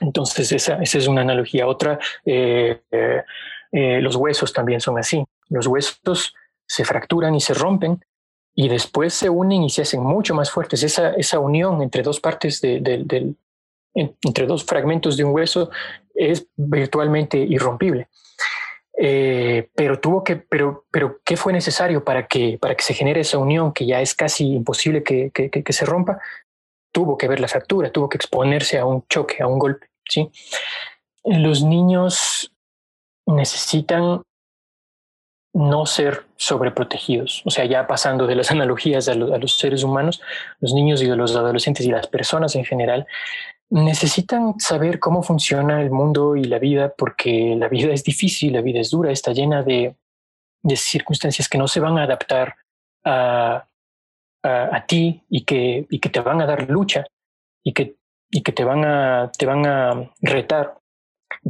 Entonces, 0.00 0.50
esa, 0.52 0.82
esa 0.82 0.98
es 0.98 1.06
una 1.06 1.20
analogía. 1.20 1.66
Otra, 1.66 1.98
eh, 2.24 2.82
eh, 2.90 3.22
eh, 3.70 4.00
los 4.00 4.16
huesos 4.16 4.52
también 4.52 4.80
son 4.80 4.98
así. 4.98 5.24
Los 5.48 5.66
huesos 5.66 6.34
se 6.66 6.84
fracturan 6.84 7.34
y 7.34 7.40
se 7.40 7.54
rompen 7.54 8.04
y 8.54 8.68
después 8.68 9.14
se 9.14 9.30
unen 9.30 9.62
y 9.62 9.70
se 9.70 9.82
hacen 9.82 10.02
mucho 10.02 10.34
más 10.34 10.50
fuertes. 10.50 10.82
Esa, 10.82 11.10
esa 11.12 11.38
unión 11.38 11.82
entre 11.82 12.02
dos 12.02 12.20
partes 12.20 12.60
de, 12.60 12.80
del 12.80 13.36
entre 13.94 14.46
dos 14.46 14.64
fragmentos 14.64 15.16
de 15.16 15.24
un 15.24 15.34
hueso 15.34 15.70
es 16.14 16.46
virtualmente 16.56 17.36
irrompible. 17.36 18.08
Eh, 18.98 19.70
pero 19.74 19.98
tuvo 20.00 20.22
que, 20.22 20.36
pero, 20.36 20.84
pero 20.90 21.20
¿qué 21.24 21.36
fue 21.36 21.52
necesario 21.52 22.04
para 22.04 22.26
que, 22.26 22.58
para 22.60 22.74
que 22.74 22.84
se 22.84 22.94
genere 22.94 23.20
esa 23.20 23.38
unión 23.38 23.72
que 23.72 23.86
ya 23.86 24.00
es 24.00 24.14
casi 24.14 24.52
imposible 24.52 25.02
que, 25.02 25.30
que, 25.30 25.50
que 25.50 25.72
se 25.72 25.84
rompa? 25.84 26.20
Tuvo 26.92 27.16
que 27.16 27.28
ver 27.28 27.40
la 27.40 27.48
fractura, 27.48 27.90
tuvo 27.90 28.08
que 28.08 28.18
exponerse 28.18 28.78
a 28.78 28.84
un 28.84 29.06
choque, 29.08 29.42
a 29.42 29.46
un 29.46 29.58
golpe. 29.58 29.86
¿sí? 30.08 30.30
Los 31.24 31.62
niños 31.62 32.52
necesitan 33.26 34.22
no 35.54 35.86
ser 35.86 36.24
sobreprotegidos. 36.36 37.42
O 37.44 37.50
sea, 37.50 37.64
ya 37.64 37.86
pasando 37.86 38.26
de 38.26 38.34
las 38.34 38.50
analogías 38.52 39.08
a, 39.08 39.12
a, 39.12 39.16
los 39.16 39.58
seres 39.58 39.84
humanos, 39.84 40.20
los 40.60 40.74
niños 40.74 41.02
y 41.02 41.06
los 41.06 41.34
adolescentes 41.36 41.86
y 41.86 41.90
las 41.90 42.06
personas 42.06 42.56
en 42.56 42.64
general 42.64 43.06
necesitan 43.72 44.60
saber 44.60 44.98
cómo 44.98 45.22
funciona 45.22 45.80
el 45.80 45.90
mundo 45.90 46.36
y 46.36 46.44
la 46.44 46.58
vida 46.58 46.92
porque 46.96 47.56
la 47.56 47.68
vida 47.68 47.92
es 47.92 48.04
difícil, 48.04 48.52
la 48.52 48.60
vida 48.60 48.80
es 48.80 48.90
dura, 48.90 49.10
está 49.10 49.32
llena 49.32 49.62
de, 49.62 49.96
de 50.62 50.76
circunstancias 50.76 51.48
que 51.48 51.56
no 51.56 51.66
se 51.66 51.80
van 51.80 51.96
a 51.96 52.02
adaptar 52.02 52.54
a, 53.04 53.66
a, 54.42 54.86
ti 54.86 55.22
y 55.30 55.44
que, 55.44 55.86
y 55.88 55.98
que 56.00 56.10
te 56.10 56.20
van 56.20 56.42
a 56.42 56.46
dar 56.46 56.68
lucha 56.68 57.06
y 57.64 57.72
que, 57.72 57.96
y 58.30 58.42
que 58.42 58.52
te, 58.52 58.62
van 58.62 58.84
a, 58.84 59.32
te 59.32 59.46
van 59.46 59.66
a 59.66 60.10
retar 60.20 60.76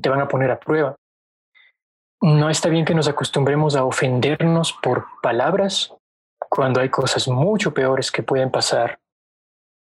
te 0.01 0.09
van 0.09 0.21
a 0.21 0.29
poner 0.29 0.51
a 0.51 0.61
prueba. 0.61 0.95
No 2.21 2.49
está 2.49 2.69
bien 2.69 2.85
que 2.85 2.95
nos 2.95 3.09
acostumbremos 3.09 3.75
a 3.75 3.85
ofendernos 3.85 4.73
por 4.73 5.07
palabras 5.21 5.93
cuando 6.49 6.81
hay 6.81 6.89
cosas 6.89 7.27
mucho 7.27 7.75
peores 7.75 8.13
que 8.13 8.23
pueden 8.23 8.51
pasar 8.53 9.01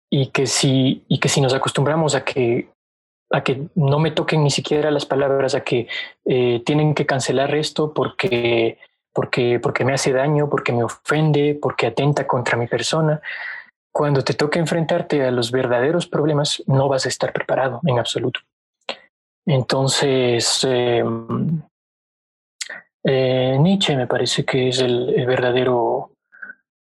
y 0.09 0.27
que 0.27 0.47
si, 0.47 1.03
y 1.07 1.19
que 1.19 1.29
si 1.29 1.41
nos 1.41 1.53
acostumbramos 1.53 2.15
a 2.15 2.23
que, 2.23 2.69
a 3.31 3.43
que 3.43 3.67
no 3.75 3.99
me 3.99 4.11
toquen 4.11 4.43
ni 4.43 4.49
siquiera 4.49 4.91
las 4.91 5.05
palabras, 5.05 5.55
a 5.55 5.61
que 5.61 5.87
eh, 6.25 6.61
tienen 6.65 6.95
que 6.95 7.05
cancelar 7.05 7.53
esto 7.55 7.93
porque, 7.93 8.79
porque, 9.13 9.59
porque 9.59 9.85
me 9.85 9.93
hace 9.93 10.11
daño, 10.11 10.49
porque 10.49 10.73
me 10.73 10.83
ofende, 10.83 11.57
porque 11.61 11.87
atenta 11.87 12.25
contra 12.25 12.57
mi 12.57 12.67
persona, 12.67 13.21
cuando 13.91 14.23
te 14.23 14.33
toque 14.33 14.59
enfrentarte 14.59 15.25
a 15.25 15.31
los 15.31 15.51
verdaderos 15.51 16.07
problemas, 16.07 16.63
no 16.67 16.87
vas 16.87 17.05
a 17.05 17.09
estar 17.09 17.33
preparado 17.33 17.81
en 17.85 17.99
absoluto. 17.99 18.39
Entonces, 19.45 20.63
em, 20.63 21.61
eh, 23.03 23.57
Nietzsche 23.59 23.95
me 23.95 24.07
parece 24.07 24.45
que 24.45 24.69
es 24.69 24.79
el, 24.79 25.25
verdadero 25.25 26.11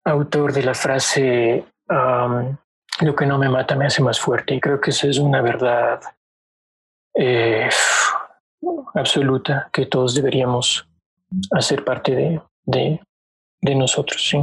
autor 0.05 0.53
de 0.53 0.63
la 0.63 0.75
frase 0.75 1.65
lo 3.01 3.15
que 3.15 3.27
no 3.27 3.39
me 3.39 3.49
mata 3.49 3.75
me 3.75 3.87
hace 3.87 4.03
más 4.03 4.21
fuerte 4.21 4.55
y 4.55 4.61
creo 4.61 4.81
que 4.81 4.91
esa 4.91 5.09
es 5.09 5.19
una 5.19 5.43
verdad 5.43 6.01
eh, 7.15 7.69
absoluta 8.95 9.69
que 9.73 9.87
todos 9.87 10.15
deberíamos 10.15 10.89
hacer 11.53 11.85
parte 11.85 12.15
de, 12.15 12.41
de, 12.65 13.01
de, 13.61 13.75
nosotros. 13.75 14.29
¿sí? 14.29 14.39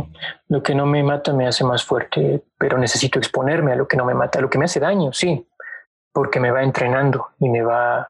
Lo 0.50 0.62
que 0.62 0.76
no 0.76 0.86
me 0.86 1.04
mata 1.04 1.34
me 1.34 1.48
hace 1.48 1.64
más 1.64 1.84
fuerte, 1.84 2.44
pero 2.58 2.78
necesito 2.78 3.20
exponerme 3.20 3.72
a 3.72 3.76
lo 3.76 3.88
que 3.88 3.98
no 3.98 4.06
me 4.06 4.14
mata, 4.14 4.40
a 4.40 4.42
lo 4.42 4.50
que 4.50 4.58
me 4.58 4.66
hace 4.66 4.80
daño, 4.80 5.14
sí, 5.14 5.48
porque 6.14 6.40
me 6.40 6.52
va 6.52 6.64
entrenando 6.64 7.30
y 7.40 7.50
me 7.50 7.62
va 7.62 8.08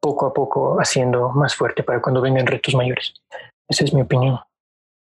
poco 0.00 0.26
a 0.26 0.32
poco 0.32 0.78
haciendo 0.78 1.30
más 1.30 1.54
fuerte 1.54 1.82
para 1.82 2.00
cuando 2.00 2.20
vengan 2.20 2.46
retos 2.46 2.74
mayores. 2.74 3.14
Esa 3.68 3.84
es 3.84 3.92
mi 3.92 4.02
opinión. 4.02 4.38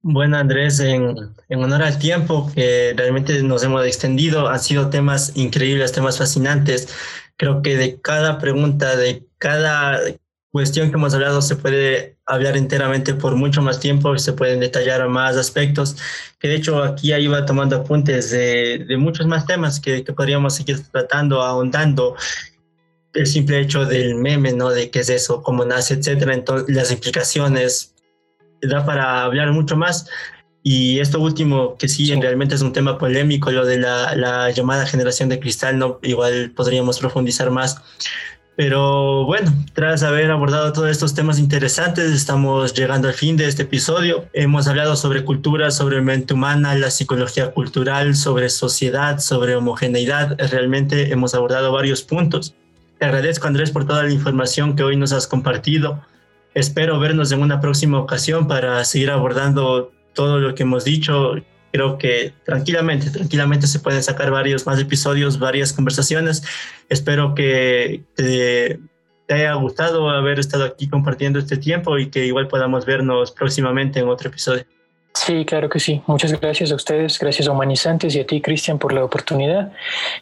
Bueno, 0.04 0.36
Andrés, 0.36 0.80
en, 0.80 1.16
en, 1.48 1.62
honor 1.62 1.82
al 1.82 1.98
tiempo 1.98 2.50
que 2.52 2.92
realmente 2.96 3.40
nos 3.42 3.62
hemos 3.62 3.86
extendido, 3.86 4.48
han 4.48 4.58
sido 4.58 4.90
temas 4.90 5.32
increíbles, 5.36 5.92
temas 5.92 6.18
fascinantes. 6.18 6.88
Creo 7.36 7.62
que 7.62 7.76
de 7.76 8.00
cada 8.00 8.38
pregunta, 8.38 8.96
de 8.96 9.24
cada 9.38 10.00
cuestión 10.50 10.90
que 10.90 10.96
hemos 10.96 11.14
hablado, 11.14 11.40
se 11.40 11.54
puede 11.54 12.18
hablar 12.26 12.56
enteramente 12.56 13.14
por 13.14 13.36
mucho 13.36 13.62
más 13.62 13.78
tiempo 13.78 14.12
y 14.14 14.18
se 14.18 14.32
pueden 14.32 14.58
detallar 14.58 15.08
más 15.08 15.36
aspectos. 15.36 15.96
Que 16.40 16.48
de 16.48 16.56
hecho 16.56 16.82
aquí 16.82 17.14
iba 17.14 17.46
tomando 17.46 17.76
apuntes 17.76 18.32
de, 18.32 18.84
de 18.86 18.96
muchos 18.96 19.26
más 19.28 19.46
temas 19.46 19.78
que, 19.78 20.02
que 20.02 20.12
podríamos 20.12 20.56
seguir 20.56 20.82
tratando, 20.90 21.42
ahondando 21.42 22.16
el 23.14 23.26
simple 23.26 23.60
hecho 23.60 23.84
del 23.84 24.14
meme, 24.16 24.52
¿no? 24.52 24.70
De 24.70 24.90
qué 24.90 25.00
es 25.00 25.10
eso, 25.10 25.42
cómo 25.42 25.64
nace, 25.64 25.94
etcétera, 25.94 26.34
entonces 26.34 26.74
las 26.74 26.90
implicaciones, 26.90 27.91
da 28.62 28.84
para 28.84 29.24
hablar 29.24 29.52
mucho 29.52 29.76
más. 29.76 30.08
Y 30.62 31.00
esto 31.00 31.20
último, 31.20 31.76
que 31.76 31.88
sí, 31.88 32.14
realmente 32.14 32.54
es 32.54 32.62
un 32.62 32.72
tema 32.72 32.96
polémico, 32.96 33.50
lo 33.50 33.66
de 33.66 33.78
la, 33.78 34.14
la, 34.14 34.50
llamada 34.50 34.86
generación 34.86 35.28
de 35.28 35.40
cristal, 35.40 35.76
no, 35.76 35.98
igual 36.02 36.52
podríamos 36.54 37.00
profundizar 37.00 37.50
más. 37.50 37.82
Pero 38.54 39.24
bueno, 39.24 39.50
tras 39.72 40.02
haber 40.02 40.30
abordado 40.30 40.72
todos 40.72 40.90
estos 40.90 41.14
temas 41.14 41.38
interesantes, 41.38 42.12
estamos 42.12 42.74
llegando 42.74 43.08
al 43.08 43.14
fin 43.14 43.36
de 43.36 43.48
este 43.48 43.62
episodio. 43.62 44.28
Hemos 44.34 44.68
hablado 44.68 44.94
sobre 44.94 45.24
cultura, 45.24 45.70
sobre 45.70 46.02
mente 46.02 46.34
humana, 46.34 46.74
la 46.74 46.90
psicología 46.90 47.50
cultural, 47.52 48.14
sobre 48.14 48.50
sociedad, 48.50 49.18
sobre 49.20 49.56
homogeneidad. 49.56 50.36
Realmente 50.50 51.12
hemos 51.12 51.34
abordado 51.34 51.72
varios 51.72 52.02
puntos. 52.02 52.54
Te 52.98 53.06
agradezco, 53.06 53.46
Andrés, 53.46 53.70
por 53.70 53.86
toda 53.86 54.04
la 54.04 54.12
información 54.12 54.76
que 54.76 54.82
hoy 54.84 54.96
nos 54.96 55.12
has 55.12 55.26
compartido. 55.26 56.04
Espero 56.54 56.98
vernos 56.98 57.32
en 57.32 57.40
una 57.40 57.60
próxima 57.60 57.98
ocasión 57.98 58.46
para 58.46 58.84
seguir 58.84 59.10
abordando 59.10 59.92
todo 60.12 60.38
lo 60.38 60.54
que 60.54 60.64
hemos 60.64 60.84
dicho. 60.84 61.34
Creo 61.72 61.96
que 61.96 62.34
tranquilamente, 62.44 63.10
tranquilamente 63.10 63.66
se 63.66 63.80
pueden 63.80 64.02
sacar 64.02 64.30
varios 64.30 64.66
más 64.66 64.78
episodios, 64.78 65.38
varias 65.38 65.72
conversaciones. 65.72 66.42
Espero 66.90 67.34
que 67.34 68.04
te, 68.14 68.78
haya 69.30 69.54
gustado 69.54 70.10
haber 70.10 70.38
estado 70.38 70.64
aquí 70.64 70.88
compartiendo 70.88 71.38
este 71.38 71.56
tiempo 71.56 71.98
y 71.98 72.10
que 72.10 72.26
igual 72.26 72.48
podamos 72.48 72.84
vernos 72.84 73.32
próximamente 73.32 74.00
en 74.00 74.08
otro 74.08 74.28
episodio. 74.28 74.64
Sí, 75.14 75.44
claro 75.44 75.68
que 75.68 75.78
sí. 75.78 76.02
Muchas 76.06 76.38
gracias 76.40 76.72
a 76.72 76.74
ustedes, 76.74 77.18
gracias 77.18 77.46
a 77.46 77.52
Humanizantes 77.52 78.14
y 78.14 78.20
a 78.20 78.26
ti, 78.26 78.40
Cristian, 78.40 78.78
por 78.78 78.94
la 78.94 79.04
oportunidad. 79.04 79.70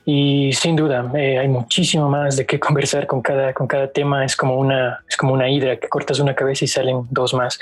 Y 0.05 0.53
sin 0.53 0.75
duda, 0.75 1.11
eh, 1.15 1.39
hay 1.39 1.49
muchísimo 1.49 2.09
más 2.09 2.37
de 2.37 2.45
qué 2.45 2.59
conversar 2.69 3.07
con 3.07 3.23
cada, 3.23 3.55
con 3.55 3.69
cada 3.69 3.89
tema. 3.89 4.25
Es 4.25 4.35
como 4.35 4.57
una, 4.57 5.05
es 5.09 5.17
como 5.17 5.33
una 5.33 5.49
hidra 5.49 5.79
que 5.79 5.89
cortas 5.89 6.19
una 6.19 6.35
cabeza 6.35 6.65
y 6.65 6.69
salen 6.69 7.07
dos 7.11 7.35
más. 7.35 7.61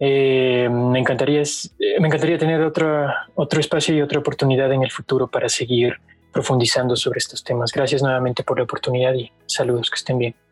Eh, 0.00 0.68
me 0.70 0.98
encantaría, 0.98 1.42
eh, 1.42 2.00
me 2.00 2.08
encantaría 2.08 2.38
tener 2.38 2.62
otro, 2.62 3.06
otro 3.34 3.60
espacio 3.60 3.94
y 3.94 4.00
otra 4.00 4.18
oportunidad 4.18 4.72
en 4.72 4.82
el 4.82 4.90
futuro 4.90 5.26
para 5.26 5.50
seguir 5.50 5.94
profundizando 6.32 6.96
sobre 6.96 7.18
estos 7.18 7.44
temas. 7.44 7.70
Gracias 7.70 8.02
nuevamente 8.02 8.42
por 8.42 8.58
la 8.58 8.64
oportunidad 8.64 9.12
y 9.14 9.30
saludos, 9.46 9.90
que 9.90 9.96
estén 9.96 10.18
bien. 10.18 10.45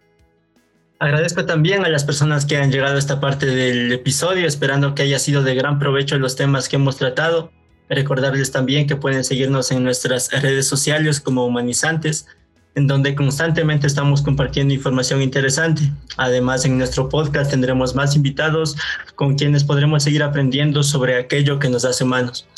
Agradezco 1.04 1.44
también 1.44 1.84
a 1.84 1.90
las 1.90 2.02
personas 2.02 2.46
que 2.46 2.56
han 2.56 2.72
llegado 2.72 2.96
a 2.96 2.98
esta 2.98 3.20
parte 3.20 3.44
del 3.44 3.92
episodio, 3.92 4.46
esperando 4.46 4.94
que 4.94 5.02
haya 5.02 5.18
sido 5.18 5.42
de 5.42 5.54
gran 5.54 5.78
provecho 5.78 6.18
los 6.18 6.34
temas 6.34 6.66
que 6.66 6.76
hemos 6.76 6.96
tratado. 6.96 7.52
Recordarles 7.90 8.50
también 8.52 8.86
que 8.86 8.96
pueden 8.96 9.22
seguirnos 9.22 9.70
en 9.70 9.84
nuestras 9.84 10.30
redes 10.30 10.66
sociales 10.66 11.20
como 11.20 11.44
Humanizantes, 11.44 12.26
en 12.74 12.86
donde 12.86 13.14
constantemente 13.14 13.86
estamos 13.86 14.22
compartiendo 14.22 14.72
información 14.72 15.20
interesante. 15.20 15.82
Además, 16.16 16.64
en 16.64 16.78
nuestro 16.78 17.10
podcast 17.10 17.50
tendremos 17.50 17.94
más 17.94 18.16
invitados 18.16 18.74
con 19.14 19.36
quienes 19.36 19.62
podremos 19.62 20.04
seguir 20.04 20.22
aprendiendo 20.22 20.82
sobre 20.82 21.18
aquello 21.18 21.58
que 21.58 21.68
nos 21.68 21.84
hace 21.84 22.04
humanos. 22.04 22.48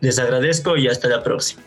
Les 0.00 0.20
agradezco 0.20 0.76
y 0.76 0.86
hasta 0.86 1.08
la 1.08 1.24
próxima. 1.24 1.60